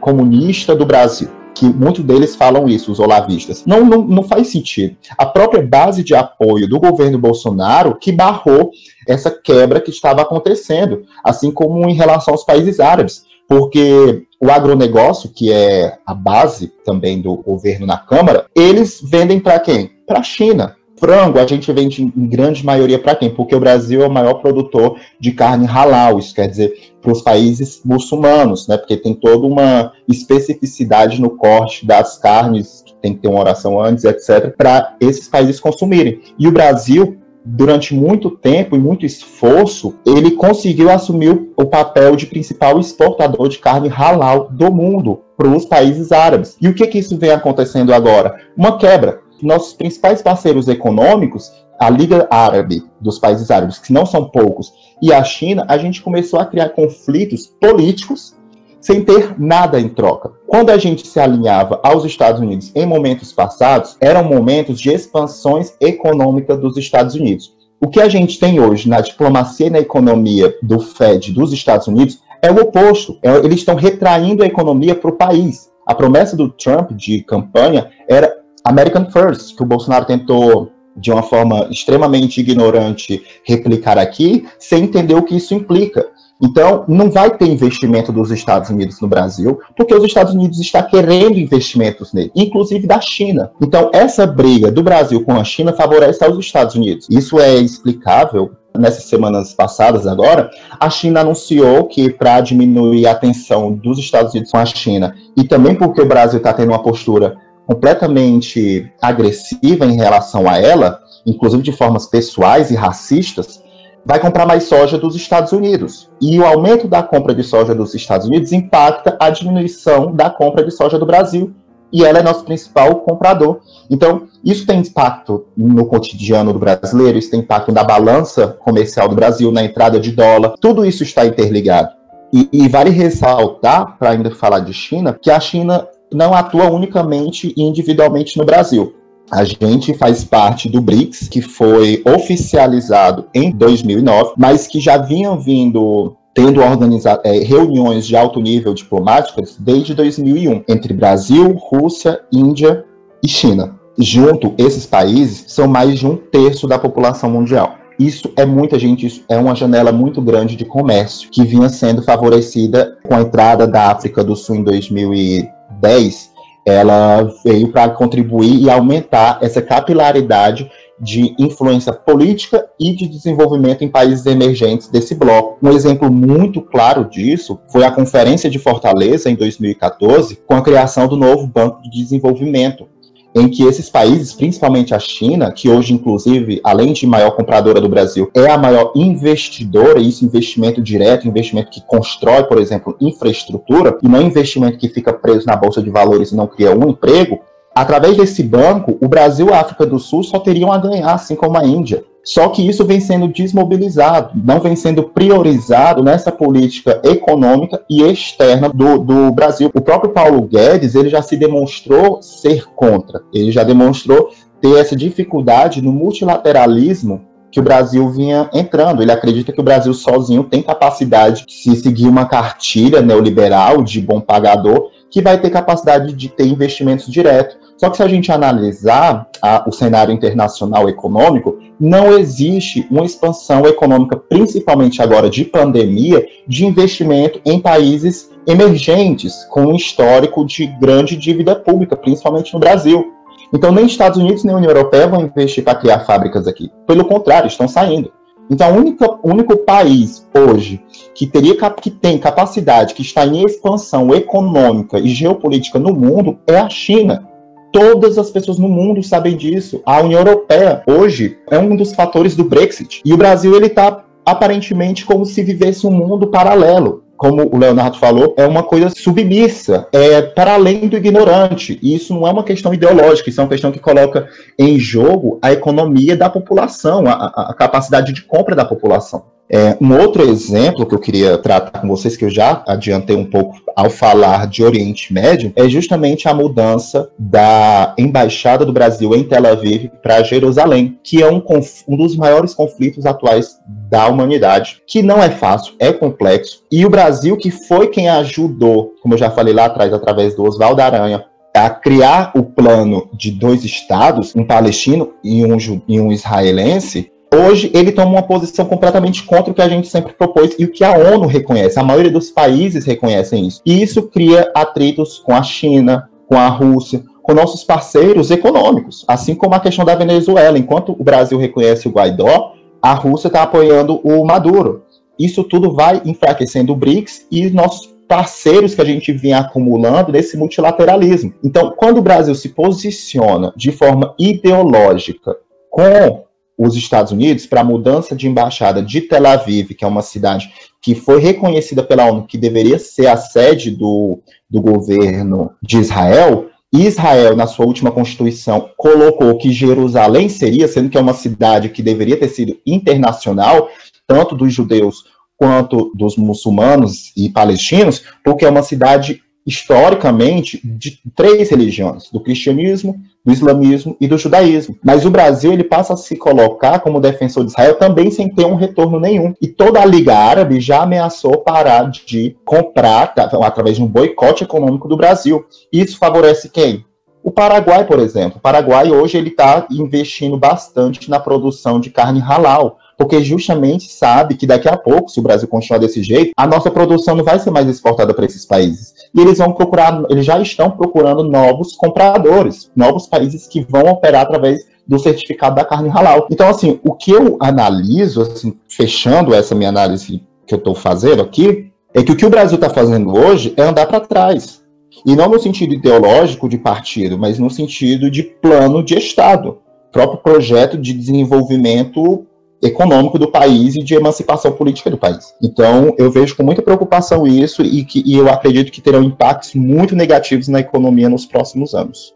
comunista 0.00 0.74
do 0.74 0.86
Brasil 0.86 1.28
que 1.52 1.66
muitos 1.66 2.04
deles 2.04 2.36
falam 2.36 2.68
isso, 2.68 2.90
os 2.90 3.00
olavistas. 3.00 3.64
Não, 3.66 3.84
não, 3.84 4.02
não 4.02 4.22
faz 4.22 4.48
sentido. 4.48 4.96
A 5.18 5.26
própria 5.26 5.60
base 5.60 6.02
de 6.02 6.14
apoio 6.14 6.66
do 6.66 6.78
governo 6.78 7.18
Bolsonaro 7.18 7.98
que 8.00 8.12
barrou 8.12 8.70
essa 9.06 9.30
quebra 9.30 9.80
que 9.80 9.90
estava 9.90 10.22
acontecendo, 10.22 11.02
assim 11.22 11.50
como 11.50 11.86
em 11.86 11.92
relação 11.92 12.32
aos 12.32 12.44
países 12.44 12.80
árabes, 12.80 13.24
porque 13.50 14.28
o 14.40 14.48
agronegócio, 14.48 15.28
que 15.28 15.52
é 15.52 15.98
a 16.06 16.14
base 16.14 16.68
também 16.84 17.20
do 17.20 17.34
governo 17.34 17.84
na 17.84 17.98
Câmara, 17.98 18.46
eles 18.54 19.00
vendem 19.02 19.40
para 19.40 19.58
quem? 19.58 19.90
Para 20.06 20.20
a 20.20 20.22
China 20.22 20.76
frango 21.00 21.38
a 21.38 21.46
gente 21.46 21.72
vende 21.72 22.02
em 22.02 22.28
grande 22.28 22.64
maioria 22.64 22.98
para 22.98 23.14
quem? 23.14 23.30
Porque 23.30 23.56
o 23.56 23.60
Brasil 23.60 24.02
é 24.02 24.06
o 24.06 24.12
maior 24.12 24.34
produtor 24.34 24.98
de 25.18 25.32
carne 25.32 25.66
halal, 25.66 26.18
isso 26.18 26.34
quer 26.34 26.46
dizer 26.46 26.92
para 27.00 27.10
os 27.10 27.22
países 27.22 27.80
muçulmanos, 27.82 28.68
né? 28.68 28.76
Porque 28.76 28.98
tem 28.98 29.14
toda 29.14 29.46
uma 29.46 29.92
especificidade 30.06 31.18
no 31.18 31.30
corte 31.30 31.86
das 31.86 32.18
carnes, 32.18 32.84
tem 33.00 33.14
que 33.14 33.20
ter 33.20 33.28
uma 33.28 33.40
oração 33.40 33.80
antes, 33.80 34.04
etc, 34.04 34.54
para 34.54 34.94
esses 35.00 35.26
países 35.26 35.58
consumirem. 35.58 36.20
E 36.38 36.46
o 36.46 36.52
Brasil 36.52 37.16
durante 37.56 37.94
muito 37.94 38.30
tempo 38.30 38.76
e 38.76 38.78
muito 38.78 39.04
esforço, 39.04 39.94
ele 40.06 40.32
conseguiu 40.32 40.90
assumir 40.90 41.50
o 41.56 41.66
papel 41.66 42.16
de 42.16 42.26
principal 42.26 42.78
exportador 42.78 43.48
de 43.48 43.58
carne 43.58 43.88
halal 43.88 44.48
do 44.50 44.72
mundo 44.72 45.22
para 45.36 45.48
os 45.48 45.64
países 45.64 46.12
árabes. 46.12 46.56
E 46.60 46.68
o 46.68 46.74
que 46.74 46.86
que 46.86 46.98
isso 46.98 47.16
vem 47.16 47.30
acontecendo 47.30 47.92
agora? 47.92 48.36
Uma 48.56 48.78
quebra 48.78 49.20
nossos 49.42 49.72
principais 49.72 50.22
parceiros 50.22 50.68
econômicos, 50.68 51.50
a 51.78 51.88
Liga 51.88 52.26
Árabe 52.30 52.82
dos 53.00 53.18
países 53.18 53.50
árabes, 53.50 53.78
que 53.78 53.92
não 53.92 54.04
são 54.04 54.28
poucos, 54.28 54.70
e 55.00 55.12
a 55.12 55.24
China, 55.24 55.64
a 55.66 55.78
gente 55.78 56.02
começou 56.02 56.38
a 56.38 56.44
criar 56.44 56.70
conflitos 56.70 57.46
políticos 57.46 58.36
sem 58.80 59.02
ter 59.04 59.34
nada 59.38 59.80
em 59.80 59.88
troca. 59.88 60.32
Quando 60.50 60.70
a 60.70 60.78
gente 60.78 61.06
se 61.06 61.20
alinhava 61.20 61.78
aos 61.80 62.04
Estados 62.04 62.40
Unidos 62.40 62.72
em 62.74 62.84
momentos 62.84 63.32
passados, 63.32 63.96
eram 64.00 64.24
momentos 64.24 64.80
de 64.80 64.90
expansões 64.90 65.74
econômicas 65.80 66.58
dos 66.58 66.76
Estados 66.76 67.14
Unidos. 67.14 67.54
O 67.80 67.86
que 67.86 68.00
a 68.00 68.08
gente 68.08 68.36
tem 68.36 68.58
hoje 68.58 68.88
na 68.88 69.00
diplomacia 69.00 69.68
e 69.68 69.70
na 69.70 69.78
economia 69.78 70.52
do 70.60 70.80
Fed 70.80 71.32
dos 71.32 71.52
Estados 71.52 71.86
Unidos 71.86 72.18
é 72.42 72.50
o 72.50 72.62
oposto. 72.62 73.16
É, 73.22 73.36
eles 73.36 73.60
estão 73.60 73.76
retraindo 73.76 74.42
a 74.42 74.46
economia 74.46 74.96
para 74.96 75.10
o 75.10 75.16
país. 75.16 75.70
A 75.86 75.94
promessa 75.94 76.36
do 76.36 76.48
Trump 76.48 76.90
de 76.94 77.22
campanha 77.22 77.88
era 78.08 78.36
American 78.64 79.08
First, 79.08 79.54
que 79.54 79.62
o 79.62 79.66
Bolsonaro 79.66 80.04
tentou 80.04 80.72
de 80.96 81.12
uma 81.12 81.22
forma 81.22 81.68
extremamente 81.70 82.40
ignorante, 82.40 83.22
replicar 83.44 83.98
aqui, 83.98 84.48
sem 84.58 84.82
entender 84.82 85.14
o 85.14 85.22
que 85.22 85.36
isso 85.36 85.54
implica. 85.54 86.08
Então, 86.42 86.84
não 86.88 87.10
vai 87.10 87.30
ter 87.36 87.46
investimento 87.46 88.10
dos 88.10 88.30
Estados 88.30 88.70
Unidos 88.70 89.00
no 89.00 89.08
Brasil, 89.08 89.60
porque 89.76 89.94
os 89.94 90.04
Estados 90.04 90.32
Unidos 90.32 90.58
estão 90.58 90.82
querendo 90.82 91.38
investimentos 91.38 92.12
nele, 92.12 92.30
inclusive 92.34 92.86
da 92.86 93.00
China. 93.00 93.50
Então, 93.60 93.90
essa 93.92 94.26
briga 94.26 94.70
do 94.70 94.82
Brasil 94.82 95.22
com 95.24 95.32
a 95.32 95.44
China 95.44 95.72
favorece 95.72 96.24
aos 96.24 96.38
Estados 96.38 96.74
Unidos. 96.74 97.06
Isso 97.10 97.38
é 97.38 97.56
explicável 97.56 98.52
nessas 98.78 99.04
semanas 99.04 99.52
passadas 99.52 100.06
agora, 100.06 100.50
a 100.78 100.88
China 100.88 101.20
anunciou 101.20 101.86
que 101.86 102.10
para 102.10 102.40
diminuir 102.40 103.06
a 103.06 103.14
tensão 103.14 103.72
dos 103.72 103.98
Estados 103.98 104.32
Unidos 104.32 104.50
com 104.50 104.58
a 104.58 104.66
China 104.66 105.14
e 105.36 105.44
também 105.44 105.74
porque 105.74 106.00
o 106.00 106.06
Brasil 106.06 106.38
está 106.38 106.52
tendo 106.52 106.70
uma 106.70 106.82
postura 106.82 107.36
completamente 107.66 108.90
agressiva 109.00 109.86
em 109.86 109.96
relação 109.96 110.48
a 110.48 110.58
ela, 110.58 110.98
inclusive 111.26 111.62
de 111.62 111.72
formas 111.72 112.06
pessoais 112.06 112.70
e 112.70 112.74
racistas, 112.74 113.62
vai 114.04 114.18
comprar 114.18 114.46
mais 114.46 114.64
soja 114.64 114.98
dos 114.98 115.14
Estados 115.14 115.52
Unidos. 115.52 116.10
E 116.20 116.38
o 116.38 116.44
aumento 116.44 116.88
da 116.88 117.02
compra 117.02 117.34
de 117.34 117.42
soja 117.42 117.74
dos 117.74 117.94
Estados 117.94 118.26
Unidos 118.26 118.52
impacta 118.52 119.16
a 119.20 119.30
diminuição 119.30 120.12
da 120.12 120.30
compra 120.30 120.64
de 120.64 120.70
soja 120.70 120.98
do 120.98 121.06
Brasil. 121.06 121.52
E 121.92 122.04
ela 122.04 122.20
é 122.20 122.22
nosso 122.22 122.44
principal 122.44 122.96
comprador. 123.00 123.60
Então, 123.90 124.28
isso 124.44 124.64
tem 124.64 124.78
impacto 124.78 125.46
no 125.56 125.86
cotidiano 125.86 126.52
do 126.52 126.58
brasileiro, 126.58 127.18
isso 127.18 127.30
tem 127.30 127.40
impacto 127.40 127.72
na 127.72 127.82
balança 127.82 128.46
comercial 128.46 129.08
do 129.08 129.16
Brasil, 129.16 129.50
na 129.50 129.64
entrada 129.64 129.98
de 129.98 130.12
dólar. 130.12 130.54
Tudo 130.60 130.86
isso 130.86 131.02
está 131.02 131.26
interligado. 131.26 131.88
E, 132.32 132.48
e 132.52 132.68
vale 132.68 132.90
ressaltar, 132.90 133.98
para 133.98 134.10
ainda 134.10 134.30
falar 134.30 134.60
de 134.60 134.72
China, 134.72 135.18
que 135.20 135.32
a 135.32 135.40
China 135.40 135.88
não 136.12 136.32
atua 136.32 136.70
unicamente 136.70 137.52
e 137.56 137.62
individualmente 137.62 138.38
no 138.38 138.44
Brasil. 138.44 138.94
A 139.30 139.44
gente 139.44 139.94
faz 139.94 140.24
parte 140.24 140.68
do 140.68 140.80
BRICS, 140.80 141.28
que 141.28 141.40
foi 141.40 142.02
oficializado 142.04 143.26
em 143.32 143.52
2009, 143.52 144.32
mas 144.36 144.66
que 144.66 144.80
já 144.80 144.98
vinham 144.98 145.38
vindo 145.38 146.16
tendo 146.32 146.60
organizado 146.60 147.20
é, 147.24 147.38
reuniões 147.38 148.06
de 148.06 148.16
alto 148.16 148.40
nível 148.40 148.72
diplomáticas 148.72 149.56
desde 149.58 149.94
2001 149.94 150.64
entre 150.68 150.94
Brasil, 150.94 151.54
Rússia, 151.54 152.20
Índia 152.32 152.84
e 153.22 153.28
China. 153.28 153.76
Junto, 153.98 154.54
esses 154.56 154.86
países 154.86 155.44
são 155.48 155.66
mais 155.66 155.98
de 155.98 156.06
um 156.06 156.16
terço 156.16 156.66
da 156.66 156.78
população 156.78 157.30
mundial. 157.30 157.76
Isso 157.98 158.32
é 158.36 158.46
muita 158.46 158.78
gente, 158.78 159.06
isso 159.06 159.22
é 159.28 159.36
uma 159.36 159.54
janela 159.54 159.92
muito 159.92 160.22
grande 160.22 160.56
de 160.56 160.64
comércio 160.64 161.28
que 161.30 161.44
vinha 161.44 161.68
sendo 161.68 162.02
favorecida 162.02 162.96
com 163.06 163.14
a 163.14 163.20
entrada 163.20 163.66
da 163.66 163.90
África 163.90 164.24
do 164.24 164.34
Sul 164.34 164.56
em 164.56 164.64
2010 164.64 166.29
ela 166.64 167.22
veio 167.44 167.72
para 167.72 167.90
contribuir 167.90 168.62
e 168.62 168.70
aumentar 168.70 169.38
essa 169.40 169.62
capilaridade 169.62 170.70
de 171.00 171.34
influência 171.38 171.92
política 171.92 172.68
e 172.78 172.94
de 172.94 173.08
desenvolvimento 173.08 173.82
em 173.82 173.88
países 173.88 174.26
emergentes 174.26 174.88
desse 174.88 175.14
bloco. 175.14 175.58
Um 175.62 175.72
exemplo 175.72 176.12
muito 176.12 176.60
claro 176.60 177.08
disso 177.08 177.58
foi 177.72 177.84
a 177.84 177.90
Conferência 177.90 178.50
de 178.50 178.58
Fortaleza, 178.58 179.30
em 179.30 179.34
2014, 179.34 180.36
com 180.46 180.54
a 180.54 180.62
criação 180.62 181.08
do 181.08 181.16
novo 181.16 181.46
Banco 181.46 181.82
de 181.82 181.90
Desenvolvimento, 181.90 182.86
em 183.34 183.48
que 183.48 183.64
esses 183.64 183.88
países, 183.88 184.32
principalmente 184.32 184.94
a 184.94 184.98
China, 184.98 185.52
que 185.52 185.68
hoje, 185.68 185.92
inclusive, 185.92 186.60
além 186.64 186.92
de 186.92 187.06
maior 187.06 187.32
compradora 187.32 187.80
do 187.80 187.88
Brasil, 187.88 188.30
é 188.34 188.50
a 188.50 188.58
maior 188.58 188.92
investidora, 188.94 190.00
e 190.00 190.08
isso 190.08 190.24
investimento 190.24 190.82
direto, 190.82 191.28
investimento 191.28 191.70
que 191.70 191.80
constrói, 191.86 192.44
por 192.44 192.58
exemplo, 192.58 192.96
infraestrutura, 193.00 193.98
e 194.02 194.08
não 194.08 194.22
investimento 194.22 194.78
que 194.78 194.88
fica 194.88 195.12
preso 195.12 195.46
na 195.46 195.56
Bolsa 195.56 195.82
de 195.82 195.90
Valores 195.90 196.32
e 196.32 196.36
não 196.36 196.46
cria 196.46 196.76
um 196.76 196.90
emprego, 196.90 197.40
através 197.74 198.16
desse 198.16 198.42
banco, 198.42 198.96
o 199.00 199.08
Brasil 199.08 199.48
e 199.48 199.52
a 199.52 199.60
África 199.60 199.86
do 199.86 199.98
Sul 199.98 200.22
só 200.22 200.38
teriam 200.38 200.72
a 200.72 200.78
ganhar, 200.78 201.14
assim 201.14 201.34
como 201.34 201.56
a 201.56 201.64
Índia. 201.64 202.04
Só 202.22 202.48
que 202.48 202.66
isso 202.66 202.84
vem 202.84 203.00
sendo 203.00 203.28
desmobilizado, 203.28 204.32
não 204.44 204.60
vem 204.60 204.76
sendo 204.76 205.04
priorizado 205.04 206.02
nessa 206.02 206.30
política 206.30 207.00
econômica 207.02 207.82
e 207.88 208.02
externa 208.02 208.68
do, 208.68 208.98
do 208.98 209.32
Brasil. 209.32 209.70
O 209.74 209.80
próprio 209.80 210.12
Paulo 210.12 210.42
Guedes 210.42 210.94
ele 210.94 211.08
já 211.08 211.22
se 211.22 211.36
demonstrou 211.36 212.20
ser 212.20 212.66
contra, 212.74 213.22
ele 213.32 213.50
já 213.50 213.64
demonstrou 213.64 214.30
ter 214.60 214.76
essa 214.76 214.94
dificuldade 214.94 215.80
no 215.80 215.92
multilateralismo 215.92 217.22
que 217.50 217.58
o 217.58 217.62
Brasil 217.62 218.08
vinha 218.10 218.48
entrando. 218.52 219.02
Ele 219.02 219.10
acredita 219.10 219.52
que 219.52 219.60
o 219.60 219.64
Brasil 219.64 219.92
sozinho 219.92 220.44
tem 220.44 220.62
capacidade 220.62 221.46
de 221.46 221.52
se 221.54 221.74
seguir 221.76 222.06
uma 222.06 222.26
cartilha 222.26 223.00
neoliberal 223.00 223.82
de 223.82 224.00
bom 224.00 224.20
pagador 224.20 224.90
que 225.10 225.20
vai 225.20 225.38
ter 225.40 225.50
capacidade 225.50 226.12
de 226.12 226.28
ter 226.28 226.46
investimentos 226.46 227.06
diretos. 227.10 227.58
Só 227.76 227.90
que 227.90 227.96
se 227.96 228.02
a 228.02 228.08
gente 228.08 228.30
analisar 228.30 229.26
a, 229.42 229.64
o 229.66 229.72
cenário 229.72 230.12
internacional 230.12 230.88
econômico, 230.88 231.58
não 231.78 232.12
existe 232.12 232.86
uma 232.90 233.04
expansão 233.04 233.66
econômica, 233.66 234.16
principalmente 234.16 235.02
agora 235.02 235.30
de 235.30 235.44
pandemia, 235.44 236.24
de 236.46 236.66
investimento 236.66 237.40
em 237.44 237.58
países 237.58 238.30
emergentes, 238.46 239.44
com 239.50 239.62
um 239.62 239.74
histórico 239.74 240.44
de 240.44 240.66
grande 240.66 241.16
dívida 241.16 241.56
pública, 241.56 241.96
principalmente 241.96 242.52
no 242.52 242.60
Brasil. 242.60 243.14
Então, 243.52 243.72
nem 243.72 243.86
Estados 243.86 244.18
Unidos 244.18 244.44
nem 244.44 244.54
União 244.54 244.70
Europeia 244.70 245.08
vão 245.08 245.22
investir 245.22 245.64
para 245.64 245.74
criar 245.74 246.00
fábricas 246.00 246.46
aqui. 246.46 246.70
Pelo 246.86 247.04
contrário, 247.04 247.48
estão 247.48 247.66
saindo. 247.66 248.12
Então, 248.50 248.76
o 248.76 248.80
único 249.22 249.56
país 249.56 250.26
hoje 250.34 250.80
que 251.14 251.26
teria 251.26 251.56
que 251.72 251.90
tem 251.90 252.18
capacidade, 252.18 252.94
que 252.94 253.02
está 253.02 253.26
em 253.26 253.44
expansão 253.44 254.14
econômica 254.14 254.98
e 254.98 255.08
geopolítica 255.08 255.78
no 255.78 255.94
mundo 255.94 256.38
é 256.46 256.58
a 256.58 256.68
China. 256.68 257.28
Todas 257.72 258.18
as 258.18 258.30
pessoas 258.30 258.58
no 258.58 258.68
mundo 258.68 259.02
sabem 259.02 259.36
disso. 259.36 259.80
A 259.86 260.00
União 260.00 260.20
Europeia 260.20 260.82
hoje 260.86 261.38
é 261.50 261.58
um 261.58 261.76
dos 261.76 261.92
fatores 261.92 262.34
do 262.34 262.44
Brexit. 262.44 263.00
E 263.04 263.12
o 263.12 263.16
Brasil 263.16 263.54
ele 263.54 263.66
está 263.66 264.04
aparentemente 264.24 265.04
como 265.04 265.24
se 265.24 265.42
vivesse 265.42 265.86
um 265.86 265.90
mundo 265.90 266.26
paralelo 266.26 266.99
como 267.20 267.54
o 267.54 267.58
Leonardo 267.58 267.98
falou, 267.98 268.34
é 268.38 268.46
uma 268.46 268.62
coisa 268.62 268.88
submissa, 268.88 269.86
é 269.92 270.22
para 270.22 270.54
além 270.54 270.88
do 270.88 270.96
ignorante. 270.96 271.78
E 271.82 271.94
isso 271.94 272.14
não 272.14 272.26
é 272.26 272.30
uma 272.30 272.42
questão 272.42 272.72
ideológica, 272.72 273.28
isso 273.28 273.38
é 273.38 273.44
uma 273.44 273.50
questão 273.50 273.70
que 273.70 273.78
coloca 273.78 274.26
em 274.58 274.78
jogo 274.78 275.38
a 275.42 275.52
economia 275.52 276.16
da 276.16 276.30
população, 276.30 277.04
a, 277.06 277.50
a 277.50 277.52
capacidade 277.52 278.14
de 278.14 278.22
compra 278.22 278.56
da 278.56 278.64
população. 278.64 279.24
É, 279.52 279.76
um 279.80 279.98
outro 279.98 280.22
exemplo 280.22 280.86
que 280.86 280.94
eu 280.94 280.98
queria 281.00 281.36
tratar 281.36 281.80
com 281.80 281.88
vocês, 281.88 282.16
que 282.16 282.24
eu 282.24 282.30
já 282.30 282.62
adiantei 282.68 283.16
um 283.16 283.24
pouco 283.24 283.60
ao 283.74 283.90
falar 283.90 284.46
de 284.46 284.62
Oriente 284.62 285.12
Médio, 285.12 285.52
é 285.56 285.68
justamente 285.68 286.28
a 286.28 286.34
mudança 286.34 287.10
da 287.18 287.92
Embaixada 287.98 288.64
do 288.64 288.72
Brasil 288.72 289.12
em 289.12 289.24
Tel 289.24 289.44
Aviv 289.46 289.90
para 290.00 290.22
Jerusalém, 290.22 290.96
que 291.02 291.20
é 291.20 291.28
um, 291.28 291.42
um 291.88 291.96
dos 291.96 292.14
maiores 292.14 292.54
conflitos 292.54 293.04
atuais 293.06 293.58
da 293.66 294.06
humanidade, 294.06 294.80
que 294.86 295.02
não 295.02 295.20
é 295.20 295.30
fácil, 295.30 295.74
é 295.80 295.92
complexo. 295.92 296.62
E 296.70 296.86
o 296.86 296.90
Brasil, 296.90 297.36
que 297.36 297.50
foi 297.50 297.88
quem 297.88 298.08
ajudou, 298.08 298.94
como 299.02 299.14
eu 299.14 299.18
já 299.18 299.32
falei 299.32 299.52
lá 299.52 299.64
atrás, 299.64 299.92
através 299.92 300.36
do 300.36 300.44
Oswaldo 300.44 300.80
Aranha, 300.80 301.24
a 301.52 301.68
criar 301.68 302.30
o 302.36 302.44
plano 302.44 303.08
de 303.12 303.32
dois 303.32 303.64
estados, 303.64 304.32
um 304.36 304.44
palestino 304.44 305.12
e 305.24 305.44
um, 305.44 305.56
e 305.88 306.00
um 306.00 306.12
israelense, 306.12 307.10
Hoje 307.32 307.70
ele 307.72 307.92
toma 307.92 308.10
uma 308.10 308.22
posição 308.22 308.64
completamente 308.66 309.22
contra 309.22 309.52
o 309.52 309.54
que 309.54 309.62
a 309.62 309.68
gente 309.68 309.86
sempre 309.86 310.12
propôs 310.12 310.56
e 310.58 310.64
o 310.64 310.70
que 310.70 310.82
a 310.82 310.92
ONU 310.92 311.26
reconhece. 311.26 311.78
A 311.78 311.84
maioria 311.84 312.10
dos 312.10 312.30
países 312.30 312.84
reconhecem 312.84 313.46
isso. 313.46 313.62
E 313.64 313.80
isso 313.80 314.02
cria 314.08 314.50
atritos 314.54 315.18
com 315.18 315.32
a 315.32 315.42
China, 315.42 316.10
com 316.26 316.36
a 316.36 316.48
Rússia, 316.48 317.04
com 317.22 317.32
nossos 317.32 317.62
parceiros 317.62 318.30
econômicos, 318.32 319.04
assim 319.06 319.36
como 319.36 319.54
a 319.54 319.60
questão 319.60 319.84
da 319.84 319.94
Venezuela. 319.94 320.58
Enquanto 320.58 320.96
o 320.98 321.04
Brasil 321.04 321.38
reconhece 321.38 321.86
o 321.86 321.92
Guaidó, 321.92 322.54
a 322.82 322.94
Rússia 322.94 323.28
está 323.28 323.42
apoiando 323.42 324.00
o 324.02 324.24
Maduro. 324.24 324.84
Isso 325.18 325.44
tudo 325.44 325.72
vai 325.72 326.02
enfraquecendo 326.04 326.72
o 326.72 326.76
BRICS 326.76 327.26
e 327.30 327.48
nossos 327.50 327.94
parceiros 328.08 328.74
que 328.74 328.80
a 328.80 328.84
gente 328.84 329.12
vinha 329.12 329.38
acumulando 329.38 330.10
nesse 330.10 330.36
multilateralismo. 330.36 331.32
Então, 331.44 331.74
quando 331.76 331.98
o 331.98 332.02
Brasil 332.02 332.34
se 332.34 332.48
posiciona 332.48 333.52
de 333.54 333.70
forma 333.70 334.14
ideológica 334.18 335.36
com 335.70 336.24
os 336.62 336.76
Estados 336.76 337.10
Unidos 337.10 337.46
para 337.46 337.62
a 337.62 337.64
mudança 337.64 338.14
de 338.14 338.28
embaixada 338.28 338.82
de 338.82 339.00
Tel 339.00 339.26
Aviv, 339.26 339.74
que 339.74 339.82
é 339.82 339.88
uma 339.88 340.02
cidade 340.02 340.52
que 340.82 340.94
foi 340.94 341.18
reconhecida 341.18 341.82
pela 341.82 342.04
ONU 342.04 342.26
que 342.26 342.36
deveria 342.36 342.78
ser 342.78 343.06
a 343.06 343.16
sede 343.16 343.70
do, 343.70 344.18
do 344.48 344.60
governo 344.60 345.52
de 345.62 345.78
Israel, 345.78 346.50
Israel, 346.72 347.34
na 347.34 347.46
sua 347.46 347.66
última 347.66 347.90
constituição, 347.90 348.70
colocou 348.76 349.36
que 349.38 349.50
Jerusalém 349.50 350.28
seria, 350.28 350.68
sendo 350.68 350.90
que 350.90 350.98
é 350.98 351.00
uma 351.00 351.14
cidade 351.14 351.70
que 351.70 351.82
deveria 351.82 352.16
ter 352.16 352.28
sido 352.28 352.56
internacional, 352.64 353.68
tanto 354.06 354.36
dos 354.36 354.52
judeus 354.52 355.04
quanto 355.36 355.90
dos 355.94 356.16
muçulmanos 356.16 357.12
e 357.16 357.30
palestinos, 357.30 358.04
porque 358.22 358.44
é 358.44 358.50
uma 358.50 358.62
cidade 358.62 359.22
historicamente 359.46 360.60
de 360.64 361.00
três 361.14 361.50
religiões, 361.50 362.10
do 362.10 362.20
cristianismo, 362.20 362.96
do 363.24 363.32
islamismo 363.32 363.96
e 364.00 364.06
do 364.06 364.18
judaísmo. 364.18 364.76
Mas 364.82 365.04
o 365.04 365.10
Brasil 365.10 365.52
ele 365.52 365.64
passa 365.64 365.94
a 365.94 365.96
se 365.96 366.16
colocar 366.16 366.80
como 366.80 367.00
defensor 367.00 367.44
de 367.44 367.50
Israel 367.50 367.76
também 367.76 368.10
sem 368.10 368.28
ter 368.28 368.44
um 368.44 368.54
retorno 368.54 369.00
nenhum. 369.00 369.34
E 369.40 369.48
toda 369.48 369.80
a 369.80 369.84
Liga 369.84 370.14
Árabe 370.14 370.60
já 370.60 370.82
ameaçou 370.82 371.38
parar 371.38 371.90
de 371.90 372.36
comprar 372.44 373.12
através 373.42 373.76
de 373.76 373.82
um 373.82 373.86
boicote 373.86 374.44
econômico 374.44 374.88
do 374.88 374.96
Brasil. 374.96 375.44
Isso 375.72 375.98
favorece 375.98 376.48
quem? 376.48 376.84
O 377.22 377.30
Paraguai, 377.30 377.86
por 377.86 377.98
exemplo, 377.98 378.38
o 378.38 378.40
Paraguai 378.40 378.90
hoje 378.90 379.18
ele 379.18 379.28
está 379.28 379.66
investindo 379.70 380.38
bastante 380.38 381.10
na 381.10 381.20
produção 381.20 381.78
de 381.78 381.90
carne 381.90 382.18
halal, 382.18 382.78
porque 383.00 383.24
justamente 383.24 383.90
sabe 383.90 384.36
que 384.36 384.46
daqui 384.46 384.68
a 384.68 384.76
pouco, 384.76 385.08
se 385.08 385.18
o 385.18 385.22
Brasil 385.22 385.48
continuar 385.48 385.78
desse 385.78 386.02
jeito, 386.02 386.32
a 386.36 386.46
nossa 386.46 386.70
produção 386.70 387.16
não 387.16 387.24
vai 387.24 387.38
ser 387.38 387.50
mais 387.50 387.66
exportada 387.66 388.12
para 388.12 388.26
esses 388.26 388.44
países. 388.44 388.92
E 389.14 389.22
eles 389.22 389.38
vão 389.38 389.54
procurar, 389.54 390.04
eles 390.10 390.26
já 390.26 390.38
estão 390.38 390.70
procurando 390.70 391.22
novos 391.22 391.72
compradores, 391.72 392.70
novos 392.76 393.06
países 393.06 393.46
que 393.46 393.64
vão 393.66 393.90
operar 393.90 394.24
através 394.24 394.66
do 394.86 394.98
certificado 394.98 395.56
da 395.56 395.64
carne 395.64 395.88
halal. 395.88 396.28
Então, 396.30 396.46
assim, 396.46 396.78
o 396.84 396.92
que 396.92 397.10
eu 397.10 397.38
analiso, 397.40 398.20
assim, 398.20 398.52
fechando 398.68 399.32
essa 399.32 399.54
minha 399.54 399.70
análise 399.70 400.22
que 400.46 400.52
eu 400.52 400.58
estou 400.58 400.74
fazendo 400.74 401.22
aqui, 401.22 401.72
é 401.94 402.02
que 402.02 402.12
o 402.12 402.16
que 402.16 402.26
o 402.26 402.30
Brasil 402.30 402.56
está 402.56 402.68
fazendo 402.68 403.16
hoje 403.16 403.54
é 403.56 403.62
andar 403.62 403.86
para 403.86 404.00
trás. 404.00 404.60
E 405.06 405.16
não 405.16 405.30
no 405.30 405.40
sentido 405.40 405.72
ideológico 405.72 406.50
de 406.50 406.58
partido, 406.58 407.16
mas 407.16 407.38
no 407.38 407.48
sentido 407.48 408.10
de 408.10 408.22
plano 408.22 408.84
de 408.84 408.94
Estado. 408.94 409.56
Próprio 409.90 410.20
projeto 410.20 410.76
de 410.76 410.92
desenvolvimento 410.92 412.26
econômico 412.62 413.18
do 413.18 413.30
país 413.30 413.74
e 413.74 413.82
de 413.82 413.94
emancipação 413.94 414.52
política 414.52 414.90
do 414.90 414.98
país. 414.98 415.34
Então, 415.42 415.94
eu 415.98 416.10
vejo 416.10 416.36
com 416.36 416.42
muita 416.42 416.62
preocupação 416.62 417.26
isso 417.26 417.62
e, 417.62 417.84
que, 417.84 418.02
e 418.04 418.16
eu 418.16 418.28
acredito 418.28 418.70
que 418.70 418.80
terão 418.80 419.02
impactos 419.02 419.54
muito 419.54 419.96
negativos 419.96 420.48
na 420.48 420.60
economia 420.60 421.08
nos 421.08 421.24
próximos 421.24 421.74
anos. 421.74 422.14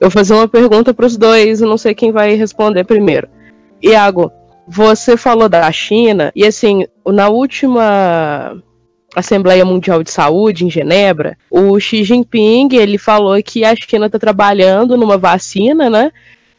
Eu 0.00 0.08
vou 0.08 0.10
fazer 0.10 0.34
uma 0.34 0.48
pergunta 0.48 0.92
para 0.92 1.06
os 1.06 1.16
dois, 1.16 1.60
eu 1.60 1.68
não 1.68 1.78
sei 1.78 1.94
quem 1.94 2.12
vai 2.12 2.34
responder 2.34 2.84
primeiro. 2.84 3.28
Iago, 3.82 4.30
você 4.66 5.16
falou 5.16 5.48
da 5.48 5.70
China, 5.72 6.30
e 6.34 6.46
assim, 6.46 6.86
na 7.06 7.28
última 7.28 8.62
Assembleia 9.14 9.64
Mundial 9.64 10.02
de 10.02 10.10
Saúde 10.10 10.64
em 10.64 10.70
Genebra, 10.70 11.36
o 11.50 11.78
Xi 11.80 12.04
Jinping 12.04 12.68
ele 12.72 12.96
falou 12.96 13.42
que 13.42 13.64
a 13.64 13.74
China 13.74 14.06
está 14.06 14.18
trabalhando 14.18 14.96
numa 14.96 15.18
vacina, 15.18 15.90
né, 15.90 16.12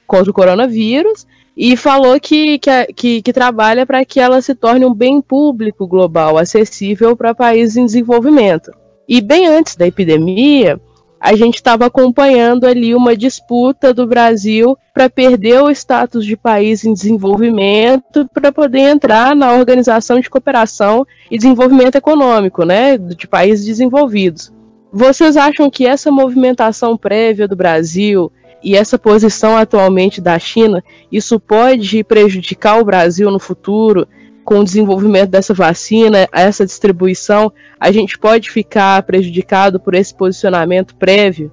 contra 0.06 0.30
o 0.30 0.34
coronavírus, 0.34 1.26
e 1.56 1.76
falou 1.76 2.20
que, 2.20 2.60
que, 2.60 2.86
que, 2.94 3.22
que 3.22 3.34
trabalha 3.34 3.86
para 3.86 4.04
que 4.06 4.20
ela 4.20 4.42
se 4.42 4.56
torne 4.56 4.86
um 4.86 4.94
bem 4.94 5.22
público 5.22 5.88
global, 5.88 6.38
acessível 6.38 7.16
para 7.16 7.36
países 7.36 7.78
em 7.78 7.86
desenvolvimento. 7.86 8.72
E 9.08 9.20
bem 9.20 9.48
antes 9.48 9.76
da 9.76 9.86
epidemia, 9.86 10.80
a 11.20 11.36
gente 11.36 11.56
estava 11.56 11.86
acompanhando 11.86 12.66
ali 12.66 12.96
uma 12.96 13.16
disputa 13.16 13.94
do 13.94 14.08
Brasil 14.08 14.76
para 14.92 15.08
perder 15.08 15.62
o 15.62 15.70
status 15.70 16.26
de 16.26 16.36
país 16.36 16.84
em 16.84 16.94
desenvolvimento 16.94 18.28
para 18.34 18.52
poder 18.52 18.80
entrar 18.80 19.36
na 19.36 19.54
Organização 19.54 20.20
de 20.20 20.30
Cooperação 20.30 21.06
e 21.30 21.38
Desenvolvimento 21.38 21.96
Econômico, 21.96 22.66
né, 22.66 22.98
de 22.98 23.28
países 23.28 23.66
desenvolvidos. 23.66 24.52
Vocês 24.92 25.38
acham 25.38 25.70
que 25.70 25.86
essa 25.86 26.12
movimentação 26.12 26.98
prévia 26.98 27.48
do 27.48 27.56
Brasil 27.56 28.32
e 28.64 28.76
essa 28.76 28.98
posição 28.98 29.58
atualmente 29.58 30.22
da 30.22 30.38
China, 30.38 30.84
isso 31.12 31.40
pode 31.40 32.04
prejudicar 32.04 32.80
o 32.80 32.86
Brasil 32.86 33.30
no 33.32 33.40
futuro 33.40 34.08
com 34.44 34.60
o 34.60 34.64
desenvolvimento 34.64 35.30
dessa 35.30 35.54
vacina, 35.54 36.28
essa 36.32 36.66
distribuição, 36.66 37.52
a 37.80 37.92
gente 37.92 38.18
pode 38.18 38.50
ficar 38.50 39.02
prejudicado 39.04 39.80
por 39.80 39.94
esse 39.94 40.14
posicionamento 40.14 40.96
prévio? 40.96 41.52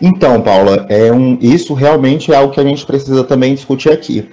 Então, 0.00 0.40
Paula, 0.42 0.86
é 0.88 1.12
um, 1.12 1.38
isso 1.40 1.72
realmente 1.72 2.32
é 2.32 2.36
algo 2.36 2.52
que 2.52 2.60
a 2.60 2.64
gente 2.64 2.84
precisa 2.84 3.22
também 3.22 3.54
discutir 3.54 3.90
aqui. 3.90 4.28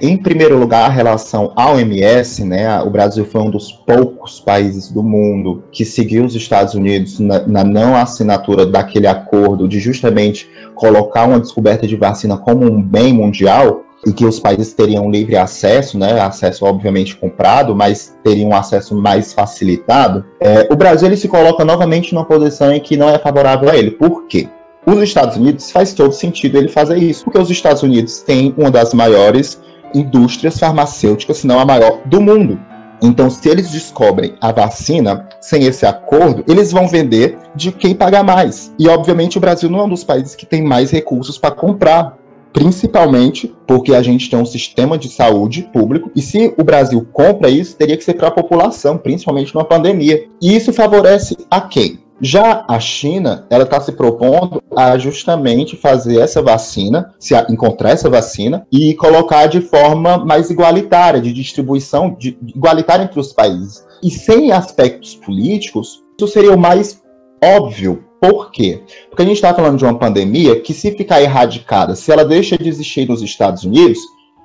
Em 0.00 0.16
primeiro 0.16 0.58
lugar, 0.58 0.84
a 0.84 0.92
relação 0.92 1.52
à 1.56 1.70
OMS, 1.70 2.44
né? 2.44 2.80
O 2.82 2.90
Brasil 2.90 3.24
foi 3.24 3.40
um 3.40 3.50
dos 3.50 3.72
poucos 3.72 4.38
países 4.40 4.90
do 4.90 5.02
mundo 5.02 5.64
que 5.72 5.86
seguiu 5.86 6.24
os 6.24 6.34
Estados 6.34 6.74
Unidos 6.74 7.18
na, 7.18 7.46
na 7.46 7.64
não 7.64 7.96
assinatura 7.96 8.66
daquele 8.66 9.06
acordo 9.06 9.66
de 9.66 9.78
justamente 9.78 10.50
colocar 10.74 11.24
uma 11.24 11.40
descoberta 11.40 11.86
de 11.86 11.96
vacina 11.96 12.36
como 12.36 12.66
um 12.66 12.82
bem 12.82 13.12
mundial 13.12 13.84
e 14.06 14.12
que 14.12 14.26
os 14.26 14.38
países 14.38 14.74
teriam 14.74 15.10
livre 15.10 15.36
acesso, 15.36 15.98
né, 15.98 16.20
acesso 16.20 16.64
obviamente 16.66 17.16
comprado, 17.16 17.74
mas 17.74 18.14
teriam 18.22 18.54
acesso 18.54 18.94
mais 18.94 19.32
facilitado, 19.32 20.24
é, 20.38 20.68
o 20.70 20.76
Brasil 20.76 21.08
ele 21.08 21.16
se 21.16 21.26
coloca 21.26 21.64
novamente 21.64 22.14
numa 22.14 22.24
posição 22.24 22.70
em 22.72 22.78
que 22.78 22.96
não 22.96 23.08
é 23.08 23.18
favorável 23.18 23.70
a 23.70 23.76
ele. 23.76 23.90
Por 23.90 24.26
quê? 24.26 24.48
Os 24.86 25.02
Estados 25.02 25.36
Unidos 25.36 25.72
faz 25.72 25.92
todo 25.92 26.12
sentido 26.12 26.56
ele 26.56 26.68
fazer 26.68 26.96
isso, 26.98 27.24
porque 27.24 27.40
os 27.40 27.50
Estados 27.50 27.82
Unidos 27.82 28.20
têm 28.20 28.54
uma 28.56 28.70
das 28.70 28.94
maiores 28.94 29.60
indústrias 29.92 30.58
farmacêuticas, 30.60 31.38
se 31.38 31.46
não 31.46 31.58
a 31.58 31.66
maior 31.66 32.02
do 32.06 32.20
mundo. 32.20 32.60
Então, 33.02 33.28
se 33.28 33.48
eles 33.48 33.70
descobrem 33.70 34.34
a 34.40 34.52
vacina 34.52 35.28
sem 35.40 35.64
esse 35.64 35.84
acordo, 35.84 36.44
eles 36.48 36.70
vão 36.70 36.86
vender 36.86 37.36
de 37.54 37.72
quem 37.72 37.94
paga 37.96 38.22
mais. 38.22 38.72
E, 38.78 38.88
obviamente, 38.88 39.36
o 39.36 39.40
Brasil 39.40 39.68
não 39.68 39.80
é 39.80 39.84
um 39.84 39.88
dos 39.88 40.04
países 40.04 40.36
que 40.36 40.46
tem 40.46 40.62
mais 40.62 40.92
recursos 40.92 41.36
para 41.36 41.50
comprar 41.50 42.16
principalmente 42.52 43.54
porque 43.66 43.94
a 43.94 44.00
gente 44.00 44.30
tem 44.30 44.38
um 44.38 44.46
sistema 44.46 44.96
de 44.96 45.10
saúde 45.10 45.68
público 45.74 46.10
e 46.16 46.22
se 46.22 46.54
o 46.56 46.64
Brasil 46.64 47.06
compra 47.12 47.50
isso, 47.50 47.76
teria 47.76 47.98
que 47.98 48.04
ser 48.04 48.14
para 48.14 48.28
a 48.28 48.30
população, 48.30 48.96
principalmente 48.96 49.54
numa 49.54 49.64
pandemia. 49.64 50.26
E 50.40 50.56
isso 50.56 50.72
favorece 50.72 51.36
a 51.50 51.60
quem? 51.60 52.05
Já 52.20 52.64
a 52.66 52.80
China, 52.80 53.46
ela 53.50 53.64
está 53.64 53.80
se 53.80 53.92
propondo 53.92 54.62
a 54.74 54.96
justamente 54.96 55.76
fazer 55.76 56.20
essa 56.20 56.40
vacina, 56.40 57.14
se 57.18 57.34
encontrar 57.50 57.90
essa 57.90 58.08
vacina 58.08 58.66
e 58.72 58.94
colocar 58.94 59.46
de 59.46 59.60
forma 59.60 60.18
mais 60.18 60.50
igualitária, 60.50 61.20
de 61.20 61.32
distribuição 61.32 62.16
de, 62.18 62.38
igualitária 62.42 63.04
entre 63.04 63.20
os 63.20 63.32
países. 63.32 63.84
E 64.02 64.10
sem 64.10 64.50
aspectos 64.50 65.14
políticos, 65.14 66.02
isso 66.18 66.28
seria 66.28 66.54
o 66.54 66.58
mais 66.58 67.02
óbvio 67.42 68.06
por 68.20 68.50
quê? 68.50 68.82
Porque 69.08 69.22
a 69.22 69.26
gente 69.26 69.36
está 69.36 69.54
falando 69.54 69.76
de 69.76 69.84
uma 69.84 69.98
pandemia 69.98 70.58
que, 70.60 70.72
se 70.72 70.90
ficar 70.92 71.20
erradicada, 71.20 71.94
se 71.94 72.10
ela 72.10 72.24
deixa 72.24 72.56
de 72.56 72.68
existir 72.68 73.06
nos 73.06 73.22
Estados 73.22 73.64
Unidos, 73.64 73.98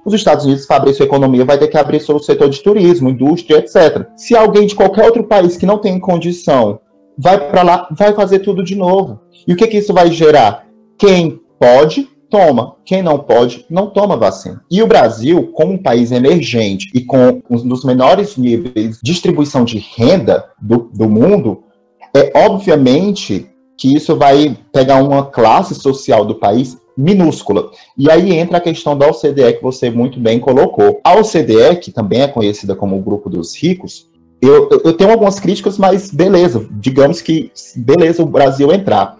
os 0.05 0.13
Estados 0.13 0.45
Unidos, 0.45 0.65
para 0.65 0.77
abrir 0.77 0.93
sua 0.93 1.05
economia, 1.05 1.45
vai 1.45 1.57
ter 1.57 1.67
que 1.67 1.77
abrir 1.77 1.99
seu 2.01 2.19
setor 2.19 2.49
de 2.49 2.61
turismo, 2.61 3.09
indústria, 3.09 3.57
etc. 3.57 4.07
Se 4.17 4.35
alguém 4.35 4.67
de 4.67 4.75
qualquer 4.75 5.05
outro 5.05 5.23
país 5.23 5.57
que 5.57 5.65
não 5.65 5.77
tem 5.77 5.99
condição 5.99 6.79
vai 7.17 7.49
para 7.49 7.61
lá, 7.61 7.87
vai 7.91 8.13
fazer 8.13 8.39
tudo 8.39 8.63
de 8.63 8.75
novo. 8.75 9.19
E 9.47 9.53
o 9.53 9.55
que, 9.55 9.67
que 9.67 9.77
isso 9.77 9.93
vai 9.93 10.11
gerar? 10.11 10.67
Quem 10.97 11.39
pode, 11.59 12.09
toma. 12.29 12.75
Quem 12.85 13.03
não 13.03 13.19
pode, 13.19 13.65
não 13.69 13.89
toma 13.89 14.17
vacina. 14.17 14.63
E 14.71 14.81
o 14.81 14.87
Brasil, 14.87 15.51
como 15.53 15.73
um 15.73 15.81
país 15.81 16.11
emergente 16.11 16.89
e 16.93 17.01
com 17.01 17.41
um 17.49 17.57
dos 17.67 17.83
menores 17.83 18.37
níveis 18.37 18.97
de 18.97 19.11
distribuição 19.11 19.63
de 19.65 19.77
renda 19.77 20.45
do, 20.59 20.89
do 20.93 21.09
mundo, 21.09 21.63
é 22.15 22.31
obviamente 22.35 23.49
que 23.77 23.95
isso 23.95 24.15
vai 24.15 24.55
pegar 24.71 25.03
uma 25.03 25.25
classe 25.25 25.75
social 25.75 26.25
do 26.25 26.35
país 26.35 26.77
minúscula. 26.95 27.71
E 27.97 28.09
aí 28.11 28.33
entra 28.33 28.57
a 28.57 28.61
questão 28.61 28.97
da 28.97 29.07
OCDE 29.07 29.53
que 29.53 29.63
você 29.63 29.89
muito 29.89 30.19
bem 30.19 30.39
colocou. 30.39 30.99
A 31.03 31.15
OCDE, 31.15 31.77
que 31.81 31.91
também 31.91 32.21
é 32.21 32.27
conhecida 32.27 32.75
como 32.75 32.97
o 32.97 33.01
grupo 33.01 33.29
dos 33.29 33.55
ricos, 33.55 34.07
eu, 34.41 34.69
eu 34.83 34.93
tenho 34.93 35.11
algumas 35.11 35.39
críticas, 35.39 35.77
mas 35.77 36.09
beleza, 36.09 36.67
digamos 36.71 37.21
que 37.21 37.51
beleza 37.75 38.23
o 38.23 38.25
Brasil 38.25 38.71
entrar. 38.71 39.17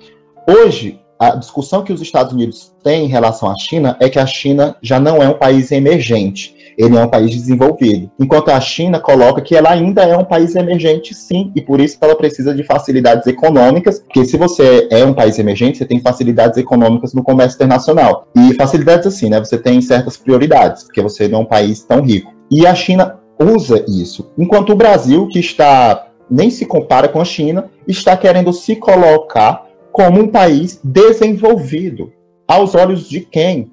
Hoje, 0.48 1.00
a 1.20 1.36
discussão 1.36 1.84
que 1.84 1.94
os 1.94 2.02
Estados 2.02 2.34
Unidos 2.34 2.74
têm 2.84 3.06
em 3.06 3.10
relação 3.10 3.50
à 3.50 3.56
China 3.58 3.96
é 4.00 4.10
que 4.10 4.18
a 4.18 4.26
China 4.26 4.76
já 4.82 5.00
não 5.00 5.22
é 5.22 5.30
um 5.30 5.38
país 5.38 5.72
emergente 5.72 6.56
ele 6.78 6.98
é 6.98 7.04
um 7.04 7.08
país 7.08 7.32
desenvolvido. 7.32 8.10
Enquanto 8.20 8.50
a 8.50 8.60
China 8.60 9.00
coloca 9.00 9.42
que 9.42 9.56
ela 9.56 9.72
ainda 9.72 10.04
é 10.04 10.18
um 10.18 10.24
país 10.24 10.56
emergente, 10.56 11.14
sim, 11.14 11.52
e 11.56 11.62
por 11.62 11.80
isso 11.80 11.98
ela 12.02 12.16
precisa 12.16 12.54
de 12.54 12.64
facilidades 12.64 13.28
econômicas, 13.28 14.00
porque 14.00 14.26
se 14.26 14.38
você 14.38 14.88
é 14.90 15.04
um 15.06 15.14
país 15.14 15.38
emergente, 15.40 15.78
você 15.78 15.86
tem 15.86 16.00
facilidades 16.00 16.58
econômicas 16.58 17.14
no 17.14 17.24
comércio 17.24 17.56
internacional. 17.56 18.28
E 18.36 18.54
facilidades 18.56 19.08
assim, 19.08 19.30
né? 19.30 19.40
Você 19.40 19.58
tem 19.58 19.82
certas 19.82 20.18
prioridades, 20.18 20.84
porque 20.84 21.02
você 21.02 21.28
não 21.28 21.40
é 21.40 21.42
um 21.44 21.46
país 21.46 21.84
tão 21.84 22.02
rico. 22.02 22.34
E 22.50 22.66
a 22.66 22.76
China 22.76 23.20
usa 23.42 23.84
isso. 23.88 24.32
Enquanto 24.38 24.72
o 24.72 24.76
Brasil, 24.76 25.28
que 25.28 25.40
está 25.40 26.08
nem 26.30 26.50
se 26.50 26.66
compara 26.66 27.10
com 27.10 27.20
a 27.20 27.26
China, 27.26 27.70
está 27.88 28.16
querendo 28.16 28.54
se 28.54 28.76
colocar 28.78 29.66
como 29.92 30.22
um 30.22 30.28
país 30.28 30.80
desenvolvido. 30.84 32.14
Aos 32.48 32.74
olhos 32.74 33.08
de 33.10 33.20
quem? 33.20 33.72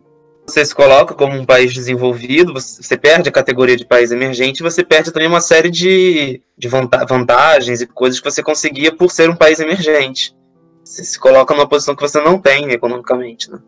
você 0.50 0.64
se 0.64 0.74
coloca 0.74 1.14
como 1.14 1.36
um 1.36 1.44
país 1.44 1.72
desenvolvido, 1.72 2.54
você 2.54 2.96
perde 2.96 3.28
a 3.28 3.32
categoria 3.32 3.76
de 3.76 3.84
país 3.84 4.10
emergente, 4.10 4.62
você 4.62 4.82
perde 4.82 5.12
também 5.12 5.28
uma 5.28 5.40
série 5.40 5.70
de, 5.70 6.42
de 6.56 6.68
vantagens 6.68 7.80
e 7.80 7.86
coisas 7.86 8.18
que 8.18 8.30
você 8.30 8.42
conseguia 8.42 8.90
por 8.90 9.10
ser 9.10 9.28
um 9.28 9.36
país 9.36 9.60
emergente. 9.60 10.34
Você 10.82 11.04
se 11.04 11.18
coloca 11.18 11.54
numa 11.54 11.68
posição 11.68 11.94
que 11.94 12.00
você 12.00 12.20
não 12.20 12.38
tem 12.38 12.70
economicamente, 12.70 13.50
né? 13.50 13.58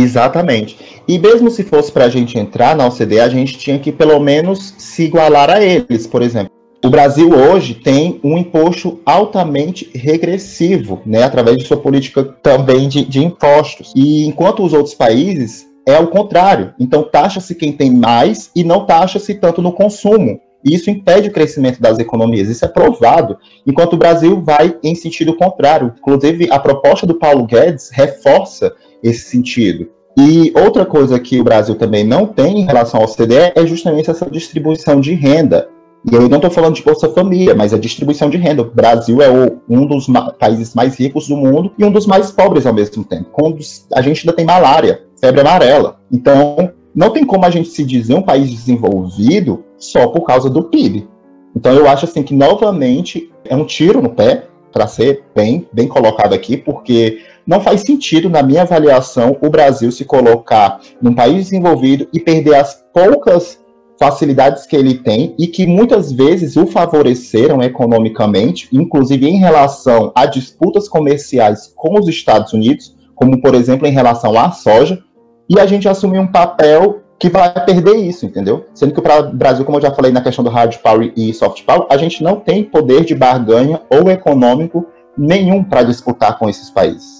Exatamente. 0.00 0.78
E 1.06 1.18
mesmo 1.18 1.50
se 1.50 1.62
fosse 1.62 1.90
para 1.90 2.04
a 2.04 2.08
gente 2.08 2.38
entrar 2.38 2.76
na 2.76 2.86
OCDE, 2.86 3.20
a 3.20 3.28
gente 3.28 3.58
tinha 3.58 3.78
que 3.78 3.92
pelo 3.92 4.18
menos 4.20 4.74
se 4.78 5.04
igualar 5.04 5.50
a 5.50 5.62
eles. 5.62 6.06
Por 6.06 6.22
exemplo, 6.22 6.50
o 6.82 6.88
Brasil 6.88 7.30
hoje 7.30 7.74
tem 7.74 8.18
um 8.24 8.38
imposto 8.38 9.00
altamente 9.04 9.90
regressivo, 9.94 11.02
né, 11.04 11.22
através 11.22 11.58
de 11.58 11.64
sua 11.64 11.76
política 11.76 12.24
também 12.42 12.88
de, 12.88 13.04
de 13.04 13.22
impostos. 13.22 13.92
E 13.94 14.26
enquanto 14.26 14.64
os 14.64 14.72
outros 14.72 14.94
países 14.94 15.68
é 15.86 15.98
o 15.98 16.08
contrário. 16.08 16.72
Então, 16.78 17.02
taxa-se 17.02 17.54
quem 17.54 17.72
tem 17.72 17.94
mais 17.94 18.50
e 18.54 18.64
não 18.64 18.86
taxa-se 18.86 19.34
tanto 19.34 19.60
no 19.60 19.72
consumo. 19.72 20.40
Isso 20.64 20.90
impede 20.90 21.28
o 21.28 21.32
crescimento 21.32 21.80
das 21.80 21.98
economias. 21.98 22.48
Isso 22.48 22.64
é 22.64 22.68
provado. 22.68 23.38
Enquanto 23.66 23.94
o 23.94 23.98
Brasil 23.98 24.42
vai 24.42 24.76
em 24.82 24.94
sentido 24.94 25.36
contrário. 25.36 25.94
Inclusive, 25.98 26.48
a 26.50 26.58
proposta 26.58 27.06
do 27.06 27.18
Paulo 27.18 27.46
Guedes 27.46 27.90
reforça 27.90 28.72
esse 29.02 29.30
sentido. 29.30 29.88
E 30.18 30.52
outra 30.54 30.84
coisa 30.84 31.18
que 31.18 31.40
o 31.40 31.44
Brasil 31.44 31.74
também 31.74 32.04
não 32.04 32.26
tem 32.26 32.60
em 32.60 32.64
relação 32.64 33.00
ao 33.00 33.08
CDE 33.08 33.52
é 33.54 33.66
justamente 33.66 34.10
essa 34.10 34.28
distribuição 34.28 35.00
de 35.00 35.14
renda. 35.14 35.68
E 36.10 36.14
eu 36.14 36.28
não 36.28 36.36
estou 36.36 36.50
falando 36.50 36.74
de 36.74 36.82
Bolsa 36.82 37.08
Família, 37.10 37.54
mas 37.54 37.74
a 37.74 37.78
distribuição 37.78 38.30
de 38.30 38.36
renda. 38.36 38.62
O 38.62 38.70
Brasil 38.70 39.20
é 39.20 39.28
o, 39.28 39.60
um 39.68 39.86
dos 39.86 40.06
países 40.38 40.74
mais 40.74 40.98
ricos 40.98 41.28
do 41.28 41.36
mundo 41.36 41.72
e 41.78 41.84
um 41.84 41.92
dos 41.92 42.06
mais 42.06 42.30
pobres 42.30 42.66
ao 42.66 42.74
mesmo 42.74 43.04
tempo. 43.04 43.30
Quando 43.32 43.58
a 43.94 44.02
gente 44.02 44.20
ainda 44.20 44.36
tem 44.36 44.44
malária, 44.44 45.02
febre 45.20 45.42
amarela. 45.42 46.00
Então, 46.10 46.72
não 46.94 47.10
tem 47.10 47.24
como 47.24 47.44
a 47.44 47.50
gente 47.50 47.68
se 47.68 47.84
dizer 47.84 48.14
um 48.14 48.22
país 48.22 48.50
desenvolvido 48.50 49.62
só 49.76 50.08
por 50.08 50.22
causa 50.22 50.48
do 50.48 50.64
PIB. 50.64 51.06
Então, 51.54 51.72
eu 51.72 51.88
acho 51.88 52.06
assim 52.06 52.22
que, 52.22 52.34
novamente, 52.34 53.30
é 53.44 53.54
um 53.54 53.64
tiro 53.64 54.00
no 54.00 54.10
pé, 54.10 54.46
para 54.72 54.86
ser 54.86 55.24
bem, 55.34 55.66
bem 55.72 55.88
colocado 55.88 56.32
aqui, 56.32 56.56
porque 56.56 57.18
não 57.50 57.60
faz 57.60 57.80
sentido, 57.80 58.30
na 58.30 58.44
minha 58.44 58.62
avaliação, 58.62 59.36
o 59.42 59.50
Brasil 59.50 59.90
se 59.90 60.04
colocar 60.04 60.78
num 61.02 61.12
país 61.12 61.46
desenvolvido 61.46 62.06
e 62.12 62.20
perder 62.20 62.54
as 62.54 62.80
poucas 62.94 63.58
facilidades 63.98 64.66
que 64.66 64.76
ele 64.76 64.94
tem 64.94 65.34
e 65.36 65.48
que 65.48 65.66
muitas 65.66 66.12
vezes 66.12 66.56
o 66.56 66.64
favoreceram 66.64 67.60
economicamente, 67.60 68.68
inclusive 68.72 69.26
em 69.26 69.38
relação 69.38 70.12
a 70.14 70.26
disputas 70.26 70.88
comerciais 70.88 71.72
com 71.74 71.98
os 71.98 72.06
Estados 72.06 72.52
Unidos, 72.52 72.96
como 73.16 73.42
por 73.42 73.56
exemplo 73.56 73.84
em 73.84 73.92
relação 73.92 74.38
à 74.38 74.52
soja, 74.52 75.02
e 75.48 75.58
a 75.58 75.66
gente 75.66 75.88
assumir 75.88 76.20
um 76.20 76.28
papel 76.28 77.00
que 77.18 77.28
vai 77.28 77.52
perder 77.64 77.96
isso, 77.96 78.24
entendeu? 78.24 78.64
Sendo 78.72 78.94
que 78.94 79.00
o 79.00 79.32
Brasil, 79.32 79.64
como 79.64 79.78
eu 79.78 79.82
já 79.82 79.90
falei 79.90 80.12
na 80.12 80.22
questão 80.22 80.44
do 80.44 80.50
hard 80.50 80.76
power 80.76 81.12
e 81.16 81.34
soft 81.34 81.64
power, 81.64 81.88
a 81.90 81.96
gente 81.96 82.22
não 82.22 82.36
tem 82.36 82.62
poder 82.62 83.04
de 83.04 83.16
barganha 83.16 83.82
ou 83.90 84.08
econômico 84.08 84.86
nenhum 85.18 85.64
para 85.64 85.82
disputar 85.82 86.38
com 86.38 86.48
esses 86.48 86.70
países. 86.70 87.19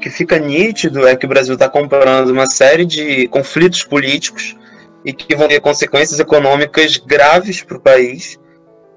Que 0.00 0.08
fica 0.10 0.38
nítido 0.38 1.06
é 1.06 1.14
que 1.14 1.26
o 1.26 1.28
Brasil 1.28 1.54
está 1.54 1.68
comprando 1.68 2.30
uma 2.30 2.46
série 2.46 2.84
de 2.84 3.28
conflitos 3.28 3.84
políticos 3.84 4.56
e 5.04 5.12
que 5.12 5.36
vão 5.36 5.48
ter 5.48 5.60
consequências 5.60 6.18
econômicas 6.18 6.96
graves 6.96 7.62
para 7.62 7.76
o 7.76 7.80
país. 7.80 8.38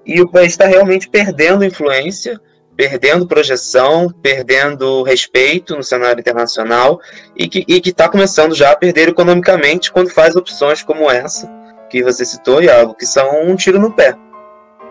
E 0.06 0.22
o 0.22 0.30
país 0.30 0.54
está 0.54 0.66
realmente 0.66 1.10
perdendo 1.10 1.66
influência, 1.66 2.40
perdendo 2.76 3.28
projeção, 3.28 4.10
perdendo 4.22 5.04
respeito 5.04 5.76
no 5.76 5.84
cenário 5.84 6.20
internacional 6.20 7.00
e 7.36 7.48
que 7.48 7.66
está 7.68 8.10
começando 8.10 8.56
já 8.56 8.72
a 8.72 8.76
perder 8.76 9.10
economicamente 9.10 9.92
quando 9.92 10.10
faz 10.10 10.36
opções 10.36 10.82
como 10.82 11.10
essa 11.12 11.50
que 11.90 12.02
você 12.02 12.26
citou, 12.26 12.62
Iago, 12.62 12.96
que 12.96 13.06
são 13.06 13.44
um 13.44 13.56
tiro 13.56 13.80
no 13.80 13.94
pé. 13.94 14.16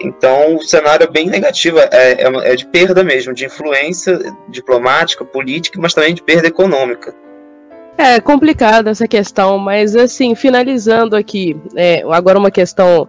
Então, 0.02 0.56
o 0.56 0.64
cenário 0.64 1.04
é 1.04 1.10
bem 1.10 1.28
negativo, 1.28 1.78
é, 1.78 1.88
é, 1.92 2.52
é, 2.52 2.56
de 2.56 2.66
perda 2.66 3.04
mesmo, 3.04 3.32
de 3.32 3.46
influência 3.46 4.18
diplomática, 4.48 5.24
política, 5.24 5.78
mas 5.80 5.94
também 5.94 6.14
de 6.14 6.22
perda 6.22 6.48
econômica. 6.48 7.14
É 7.96 8.20
complicada 8.20 8.90
essa 8.90 9.06
questão, 9.06 9.58
mas 9.58 9.94
assim, 9.94 10.34
finalizando 10.34 11.14
aqui, 11.14 11.56
é, 11.76 12.02
agora 12.10 12.38
uma 12.38 12.50
questão 12.50 13.06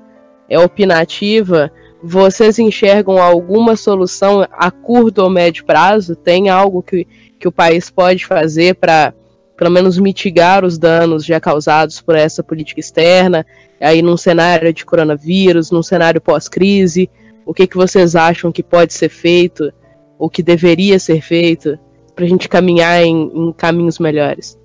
é 0.50 0.60
opinativa, 0.60 1.72
vocês 2.04 2.60
enxergam 2.60 3.18
alguma 3.18 3.78
solução 3.78 4.46
a 4.52 4.70
curto 4.70 5.24
ou 5.24 5.30
médio 5.30 5.66
prazo? 5.66 6.16
Tem 6.16 6.50
algo 6.50 6.84
que, 6.84 7.08
que 7.40 7.48
o 7.48 7.52
país 7.52 7.90
pode 7.90 8.26
fazer 8.26 8.76
para 8.76 9.14
pelo 9.56 9.72
menos 9.72 9.98
mitigar 9.98 10.66
os 10.66 10.78
danos 10.78 11.24
já 11.24 11.40
causados 11.40 12.02
por 12.02 12.16
essa 12.16 12.44
política 12.44 12.80
externa, 12.80 13.46
aí 13.84 14.02
num 14.02 14.18
cenário 14.18 14.74
de 14.74 14.86
coronavírus, 14.86 15.70
num 15.70 15.84
cenário 15.84 16.22
pós-crise, 16.22 17.10
o 17.46 17.54
que, 17.54 17.68
que 17.68 17.76
vocês 17.76 18.16
acham 18.16 18.52
que 18.52 18.64
pode 18.64 18.94
ser 18.94 19.10
feito, 19.10 19.72
o 20.18 20.30
que 20.30 20.42
deveria 20.42 20.98
ser 20.98 21.22
feito, 21.22 21.78
para 22.16 22.26
a 22.26 22.28
gente 22.28 22.48
caminhar 22.48 23.04
em, 23.04 23.32
em 23.34 23.52
caminhos 23.52 24.00
melhores? 24.00 24.58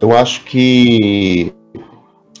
Eu 0.00 0.16
acho 0.16 0.44
que 0.44 1.52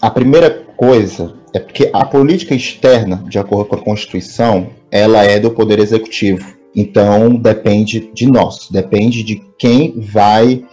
a 0.00 0.10
primeira 0.10 0.50
coisa 0.76 1.34
é 1.52 1.58
porque 1.58 1.90
a 1.92 2.04
política 2.04 2.54
externa, 2.54 3.24
de 3.28 3.38
acordo 3.38 3.66
com 3.66 3.76
a 3.76 3.82
Constituição, 3.82 4.70
ela 4.90 5.22
é 5.24 5.38
do 5.38 5.50
Poder 5.50 5.78
Executivo. 5.78 6.56
Então 6.74 7.34
depende 7.34 8.10
de 8.12 8.26
nós, 8.26 8.68
depende 8.70 9.22
de 9.22 9.42
quem 9.58 9.98
vai 10.00 10.64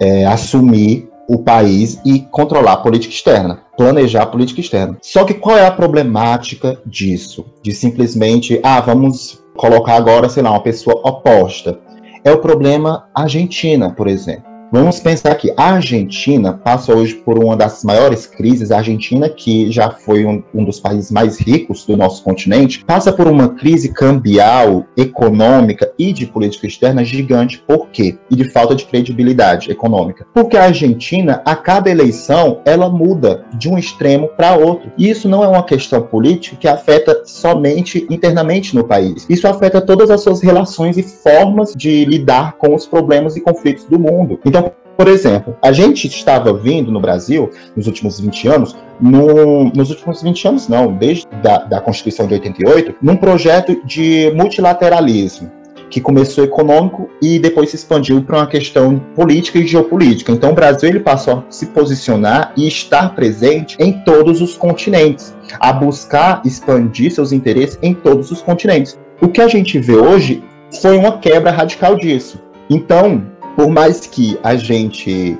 é, 0.00 0.26
assumir 0.26 1.08
o 1.28 1.38
país 1.38 2.00
e 2.04 2.20
controlar 2.20 2.72
a 2.72 2.76
política 2.78 3.14
externa, 3.14 3.63
planejar 3.76 4.22
a 4.22 4.26
política 4.26 4.60
externa. 4.60 4.96
Só 5.02 5.24
que 5.24 5.34
qual 5.34 5.56
é 5.56 5.66
a 5.66 5.70
problemática 5.70 6.80
disso? 6.86 7.46
De 7.62 7.72
simplesmente, 7.72 8.60
ah, 8.62 8.80
vamos 8.80 9.42
colocar 9.56 9.94
agora, 9.94 10.28
sei 10.28 10.42
lá, 10.42 10.50
uma 10.50 10.62
pessoa 10.62 11.00
oposta. 11.04 11.78
É 12.24 12.32
o 12.32 12.38
problema 12.38 13.08
Argentina, 13.14 13.90
por 13.90 14.08
exemplo. 14.08 14.53
Vamos 14.74 14.98
pensar 14.98 15.36
que 15.36 15.54
a 15.56 15.74
Argentina 15.74 16.52
passa 16.52 16.92
hoje 16.92 17.14
por 17.14 17.38
uma 17.38 17.56
das 17.56 17.84
maiores 17.84 18.26
crises. 18.26 18.72
A 18.72 18.78
Argentina, 18.78 19.28
que 19.28 19.70
já 19.70 19.88
foi 19.88 20.26
um, 20.26 20.42
um, 20.52 20.64
dos 20.64 20.80
países 20.80 21.12
mais 21.12 21.38
ricos 21.38 21.86
do 21.86 21.96
nosso 21.96 22.24
continente, 22.24 22.84
passa 22.84 23.12
por 23.12 23.28
uma 23.28 23.50
crise 23.50 23.90
cambial, 23.90 24.84
econômica 24.96 25.92
e 25.96 26.12
de 26.12 26.26
política 26.26 26.66
externa 26.66 27.04
gigante. 27.04 27.62
Por 27.64 27.86
quê? 27.90 28.18
E 28.28 28.34
de 28.34 28.50
falta 28.50 28.74
de 28.74 28.84
credibilidade 28.84 29.70
econômica. 29.70 30.26
Porque 30.34 30.56
a 30.56 30.64
Argentina, 30.64 31.40
a 31.44 31.54
cada 31.54 31.88
eleição, 31.88 32.60
ela 32.64 32.90
muda 32.90 33.44
de 33.56 33.68
um 33.68 33.78
extremo 33.78 34.26
para 34.26 34.56
outro. 34.56 34.90
E 34.98 35.08
isso 35.08 35.28
não 35.28 35.44
é 35.44 35.46
uma 35.46 35.62
questão 35.62 36.02
política 36.02 36.56
que 36.56 36.66
afeta 36.66 37.22
somente 37.24 38.08
internamente 38.10 38.74
no 38.74 38.82
país. 38.82 39.24
Isso 39.30 39.46
afeta 39.46 39.80
todas 39.80 40.10
as 40.10 40.20
suas 40.20 40.42
relações 40.42 40.98
e 40.98 41.02
formas 41.04 41.72
de 41.76 42.04
lidar 42.06 42.54
com 42.54 42.74
os 42.74 42.88
problemas 42.88 43.36
e 43.36 43.40
conflitos 43.40 43.84
do 43.84 44.00
mundo. 44.00 44.40
Então, 44.44 44.63
por 44.96 45.08
exemplo, 45.08 45.56
a 45.62 45.72
gente 45.72 46.06
estava 46.06 46.52
vindo 46.52 46.90
no 46.92 47.00
Brasil, 47.00 47.50
nos 47.76 47.86
últimos 47.86 48.20
20 48.20 48.48
anos, 48.48 48.76
no, 49.00 49.64
nos 49.74 49.90
últimos 49.90 50.22
20 50.22 50.48
anos 50.48 50.68
não, 50.68 50.92
desde 50.96 51.26
da, 51.42 51.58
da 51.58 51.80
Constituição 51.80 52.26
de 52.26 52.34
88, 52.34 52.94
num 53.02 53.16
projeto 53.16 53.84
de 53.84 54.32
multilateralismo, 54.34 55.50
que 55.90 56.00
começou 56.00 56.44
econômico 56.44 57.08
e 57.20 57.38
depois 57.38 57.70
se 57.70 57.76
expandiu 57.76 58.22
para 58.22 58.38
uma 58.38 58.46
questão 58.46 58.98
política 59.14 59.58
e 59.58 59.66
geopolítica. 59.66 60.32
Então 60.32 60.50
o 60.50 60.54
Brasil 60.54 60.88
ele 60.88 61.00
passou 61.00 61.34
a 61.34 61.44
se 61.50 61.66
posicionar 61.66 62.52
e 62.56 62.66
estar 62.66 63.14
presente 63.14 63.76
em 63.78 63.92
todos 64.04 64.40
os 64.40 64.56
continentes, 64.56 65.34
a 65.60 65.72
buscar 65.72 66.42
expandir 66.44 67.12
seus 67.12 67.32
interesses 67.32 67.78
em 67.82 67.94
todos 67.94 68.30
os 68.30 68.42
continentes. 68.42 68.98
O 69.20 69.28
que 69.28 69.40
a 69.40 69.48
gente 69.48 69.78
vê 69.78 69.96
hoje 69.96 70.42
foi 70.80 70.96
uma 70.96 71.18
quebra 71.18 71.50
radical 71.50 71.96
disso. 71.96 72.40
Então, 72.68 73.22
por 73.56 73.68
mais 73.68 74.06
que 74.06 74.38
a 74.42 74.56
gente 74.56 75.38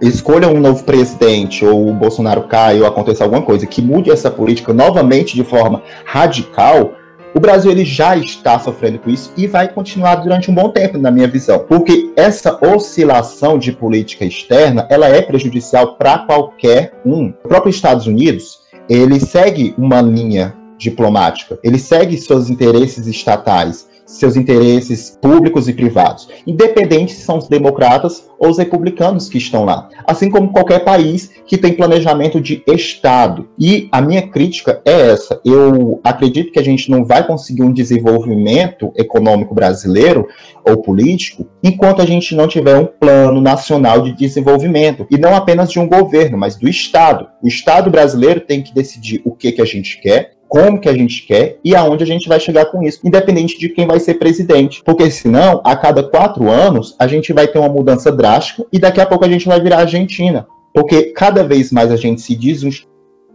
escolha 0.00 0.48
um 0.48 0.60
novo 0.60 0.84
presidente 0.84 1.64
ou 1.64 1.88
o 1.88 1.94
Bolsonaro 1.94 2.42
caia 2.42 2.80
ou 2.80 2.86
aconteça 2.86 3.24
alguma 3.24 3.42
coisa 3.42 3.66
que 3.66 3.80
mude 3.80 4.10
essa 4.10 4.30
política 4.30 4.72
novamente 4.72 5.34
de 5.34 5.42
forma 5.42 5.82
radical, 6.04 6.92
o 7.34 7.40
Brasil 7.40 7.70
ele 7.70 7.84
já 7.84 8.16
está 8.16 8.58
sofrendo 8.58 8.98
com 8.98 9.10
isso 9.10 9.32
e 9.36 9.46
vai 9.46 9.68
continuar 9.68 10.16
durante 10.16 10.50
um 10.50 10.54
bom 10.54 10.70
tempo, 10.70 10.96
na 10.96 11.10
minha 11.10 11.28
visão, 11.28 11.58
porque 11.60 12.10
essa 12.16 12.58
oscilação 12.64 13.58
de 13.58 13.72
política 13.72 14.24
externa 14.24 14.86
ela 14.88 15.06
é 15.06 15.20
prejudicial 15.20 15.96
para 15.96 16.20
qualquer 16.20 16.92
um. 17.04 17.28
O 17.44 17.48
próprio 17.48 17.70
Estados 17.70 18.06
Unidos 18.06 18.60
ele 18.88 19.20
segue 19.20 19.74
uma 19.76 20.00
linha 20.00 20.54
diplomática, 20.78 21.58
ele 21.62 21.78
segue 21.78 22.16
seus 22.16 22.48
interesses 22.48 23.06
estatais 23.06 23.86
seus 24.06 24.36
interesses 24.36 25.18
públicos 25.20 25.68
e 25.68 25.72
privados, 25.72 26.28
independente 26.46 27.12
se 27.12 27.22
são 27.22 27.38
os 27.38 27.48
democratas 27.48 28.30
ou 28.38 28.50
os 28.50 28.58
republicanos 28.58 29.28
que 29.28 29.38
estão 29.38 29.64
lá, 29.64 29.88
assim 30.06 30.30
como 30.30 30.52
qualquer 30.52 30.84
país 30.84 31.30
que 31.46 31.58
tem 31.58 31.74
planejamento 31.74 32.40
de 32.40 32.62
Estado. 32.66 33.48
E 33.58 33.88
a 33.90 34.00
minha 34.00 34.28
crítica 34.28 34.80
é 34.84 35.10
essa: 35.10 35.40
eu 35.44 36.00
acredito 36.04 36.52
que 36.52 36.58
a 36.58 36.64
gente 36.64 36.90
não 36.90 37.04
vai 37.04 37.26
conseguir 37.26 37.62
um 37.62 37.72
desenvolvimento 37.72 38.92
econômico 38.96 39.54
brasileiro 39.54 40.28
ou 40.64 40.78
político 40.78 41.46
enquanto 41.62 42.00
a 42.00 42.06
gente 42.06 42.34
não 42.34 42.46
tiver 42.46 42.76
um 42.78 42.86
plano 42.86 43.40
nacional 43.40 44.02
de 44.02 44.12
desenvolvimento, 44.12 45.06
e 45.10 45.18
não 45.18 45.34
apenas 45.34 45.70
de 45.70 45.80
um 45.80 45.88
governo, 45.88 46.38
mas 46.38 46.56
do 46.56 46.68
Estado. 46.68 47.28
O 47.42 47.48
Estado 47.48 47.90
brasileiro 47.90 48.40
tem 48.40 48.62
que 48.62 48.72
decidir 48.72 49.20
o 49.24 49.32
que, 49.32 49.52
que 49.52 49.62
a 49.62 49.64
gente 49.64 50.00
quer, 50.00 50.35
como 50.48 50.80
que 50.80 50.88
a 50.88 50.94
gente 50.94 51.26
quer 51.26 51.58
e 51.64 51.74
aonde 51.74 52.02
a 52.02 52.06
gente 52.06 52.28
vai 52.28 52.40
chegar 52.40 52.66
com 52.66 52.82
isso, 52.82 53.00
independente 53.04 53.58
de 53.58 53.68
quem 53.68 53.86
vai 53.86 54.00
ser 54.00 54.14
presidente. 54.14 54.82
Porque 54.84 55.10
senão, 55.10 55.60
a 55.64 55.76
cada 55.76 56.02
quatro 56.02 56.50
anos, 56.50 56.94
a 56.98 57.06
gente 57.06 57.32
vai 57.32 57.46
ter 57.46 57.58
uma 57.58 57.68
mudança 57.68 58.10
drástica 58.12 58.64
e 58.72 58.78
daqui 58.78 59.00
a 59.00 59.06
pouco 59.06 59.24
a 59.24 59.28
gente 59.28 59.46
vai 59.46 59.60
virar 59.60 59.78
Argentina. 59.78 60.46
Porque 60.72 61.04
cada 61.12 61.42
vez 61.42 61.72
mais 61.72 61.90
a 61.90 61.96
gente 61.96 62.20
se 62.20 62.34
diz 62.34 62.62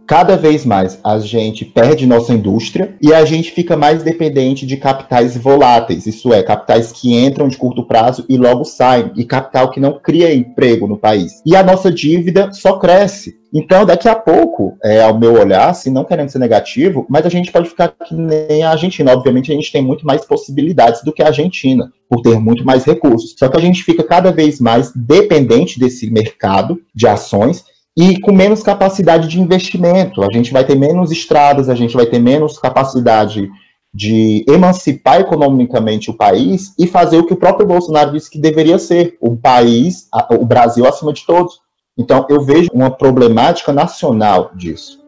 cada 0.06 0.36
vez 0.36 0.66
mais 0.66 0.98
a 1.02 1.18
gente 1.18 1.64
perde 1.64 2.06
nossa 2.06 2.32
indústria 2.32 2.94
e 3.00 3.14
a 3.14 3.24
gente 3.24 3.50
fica 3.50 3.76
mais 3.76 4.02
dependente 4.02 4.66
de 4.66 4.76
capitais 4.76 5.36
voláteis, 5.36 6.06
isso 6.06 6.32
é, 6.32 6.42
capitais 6.42 6.92
que 6.92 7.14
entram 7.14 7.48
de 7.48 7.56
curto 7.56 7.84
prazo 7.84 8.24
e 8.28 8.36
logo 8.36 8.64
saem, 8.64 9.10
e 9.16 9.24
capital 9.24 9.70
que 9.70 9.80
não 9.80 9.98
cria 9.98 10.34
emprego 10.34 10.86
no 10.86 10.98
país. 10.98 11.40
E 11.46 11.56
a 11.56 11.62
nossa 11.62 11.90
dívida 11.90 12.52
só 12.52 12.78
cresce. 12.78 13.41
Então, 13.54 13.84
daqui 13.84 14.08
a 14.08 14.14
pouco, 14.14 14.78
é, 14.82 15.02
ao 15.02 15.18
meu 15.18 15.34
olhar, 15.34 15.68
assim, 15.68 15.90
não 15.90 16.04
querendo 16.04 16.30
ser 16.30 16.38
negativo, 16.38 17.04
mas 17.08 17.26
a 17.26 17.28
gente 17.28 17.52
pode 17.52 17.68
ficar 17.68 17.88
que 17.88 18.14
nem 18.14 18.62
a 18.62 18.70
Argentina. 18.70 19.12
Obviamente, 19.12 19.52
a 19.52 19.54
gente 19.54 19.70
tem 19.70 19.82
muito 19.82 20.06
mais 20.06 20.24
possibilidades 20.24 21.04
do 21.04 21.12
que 21.12 21.22
a 21.22 21.26
Argentina, 21.26 21.92
por 22.08 22.22
ter 22.22 22.38
muito 22.38 22.64
mais 22.64 22.84
recursos. 22.84 23.34
Só 23.38 23.48
que 23.48 23.56
a 23.58 23.60
gente 23.60 23.84
fica 23.84 24.02
cada 24.02 24.32
vez 24.32 24.58
mais 24.58 24.90
dependente 24.94 25.78
desse 25.78 26.10
mercado 26.10 26.80
de 26.94 27.06
ações 27.06 27.62
e 27.94 28.18
com 28.20 28.32
menos 28.32 28.62
capacidade 28.62 29.28
de 29.28 29.38
investimento. 29.38 30.22
A 30.22 30.28
gente 30.32 30.50
vai 30.50 30.64
ter 30.64 30.74
menos 30.74 31.10
estradas, 31.10 31.68
a 31.68 31.74
gente 31.74 31.94
vai 31.94 32.06
ter 32.06 32.18
menos 32.18 32.58
capacidade 32.58 33.50
de 33.94 34.44
emancipar 34.48 35.20
economicamente 35.20 36.10
o 36.10 36.16
país 36.16 36.74
e 36.78 36.86
fazer 36.86 37.18
o 37.18 37.26
que 37.26 37.34
o 37.34 37.36
próprio 37.36 37.66
Bolsonaro 37.66 38.12
disse 38.12 38.30
que 38.30 38.38
deveria 38.38 38.78
ser, 38.78 39.18
o 39.20 39.36
país, 39.36 40.08
o 40.30 40.46
Brasil 40.46 40.86
acima 40.86 41.12
de 41.12 41.26
todos. 41.26 41.60
Então, 41.96 42.26
eu 42.30 42.40
vejo 42.40 42.70
uma 42.72 42.90
problemática 42.90 43.72
nacional 43.72 44.50
disso. 44.54 45.02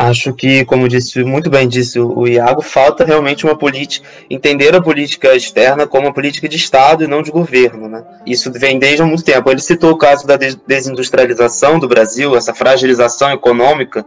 Acho 0.00 0.32
que, 0.32 0.64
como 0.64 0.88
disse 0.88 1.24
muito 1.24 1.50
bem 1.50 1.66
disse 1.66 1.98
o 1.98 2.24
Iago, 2.24 2.62
falta 2.62 3.04
realmente 3.04 3.44
uma 3.44 3.58
política, 3.58 4.06
entender 4.30 4.72
a 4.72 4.80
política 4.80 5.34
externa 5.34 5.88
como 5.88 6.06
uma 6.06 6.14
política 6.14 6.48
de 6.48 6.56
Estado 6.56 7.02
e 7.02 7.08
não 7.08 7.20
de 7.20 7.32
governo. 7.32 7.88
Né? 7.88 8.04
Isso 8.24 8.52
vem 8.52 8.78
desde 8.78 9.02
há 9.02 9.04
muito 9.04 9.24
tempo. 9.24 9.50
Ele 9.50 9.60
citou 9.60 9.90
o 9.90 9.98
caso 9.98 10.24
da 10.24 10.36
desindustrialização 10.36 11.80
do 11.80 11.88
Brasil, 11.88 12.36
essa 12.36 12.54
fragilização 12.54 13.32
econômica 13.32 14.06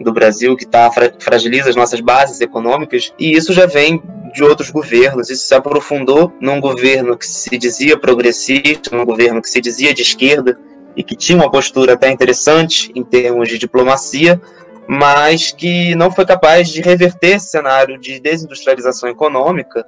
do 0.00 0.12
Brasil 0.12 0.56
que 0.56 0.66
tá, 0.66 0.90
fragiliza 1.20 1.70
as 1.70 1.76
nossas 1.76 2.00
bases 2.00 2.40
econômicas, 2.40 3.12
e 3.18 3.32
isso 3.32 3.52
já 3.52 3.66
vem 3.66 4.02
de 4.34 4.42
outros 4.42 4.70
governos. 4.70 5.30
Isso 5.30 5.46
se 5.46 5.54
aprofundou 5.54 6.32
num 6.40 6.60
governo 6.60 7.16
que 7.16 7.26
se 7.26 7.56
dizia 7.56 7.96
progressista, 7.96 8.96
num 8.96 9.04
governo 9.04 9.40
que 9.40 9.50
se 9.50 9.60
dizia 9.60 9.94
de 9.94 10.02
esquerda, 10.02 10.58
e 11.00 11.02
que 11.02 11.16
tinha 11.16 11.38
uma 11.38 11.50
postura 11.50 11.94
até 11.94 12.10
interessante 12.10 12.92
em 12.94 13.02
termos 13.02 13.48
de 13.48 13.56
diplomacia, 13.56 14.38
mas 14.86 15.50
que 15.50 15.94
não 15.94 16.10
foi 16.10 16.26
capaz 16.26 16.68
de 16.68 16.82
reverter 16.82 17.36
esse 17.36 17.48
cenário 17.48 17.98
de 17.98 18.20
desindustrialização 18.20 19.08
econômica 19.08 19.86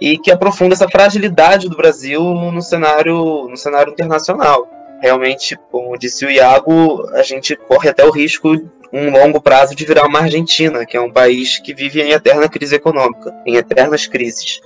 e 0.00 0.16
que 0.16 0.30
aprofunda 0.30 0.74
essa 0.74 0.88
fragilidade 0.88 1.68
do 1.68 1.76
Brasil 1.76 2.22
no 2.22 2.62
cenário, 2.62 3.48
no 3.48 3.56
cenário 3.56 3.92
internacional. 3.92 4.68
Realmente, 5.02 5.58
como 5.72 5.98
disse 5.98 6.24
o 6.24 6.30
Iago, 6.30 7.08
a 7.12 7.22
gente 7.22 7.56
corre 7.56 7.88
até 7.88 8.04
o 8.04 8.12
risco, 8.12 8.48
um 8.92 9.10
longo 9.10 9.40
prazo, 9.40 9.74
de 9.74 9.84
virar 9.84 10.06
uma 10.06 10.20
Argentina, 10.20 10.86
que 10.86 10.96
é 10.96 11.00
um 11.00 11.10
país 11.10 11.58
que 11.58 11.74
vive 11.74 12.00
em 12.00 12.12
eterna 12.12 12.48
crise 12.48 12.76
econômica, 12.76 13.34
em 13.44 13.56
eternas 13.56 14.06
crises. 14.06 14.60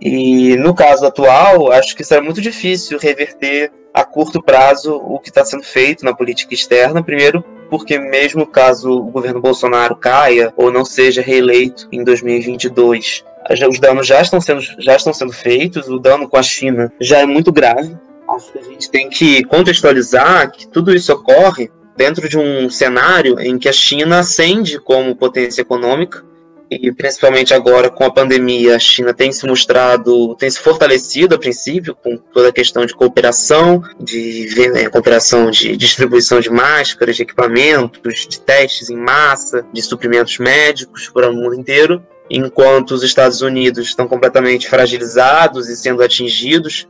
E 0.00 0.56
no 0.56 0.74
caso 0.74 1.06
atual, 1.06 1.72
acho 1.72 1.96
que 1.96 2.04
será 2.04 2.22
muito 2.22 2.40
difícil 2.40 2.98
reverter 2.98 3.72
a 3.92 4.04
curto 4.04 4.42
prazo 4.42 4.96
o 4.96 5.20
que 5.20 5.28
está 5.28 5.44
sendo 5.44 5.62
feito 5.62 6.04
na 6.04 6.12
política 6.12 6.52
externa. 6.52 7.02
Primeiro, 7.02 7.44
porque 7.70 7.98
mesmo 7.98 8.46
caso 8.46 8.90
o 8.90 9.10
governo 9.10 9.40
Bolsonaro 9.40 9.96
caia 9.96 10.52
ou 10.56 10.70
não 10.70 10.84
seja 10.84 11.22
reeleito 11.22 11.88
em 11.92 12.02
2022, 12.02 13.24
os 13.68 13.78
danos 13.78 14.06
já 14.06 14.20
estão 14.20 14.40
sendo, 14.40 14.60
já 14.60 14.96
estão 14.96 15.12
sendo 15.12 15.32
feitos, 15.32 15.88
o 15.88 15.98
dano 15.98 16.28
com 16.28 16.36
a 16.36 16.42
China 16.42 16.92
já 17.00 17.18
é 17.18 17.26
muito 17.26 17.52
grave. 17.52 17.96
Acho 18.28 18.52
que 18.52 18.58
a 18.58 18.62
gente 18.62 18.90
tem 18.90 19.08
que 19.08 19.44
contextualizar 19.44 20.50
que 20.50 20.66
tudo 20.66 20.94
isso 20.94 21.12
ocorre 21.12 21.70
dentro 21.96 22.28
de 22.28 22.38
um 22.38 22.68
cenário 22.68 23.38
em 23.38 23.58
que 23.58 23.68
a 23.68 23.72
China 23.72 24.20
ascende 24.20 24.80
como 24.80 25.14
potência 25.14 25.62
econômica 25.62 26.24
e 26.70 26.90
principalmente 26.92 27.52
agora 27.52 27.90
com 27.90 28.04
a 28.04 28.10
pandemia, 28.10 28.76
a 28.76 28.78
China 28.78 29.12
tem 29.12 29.30
se 29.30 29.46
mostrado, 29.46 30.34
tem 30.36 30.50
se 30.50 30.58
fortalecido 30.58 31.34
a 31.34 31.38
princípio 31.38 31.94
com 31.94 32.16
toda 32.16 32.48
a 32.48 32.52
questão 32.52 32.86
de 32.86 32.94
cooperação, 32.94 33.82
de 34.00 34.48
é, 34.74 34.88
cooperação 34.88 35.50
de 35.50 35.76
distribuição 35.76 36.40
de 36.40 36.50
máscaras, 36.50 37.16
de 37.16 37.22
equipamentos, 37.22 38.26
de 38.28 38.40
testes 38.40 38.90
em 38.90 38.96
massa, 38.96 39.64
de 39.72 39.82
suprimentos 39.82 40.38
médicos 40.38 41.08
para 41.08 41.30
o 41.30 41.34
mundo 41.34 41.54
inteiro, 41.54 42.02
enquanto 42.30 42.92
os 42.92 43.02
Estados 43.02 43.42
Unidos 43.42 43.88
estão 43.88 44.08
completamente 44.08 44.68
fragilizados 44.68 45.68
e 45.68 45.76
sendo 45.76 46.02
atingidos 46.02 46.88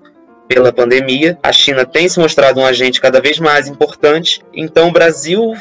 pela 0.49 0.73
pandemia. 0.73 1.39
A 1.43 1.53
China 1.53 1.85
tem 1.85 2.09
se 2.09 2.19
mostrado 2.19 2.61
um 2.61 2.67
agente 2.67 3.01
cada 3.01 3.21
vez 3.21 3.39
mais 3.39 3.67
importante, 3.67 4.41
então 4.53 4.89
o 4.89 4.93
Brasil 4.93 5.53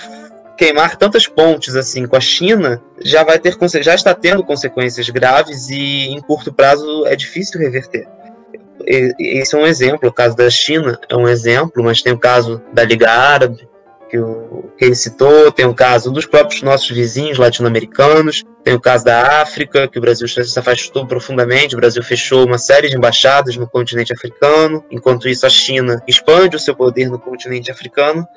queimar 0.58 0.96
tantas 0.98 1.28
pontes 1.28 1.76
assim 1.76 2.06
com 2.06 2.16
a 2.16 2.22
China 2.22 2.82
já 3.04 3.24
vai 3.24 3.40
ter 3.40 3.56
já 3.82 3.96
está 3.96 4.14
tendo 4.14 4.44
consequências 4.44 5.10
graves 5.10 5.70
e 5.70 6.08
em 6.08 6.22
curto 6.22 6.54
prazo 6.54 7.06
é 7.06 7.16
difícil 7.16 7.60
reverter. 7.60 8.08
Esse 8.86 9.56
é 9.56 9.58
um 9.58 9.66
exemplo, 9.66 10.10
o 10.10 10.14
caso 10.14 10.36
da 10.36 10.50
China 10.50 11.00
é 11.08 11.16
um 11.16 11.28
exemplo, 11.28 11.84
mas 11.84 12.02
tem 12.02 12.12
o 12.12 12.20
caso 12.20 12.62
da 12.74 12.84
Liga 12.84 13.10
Árabe, 13.10 13.68
que, 14.10 14.18
o, 14.20 14.70
que 14.78 14.86
ele 14.86 14.96
citou, 14.96 15.52
tem 15.52 15.66
o 15.66 15.74
caso 15.74 16.12
dos 16.12 16.26
próprios 16.26 16.62
nossos 16.62 16.90
vizinhos 16.90 17.40
latino-americanos, 17.40 18.44
tem 18.64 18.74
o 18.74 18.80
caso 18.80 19.06
da 19.06 19.42
África, 19.42 19.88
que 19.88 19.98
o 19.98 20.02
Brasil 20.02 20.28
se 20.28 20.60
afastou 20.60 21.08
profundamente, 21.08 21.76
o 21.76 21.80
Brasil 21.80 22.04
fechou 22.04 22.46
uma 22.46 22.58
série 22.58 22.90
de 22.90 22.96
embaixadas 22.96 23.56
no 23.58 23.68
continente 23.68 24.14
africano, 24.14 24.84
enquanto 24.92 25.28
isso 25.28 25.46
a 25.46 25.50
China 25.50 26.00
expande 26.08 26.56
o 26.56 26.60
seu 26.60 26.76
poder 26.76 27.10
no 27.10 27.18
continente 27.18 27.72
africano, 27.72 28.28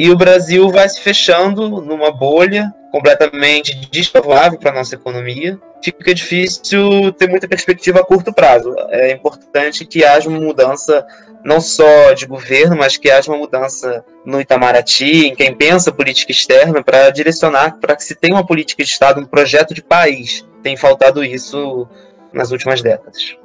e 0.00 0.10
o 0.10 0.16
Brasil 0.16 0.70
vai 0.70 0.88
se 0.88 0.98
fechando 0.98 1.68
numa 1.68 2.10
bolha 2.10 2.72
completamente 2.90 3.74
desfavorável 3.90 4.58
para 4.58 4.70
a 4.70 4.74
nossa 4.74 4.94
economia. 4.94 5.60
Fica 5.84 6.14
difícil 6.14 7.12
ter 7.12 7.28
muita 7.28 7.46
perspectiva 7.46 8.00
a 8.00 8.02
curto 8.04 8.32
prazo. 8.32 8.74
É 8.88 9.12
importante 9.12 9.84
que 9.84 10.02
haja 10.02 10.26
uma 10.30 10.40
mudança 10.40 11.06
não 11.44 11.60
só 11.60 12.14
de 12.14 12.24
governo, 12.24 12.78
mas 12.78 12.96
que 12.96 13.10
haja 13.10 13.30
uma 13.30 13.36
mudança 13.36 14.02
no 14.24 14.40
Itamaraty, 14.40 15.26
em 15.26 15.34
quem 15.34 15.54
pensa 15.54 15.92
política 15.92 16.32
externa, 16.32 16.82
para 16.82 17.10
direcionar 17.10 17.76
para 17.78 17.94
que 17.94 18.02
se 18.02 18.14
tenha 18.14 18.36
uma 18.36 18.46
política 18.46 18.82
de 18.82 18.88
Estado, 18.88 19.20
um 19.20 19.26
projeto 19.26 19.74
de 19.74 19.82
país. 19.82 20.46
Tem 20.62 20.78
faltado 20.78 21.22
isso 21.22 21.86
nas 22.32 22.50
últimas 22.52 22.80
décadas. 22.80 23.36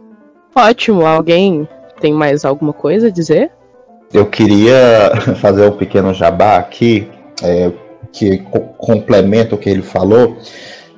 Ótimo. 0.56 1.06
Alguém 1.06 1.68
tem 2.00 2.14
mais 2.14 2.46
alguma 2.46 2.72
coisa 2.72 3.08
a 3.08 3.12
dizer? 3.12 3.52
Eu 4.14 4.26
queria 4.26 5.12
fazer 5.42 5.68
um 5.68 5.72
pequeno 5.72 6.14
jabá 6.14 6.58
aqui, 6.58 7.08
é, 7.44 7.72
que 8.12 8.44
complementa 8.78 9.56
o 9.56 9.58
que 9.58 9.70
ele 9.70 9.82
falou, 9.82 10.38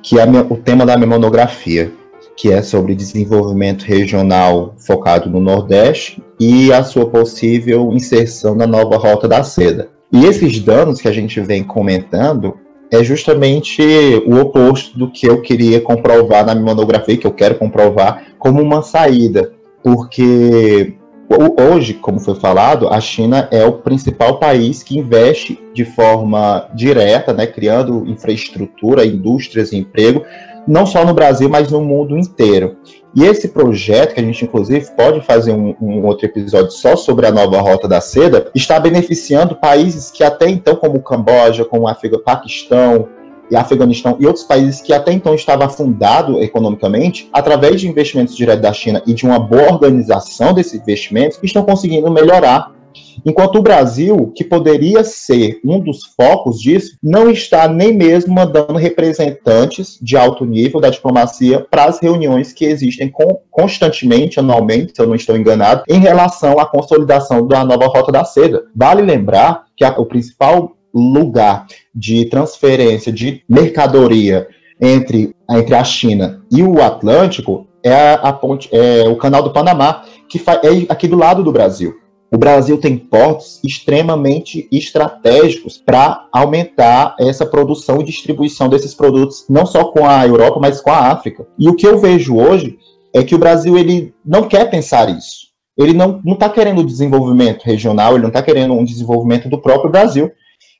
que 0.02 0.18
é 0.18 0.24
o 0.24 0.56
tema 0.56 0.86
da 0.86 0.96
minha 0.96 1.08
monografia, 1.08 1.90
que 2.36 2.52
é 2.52 2.62
sobre 2.62 2.94
desenvolvimento 2.94 3.82
regional 3.82 4.74
focado 4.78 5.28
no 5.28 5.40
Nordeste 5.40 6.22
e 6.38 6.72
a 6.72 6.84
sua 6.84 7.06
possível 7.06 7.92
inserção 7.92 8.54
na 8.54 8.66
nova 8.66 8.96
Rota 8.96 9.26
da 9.26 9.42
Seda. 9.42 9.88
E 10.12 10.24
esses 10.24 10.60
danos 10.60 11.00
que 11.00 11.08
a 11.08 11.12
gente 11.12 11.40
vem 11.40 11.64
comentando 11.64 12.56
é 12.90 13.04
justamente 13.04 13.82
o 14.26 14.38
oposto 14.38 14.98
do 14.98 15.10
que 15.10 15.26
eu 15.28 15.42
queria 15.42 15.80
comprovar 15.80 16.46
na 16.46 16.54
minha 16.54 16.66
monografia, 16.66 17.16
que 17.16 17.26
eu 17.26 17.32
quero 17.32 17.56
comprovar 17.56 18.28
como 18.38 18.62
uma 18.62 18.82
saída, 18.82 19.52
porque 19.82 20.94
Hoje, 21.30 21.92
como 21.92 22.18
foi 22.18 22.34
falado, 22.36 22.88
a 22.88 22.98
China 23.00 23.48
é 23.50 23.62
o 23.64 23.74
principal 23.74 24.38
país 24.38 24.82
que 24.82 24.98
investe 24.98 25.62
de 25.74 25.84
forma 25.84 26.66
direta, 26.74 27.34
né, 27.34 27.46
criando 27.46 28.06
infraestrutura, 28.06 29.04
indústrias 29.04 29.70
e 29.70 29.76
emprego, 29.76 30.24
não 30.66 30.86
só 30.86 31.04
no 31.04 31.12
Brasil, 31.12 31.48
mas 31.48 31.70
no 31.70 31.82
mundo 31.82 32.16
inteiro. 32.16 32.76
E 33.14 33.24
esse 33.24 33.48
projeto, 33.48 34.14
que 34.14 34.20
a 34.20 34.22
gente 34.22 34.44
inclusive 34.44 34.90
pode 34.96 35.20
fazer 35.20 35.52
um, 35.52 35.74
um, 35.80 36.06
outro 36.06 36.24
episódio 36.24 36.70
só 36.70 36.96
sobre 36.96 37.26
a 37.26 37.32
nova 37.32 37.60
Rota 37.60 37.86
da 37.86 38.00
Seda, 38.00 38.50
está 38.54 38.80
beneficiando 38.80 39.56
países 39.56 40.10
que 40.10 40.24
até 40.24 40.48
então, 40.48 40.76
como 40.76 40.96
o 40.96 41.02
Camboja, 41.02 41.64
como 41.64 41.88
o 41.88 42.18
Paquistão, 42.20 43.08
e 43.50 43.56
Afeganistão 43.56 44.16
e 44.20 44.26
outros 44.26 44.44
países 44.44 44.80
que 44.80 44.92
até 44.92 45.12
então 45.12 45.34
estavam 45.34 45.66
afundados 45.66 46.40
economicamente, 46.42 47.28
através 47.32 47.80
de 47.80 47.88
investimentos 47.88 48.36
diretos 48.36 48.62
da 48.62 48.72
China 48.72 49.02
e 49.06 49.14
de 49.14 49.24
uma 49.24 49.38
boa 49.38 49.72
organização 49.72 50.52
desses 50.52 50.80
investimentos, 50.80 51.38
estão 51.42 51.64
conseguindo 51.64 52.10
melhorar. 52.10 52.78
Enquanto 53.24 53.56
o 53.56 53.62
Brasil, 53.62 54.32
que 54.34 54.44
poderia 54.44 55.04
ser 55.04 55.60
um 55.64 55.80
dos 55.80 56.04
focos 56.16 56.60
disso, 56.60 56.96
não 57.02 57.30
está 57.30 57.68
nem 57.68 57.92
mesmo 57.92 58.34
mandando 58.34 58.78
representantes 58.78 59.98
de 60.00 60.16
alto 60.16 60.44
nível 60.44 60.80
da 60.80 60.90
diplomacia 60.90 61.66
para 61.70 61.84
as 61.84 62.00
reuniões 62.00 62.52
que 62.52 62.64
existem 62.64 63.12
constantemente, 63.50 64.38
anualmente, 64.40 64.92
se 64.94 65.02
eu 65.02 65.06
não 65.06 65.14
estou 65.14 65.36
enganado, 65.36 65.82
em 65.88 66.00
relação 66.00 66.58
à 66.58 66.66
consolidação 66.66 67.46
da 67.46 67.64
nova 67.64 67.86
Rota 67.86 68.12
da 68.12 68.24
Seda. 68.24 68.64
Vale 68.74 69.02
lembrar 69.02 69.64
que 69.76 69.84
a, 69.84 69.90
o 69.98 70.06
principal 70.06 70.77
lugar 70.94 71.66
de 71.94 72.24
transferência 72.26 73.12
de 73.12 73.42
mercadoria 73.48 74.48
entre, 74.80 75.34
entre 75.50 75.74
a 75.74 75.84
China 75.84 76.42
e 76.50 76.62
o 76.62 76.82
Atlântico 76.82 77.66
é 77.82 77.92
a, 77.92 78.14
a 78.14 78.32
ponte, 78.32 78.68
é 78.72 79.08
o 79.08 79.16
canal 79.16 79.42
do 79.42 79.52
Panamá, 79.52 80.04
que 80.28 80.38
é 80.38 80.92
aqui 80.92 81.06
do 81.06 81.16
lado 81.16 81.42
do 81.42 81.52
Brasil. 81.52 81.94
O 82.30 82.36
Brasil 82.36 82.76
tem 82.78 82.98
portos 82.98 83.58
extremamente 83.64 84.68
estratégicos 84.70 85.78
para 85.78 86.26
aumentar 86.30 87.16
essa 87.18 87.46
produção 87.46 88.00
e 88.00 88.04
distribuição 88.04 88.68
desses 88.68 88.94
produtos, 88.94 89.46
não 89.48 89.64
só 89.64 89.84
com 89.84 90.06
a 90.06 90.26
Europa, 90.26 90.60
mas 90.60 90.80
com 90.80 90.90
a 90.90 91.10
África. 91.10 91.46
E 91.58 91.68
o 91.68 91.74
que 91.74 91.86
eu 91.86 91.98
vejo 91.98 92.36
hoje 92.36 92.78
é 93.14 93.22
que 93.22 93.34
o 93.34 93.38
Brasil 93.38 93.78
ele 93.78 94.14
não 94.22 94.46
quer 94.46 94.68
pensar 94.70 95.08
isso. 95.08 95.48
Ele 95.76 95.94
não 95.94 96.20
está 96.26 96.50
querendo 96.50 96.84
desenvolvimento 96.84 97.62
regional, 97.62 98.12
ele 98.12 98.22
não 98.22 98.28
está 98.28 98.42
querendo 98.42 98.74
um 98.74 98.84
desenvolvimento 98.84 99.48
do 99.48 99.62
próprio 99.62 99.90
Brasil. 99.90 100.30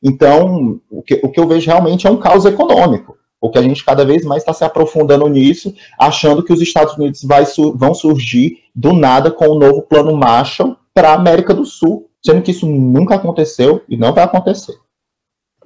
Então, 0.02 0.80
o 0.90 1.02
que, 1.02 1.20
o 1.22 1.30
que 1.30 1.40
eu 1.40 1.48
vejo 1.48 1.66
realmente 1.66 2.06
é 2.06 2.10
um 2.10 2.18
caos 2.18 2.44
econômico. 2.44 3.16
O 3.40 3.50
que 3.50 3.58
a 3.58 3.62
gente 3.62 3.84
cada 3.84 4.04
vez 4.04 4.24
mais 4.24 4.42
está 4.42 4.52
se 4.52 4.64
aprofundando 4.64 5.28
nisso, 5.28 5.72
achando 5.98 6.42
que 6.42 6.52
os 6.52 6.60
Estados 6.60 6.94
Unidos 6.94 7.22
vai, 7.22 7.44
vão 7.74 7.94
surgir 7.94 8.58
do 8.74 8.92
nada 8.92 9.30
com 9.30 9.46
o 9.46 9.56
um 9.56 9.58
novo 9.58 9.82
plano 9.82 10.16
Marshall 10.16 10.76
para 10.92 11.10
a 11.10 11.14
América 11.14 11.54
do 11.54 11.64
Sul, 11.64 12.10
sendo 12.24 12.42
que 12.42 12.50
isso 12.50 12.66
nunca 12.66 13.14
aconteceu 13.14 13.82
e 13.88 13.96
não 13.96 14.12
vai 14.12 14.24
acontecer. 14.24 14.74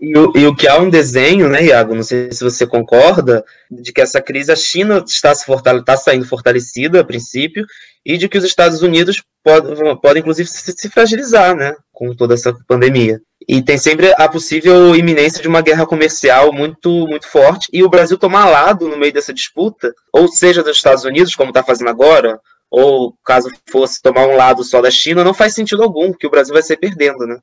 E 0.03 0.19
o, 0.19 0.33
e 0.37 0.47
o, 0.49 0.55
que 0.55 0.67
há 0.67 0.81
um 0.81 0.91
desenho, 0.91 1.49
né, 1.49 1.67
Iago? 1.67 1.95
Não 1.95 2.03
sei 2.03 2.33
se 2.33 2.43
você 2.43 2.67
concorda, 2.67 3.45
de 3.71 3.93
que 3.93 4.01
essa 4.01 4.21
crise, 4.21 4.51
a 4.51 4.57
China 4.57 5.03
está, 5.07 5.33
se 5.33 5.47
fortale 5.47 5.79
está 5.79 5.97
saindo 5.97 6.27
fortalecida 6.27 7.01
a 7.01 7.05
princípio, 7.05 7.65
e 8.05 8.19
de 8.19 8.29
que 8.29 8.37
os 8.37 8.43
Estados 8.43 8.83
Unidos 8.83 9.23
podem, 9.45 9.97
pode, 9.99 10.19
inclusive, 10.19 10.49
se, 10.49 10.73
se, 10.77 10.91
fragilizar, 10.91 11.55
né, 11.55 11.77
com 11.93 12.13
toda 12.17 12.35
essa 12.35 12.53
pandemia. 12.67 13.21
E 13.49 13.63
tem 13.63 13.79
sempre 13.79 14.13
a 14.17 14.29
possível 14.29 14.95
iminência 14.95 15.43
de 15.43 15.49
uma 15.49 15.61
guerra 15.61 15.87
comercial 15.87 16.53
muito, 16.53 17.07
muito 17.07 17.29
forte, 17.29 17.69
e 17.73 17.83
o 17.83 17.89
Brasil 17.89 18.19
tomar 18.19 18.47
lado 18.47 18.89
no 18.89 18.97
meio 18.97 19.13
dessa 19.13 19.33
disputa, 19.33 19.93
ou 20.13 20.29
seja, 20.29 20.63
dos 20.63 20.77
Estados 20.77 21.05
Unidos, 21.05 21.35
como 21.35 21.51
está 21.51 21.63
fazendo 21.63 21.89
agora, 21.89 22.41
ou 22.71 23.15
caso 23.25 23.51
fosse 23.71 24.01
tomar 24.01 24.27
um 24.27 24.37
lado 24.37 24.65
só 24.65 24.81
da 24.81 24.91
China, 24.91 25.25
não 25.25 25.35
faz 25.35 25.55
sentido 25.55 25.83
algum, 25.83 26.11
porque 26.11 26.27
o 26.27 26.31
Brasil 26.31 26.55
vai 26.55 26.63
ser 26.63 26.77
perdendo, 26.77 27.27
né? 27.27 27.39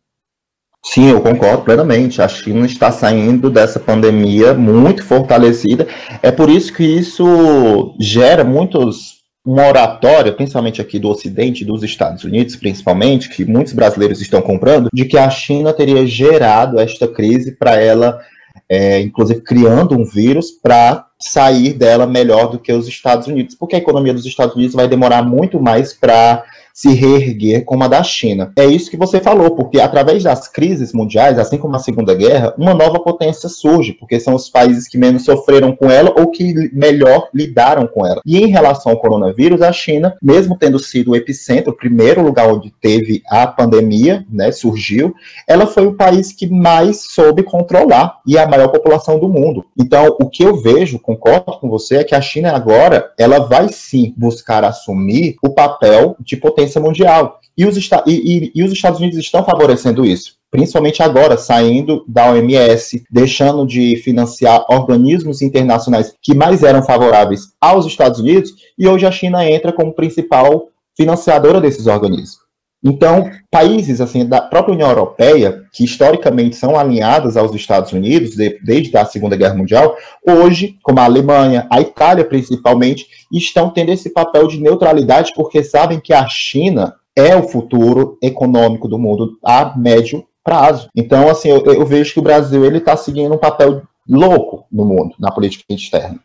Sim, 0.84 1.10
eu 1.12 1.22
concordo 1.22 1.64
plenamente. 1.64 2.22
A 2.22 2.28
China 2.28 2.66
está 2.66 2.92
saindo 2.92 3.50
dessa 3.50 3.80
pandemia 3.80 4.54
muito 4.54 5.04
fortalecida. 5.04 5.88
É 6.24 6.32
por 6.32 6.50
isso 6.50 6.74
que 6.74 6.84
isso 6.84 7.94
gera 8.00 8.46
muitos 8.46 9.19
uma 9.50 9.68
oratória, 9.68 10.32
principalmente 10.32 10.80
aqui 10.80 11.00
do 11.00 11.10
Ocidente, 11.10 11.66
dos 11.66 11.82
Estados 11.82 12.24
Unidos, 12.24 12.56
principalmente, 12.56 13.30
que 13.30 13.44
muitos 13.44 13.74
brasileiros 13.74 14.22
estão 14.22 14.44
comprando, 14.44 14.90
de 14.94 15.06
que 15.06 15.18
a 15.18 15.28
China 15.28 15.74
teria 15.74 16.06
gerado 16.06 16.80
esta 16.80 17.08
crise 17.08 17.54
para 17.54 17.76
ela, 17.76 18.22
é, 18.70 19.02
inclusive 19.02 19.42
criando 19.42 19.98
um 19.98 20.06
vírus 20.06 20.52
para 20.52 21.08
sair 21.22 21.74
dela 21.74 22.08
melhor 22.08 22.50
do 22.50 22.60
que 22.60 22.72
os 22.72 22.88
Estados 22.88 23.28
Unidos, 23.28 23.56
porque 23.56 23.76
a 23.76 23.80
economia 23.80 24.14
dos 24.14 24.26
Estados 24.26 24.56
Unidos 24.56 24.76
vai 24.76 24.88
demorar 24.88 25.24
muito 25.24 25.60
mais 25.60 25.94
para 25.94 26.44
se 26.80 26.94
reerguer 26.94 27.66
como 27.66 27.84
a 27.84 27.90
da 27.90 28.02
China. 28.02 28.54
É 28.56 28.66
isso 28.66 28.90
que 28.90 28.96
você 28.96 29.20
falou, 29.20 29.52
porque 29.52 29.82
através 29.82 30.24
das 30.24 30.48
crises 30.48 30.94
mundiais, 30.94 31.38
assim 31.38 31.58
como 31.58 31.76
a 31.76 31.80
Segunda 31.80 32.16
Guerra, 32.16 32.54
uma 32.58 32.74
nova 32.74 33.02
potência 33.02 33.50
surge, 33.50 33.92
porque 33.92 34.18
são 34.18 34.34
os 34.34 34.48
países 34.48 34.88
que 34.88 34.98
menos 34.98 35.26
sofreram 35.26 35.76
com 35.76 35.92
ela 35.92 36.14
ou 36.18 36.32
que 36.32 36.54
melhor 36.72 37.28
lidaram 37.34 37.86
com 37.86 38.06
ela. 38.06 38.22
E 38.26 38.38
em 38.38 38.48
relação 38.48 38.94
ao 38.94 39.00
coronavírus, 39.00 39.62
a 39.62 39.74
China, 39.74 40.16
mesmo 40.22 40.58
tendo 40.58 40.80
sido 40.80 41.12
o 41.12 41.16
epicentro, 41.18 41.74
o 41.74 41.76
primeiro 41.76 42.22
lugar 42.22 42.48
onde 42.48 42.74
teve 42.80 43.22
a 43.30 43.46
pandemia, 43.46 44.26
né, 44.32 44.50
surgiu, 44.50 45.14
ela 45.46 45.68
foi 45.68 45.86
o 45.86 45.96
país 45.96 46.32
que 46.32 46.48
mais 46.48 47.12
soube 47.12 47.44
controlar 47.44 48.20
e 48.26 48.38
a 48.38 48.48
maior 48.48 48.70
população 48.70 49.20
do 49.20 49.28
mundo. 49.28 49.66
Então, 49.78 50.16
o 50.18 50.30
que 50.30 50.44
eu 50.44 50.56
vejo, 50.56 50.98
concordo 51.16 51.60
com 51.60 51.70
você, 51.70 51.98
é 51.98 52.04
que 52.04 52.16
a 52.16 52.22
China 52.22 52.52
agora, 52.52 53.12
ela 53.18 53.40
vai 53.40 53.70
sim 53.70 54.14
buscar 54.18 54.64
assumir 54.64 55.36
o 55.44 55.50
papel 55.50 56.16
de 56.20 56.38
potência 56.38 56.80
mundial. 56.80 57.40
E 57.58 57.66
os, 57.66 57.78
e, 57.78 57.90
e, 58.08 58.52
e 58.56 58.64
os 58.64 58.72
Estados 58.72 59.00
Unidos 59.00 59.18
estão 59.18 59.44
favorecendo 59.44 60.06
isso 60.06 60.40
principalmente 60.52 61.04
agora, 61.04 61.38
saindo 61.38 62.04
da 62.08 62.32
OMS, 62.32 63.04
deixando 63.10 63.66
de 63.66 63.98
financiar 63.98 64.66
organismos 64.70 65.42
internacionais 65.42 66.14
que 66.22 66.34
mais 66.34 66.64
eram 66.64 66.82
favoráveis 66.82 67.54
aos 67.62 67.86
Estados 67.86 68.20
Unidos, 68.20 68.52
e 68.78 68.88
hoje 68.88 69.06
a 69.06 69.12
China 69.12 69.48
entra 69.48 69.72
como 69.72 69.94
principal 69.94 70.70
financiadora 70.98 71.62
desses 71.62 71.88
organismos. 71.88 72.49
Então, 72.84 73.30
países 73.52 74.00
assim 74.00 74.26
da 74.26 74.42
própria 74.42 74.74
União 74.74 74.90
Europeia, 74.90 75.64
que 75.74 75.84
historicamente 75.84 76.56
são 76.56 76.78
alinhados 76.78 77.36
aos 77.36 77.54
Estados 77.54 77.92
Unidos 77.92 78.36
de, 78.36 78.58
desde 78.64 78.96
a 78.98 79.06
Segunda 79.06 79.36
Guerra 79.36 79.56
Mundial, 79.56 79.98
hoje, 80.26 80.78
como 80.82 81.00
a 81.00 81.04
Alemanha, 81.04 81.68
a 81.70 81.82
Itália 81.82 82.24
principalmente, 82.24 83.06
estão 83.32 83.70
tendo 83.70 83.92
esse 83.92 84.10
papel 84.12 84.48
de 84.48 84.62
neutralidade 84.62 85.34
porque 85.36 85.62
sabem 85.64 86.00
que 86.00 86.14
a 86.14 86.26
China 86.28 86.96
é 87.16 87.36
o 87.36 87.48
futuro 87.48 88.18
econômico 88.24 88.88
do 88.88 88.98
mundo 88.98 89.38
a 89.44 89.78
médio 89.78 90.26
prazo. 90.44 90.90
Então, 90.96 91.30
assim, 91.30 91.50
eu, 91.50 91.64
eu 91.66 91.86
vejo 91.86 92.14
que 92.14 92.20
o 92.20 92.24
Brasil 92.24 92.64
ele 92.64 92.78
está 92.78 92.96
seguindo 92.96 93.34
um 93.34 93.38
papel 93.38 93.84
louco 94.08 94.66
no 94.72 94.86
mundo, 94.86 95.16
na 95.20 95.32
política 95.32 95.66
externa. 95.70 96.20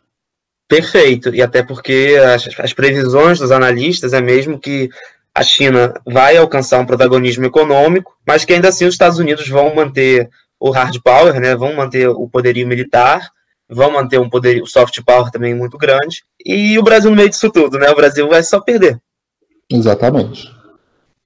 Perfeito, 0.67 1.33
e 1.35 1.43
até 1.43 1.61
porque 1.61 2.17
as, 2.33 2.47
as 2.59 2.73
previsões 2.73 3.37
dos 3.37 3.51
analistas 3.51 4.13
é 4.13 4.21
mesmo 4.21 4.57
que 4.57 4.89
a 5.35 5.43
China 5.43 5.93
vai 6.05 6.37
alcançar 6.37 6.79
um 6.79 6.85
protagonismo 6.85 7.45
econômico, 7.45 8.15
mas 8.25 8.45
que 8.45 8.53
ainda 8.53 8.69
assim 8.69 8.85
os 8.85 8.93
Estados 8.93 9.19
Unidos 9.19 9.49
vão 9.49 9.75
manter 9.75 10.29
o 10.57 10.71
hard 10.71 10.97
power, 11.03 11.39
né, 11.41 11.53
vão 11.55 11.75
manter 11.75 12.07
o 12.07 12.29
poderio 12.29 12.65
militar, 12.65 13.29
vão 13.69 13.91
manter 13.91 14.17
um 14.17 14.29
poder, 14.29 14.61
o 14.61 14.65
soft 14.65 15.01
power 15.03 15.29
também 15.31 15.53
muito 15.53 15.77
grande, 15.77 16.23
e 16.45 16.79
o 16.79 16.83
Brasil 16.83 17.09
no 17.09 17.17
meio 17.17 17.29
disso 17.29 17.49
tudo, 17.49 17.77
né? 17.77 17.89
O 17.89 17.95
Brasil 17.95 18.27
vai 18.29 18.43
só 18.43 18.61
perder. 18.61 18.97
Exatamente. 19.69 20.53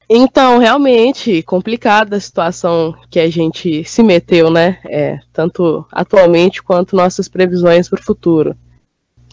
Então, 0.09 0.57
realmente, 0.57 1.43
complicada 1.43 2.15
a 2.15 2.19
situação 2.19 2.95
que 3.11 3.19
a 3.19 3.29
gente 3.29 3.83
se 3.83 4.01
meteu, 4.01 4.49
né? 4.49 4.79
É, 4.85 5.19
tanto 5.31 5.85
atualmente 5.91 6.63
quanto 6.63 6.95
nossas 6.95 7.27
previsões 7.27 7.87
para 7.87 7.99
o 7.99 8.03
futuro. 8.03 8.55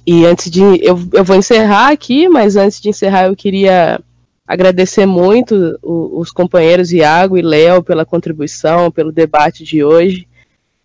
E 0.06 0.26
antes 0.26 0.50
de. 0.50 0.60
Eu, 0.82 0.98
eu 1.14 1.24
vou 1.24 1.36
encerrar 1.36 1.88
aqui, 1.92 2.28
mas 2.28 2.56
antes 2.56 2.80
de 2.80 2.90
encerrar, 2.90 3.26
eu 3.26 3.36
queria 3.36 4.00
agradecer 4.46 5.06
muito 5.06 5.78
os 5.82 6.30
companheiros 6.30 6.92
Iago 6.92 7.36
e 7.36 7.42
Léo 7.42 7.82
pela 7.82 8.06
contribuição, 8.06 8.90
pelo 8.90 9.10
debate 9.10 9.64
de 9.64 9.82
hoje, 9.82 10.28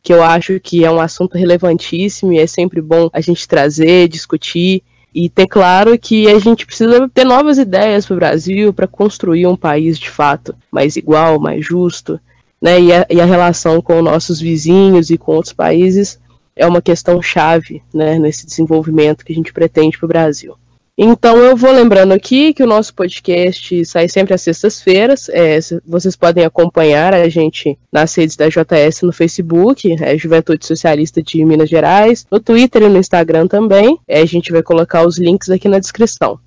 que 0.01 0.13
eu 0.13 0.23
acho 0.23 0.59
que 0.59 0.83
é 0.83 0.89
um 0.89 0.99
assunto 0.99 1.37
relevantíssimo 1.37 2.33
e 2.33 2.39
é 2.39 2.47
sempre 2.47 2.81
bom 2.81 3.09
a 3.13 3.21
gente 3.21 3.47
trazer, 3.47 4.07
discutir 4.07 4.81
e 5.13 5.29
ter 5.29 5.47
claro 5.47 5.99
que 5.99 6.27
a 6.27 6.39
gente 6.39 6.65
precisa 6.65 7.07
ter 7.09 7.25
novas 7.25 7.57
ideias 7.57 8.05
para 8.05 8.13
o 8.13 8.17
Brasil 8.17 8.73
para 8.73 8.87
construir 8.87 9.45
um 9.45 9.57
país 9.57 9.99
de 9.99 10.09
fato 10.09 10.55
mais 10.71 10.95
igual, 10.95 11.39
mais 11.39 11.65
justo, 11.65 12.19
né? 12.61 12.79
E 12.79 12.93
a, 12.93 13.05
e 13.09 13.21
a 13.21 13.25
relação 13.25 13.81
com 13.81 14.01
nossos 14.01 14.39
vizinhos 14.39 15.09
e 15.09 15.17
com 15.17 15.33
outros 15.33 15.53
países 15.53 16.19
é 16.55 16.65
uma 16.65 16.81
questão 16.81 17.21
chave, 17.21 17.81
né, 17.93 18.19
nesse 18.19 18.45
desenvolvimento 18.45 19.25
que 19.25 19.31
a 19.31 19.35
gente 19.35 19.53
pretende 19.53 19.97
para 19.97 20.05
o 20.05 20.09
Brasil. 20.09 20.55
Então 20.97 21.37
eu 21.37 21.55
vou 21.55 21.71
lembrando 21.71 22.11
aqui 22.11 22.53
que 22.53 22.61
o 22.61 22.67
nosso 22.67 22.93
podcast 22.93 23.85
sai 23.85 24.09
sempre 24.09 24.33
às 24.33 24.41
sextas-feiras. 24.41 25.29
É, 25.29 25.57
vocês 25.85 26.15
podem 26.15 26.43
acompanhar 26.43 27.13
a 27.13 27.29
gente 27.29 27.79
nas 27.91 28.13
redes 28.13 28.35
da 28.35 28.49
JS 28.49 29.01
no 29.01 29.13
Facebook, 29.13 29.95
é 30.01 30.17
Juventude 30.17 30.65
Socialista 30.65 31.23
de 31.23 31.43
Minas 31.45 31.69
Gerais, 31.69 32.27
no 32.29 32.39
Twitter 32.39 32.83
e 32.83 32.89
no 32.89 32.97
Instagram 32.97 33.47
também. 33.47 33.97
É, 34.07 34.19
a 34.19 34.25
gente 34.25 34.51
vai 34.51 34.61
colocar 34.61 35.05
os 35.07 35.17
links 35.17 35.49
aqui 35.49 35.67
na 35.69 35.79
descrição. 35.79 36.39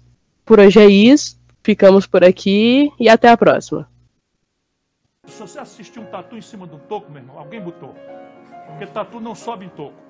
Por 0.45 0.61
hoje 0.61 0.79
é 0.79 0.87
isso. 0.87 1.43
Ficamos 1.63 2.07
por 2.07 2.23
aqui 2.23 2.93
e 3.01 3.09
até 3.09 3.31
a 3.31 3.37
próxima. 3.39 3.89
Se 5.27 5.41
você 5.41 5.59
assistiu 5.59 6.03
um 6.03 6.07
tatu 6.07 6.37
em 6.37 6.43
cima 6.43 6.67
do 6.67 6.77
toco, 6.77 7.11
meu 7.11 7.23
irmão, 7.23 7.39
alguém 7.39 7.61
botou. 7.61 7.95
Porque 8.67 8.87
tatu 8.87 9.19
não 9.21 9.35
sobe 9.35 9.65
em 9.65 9.71
toco. 9.71 10.04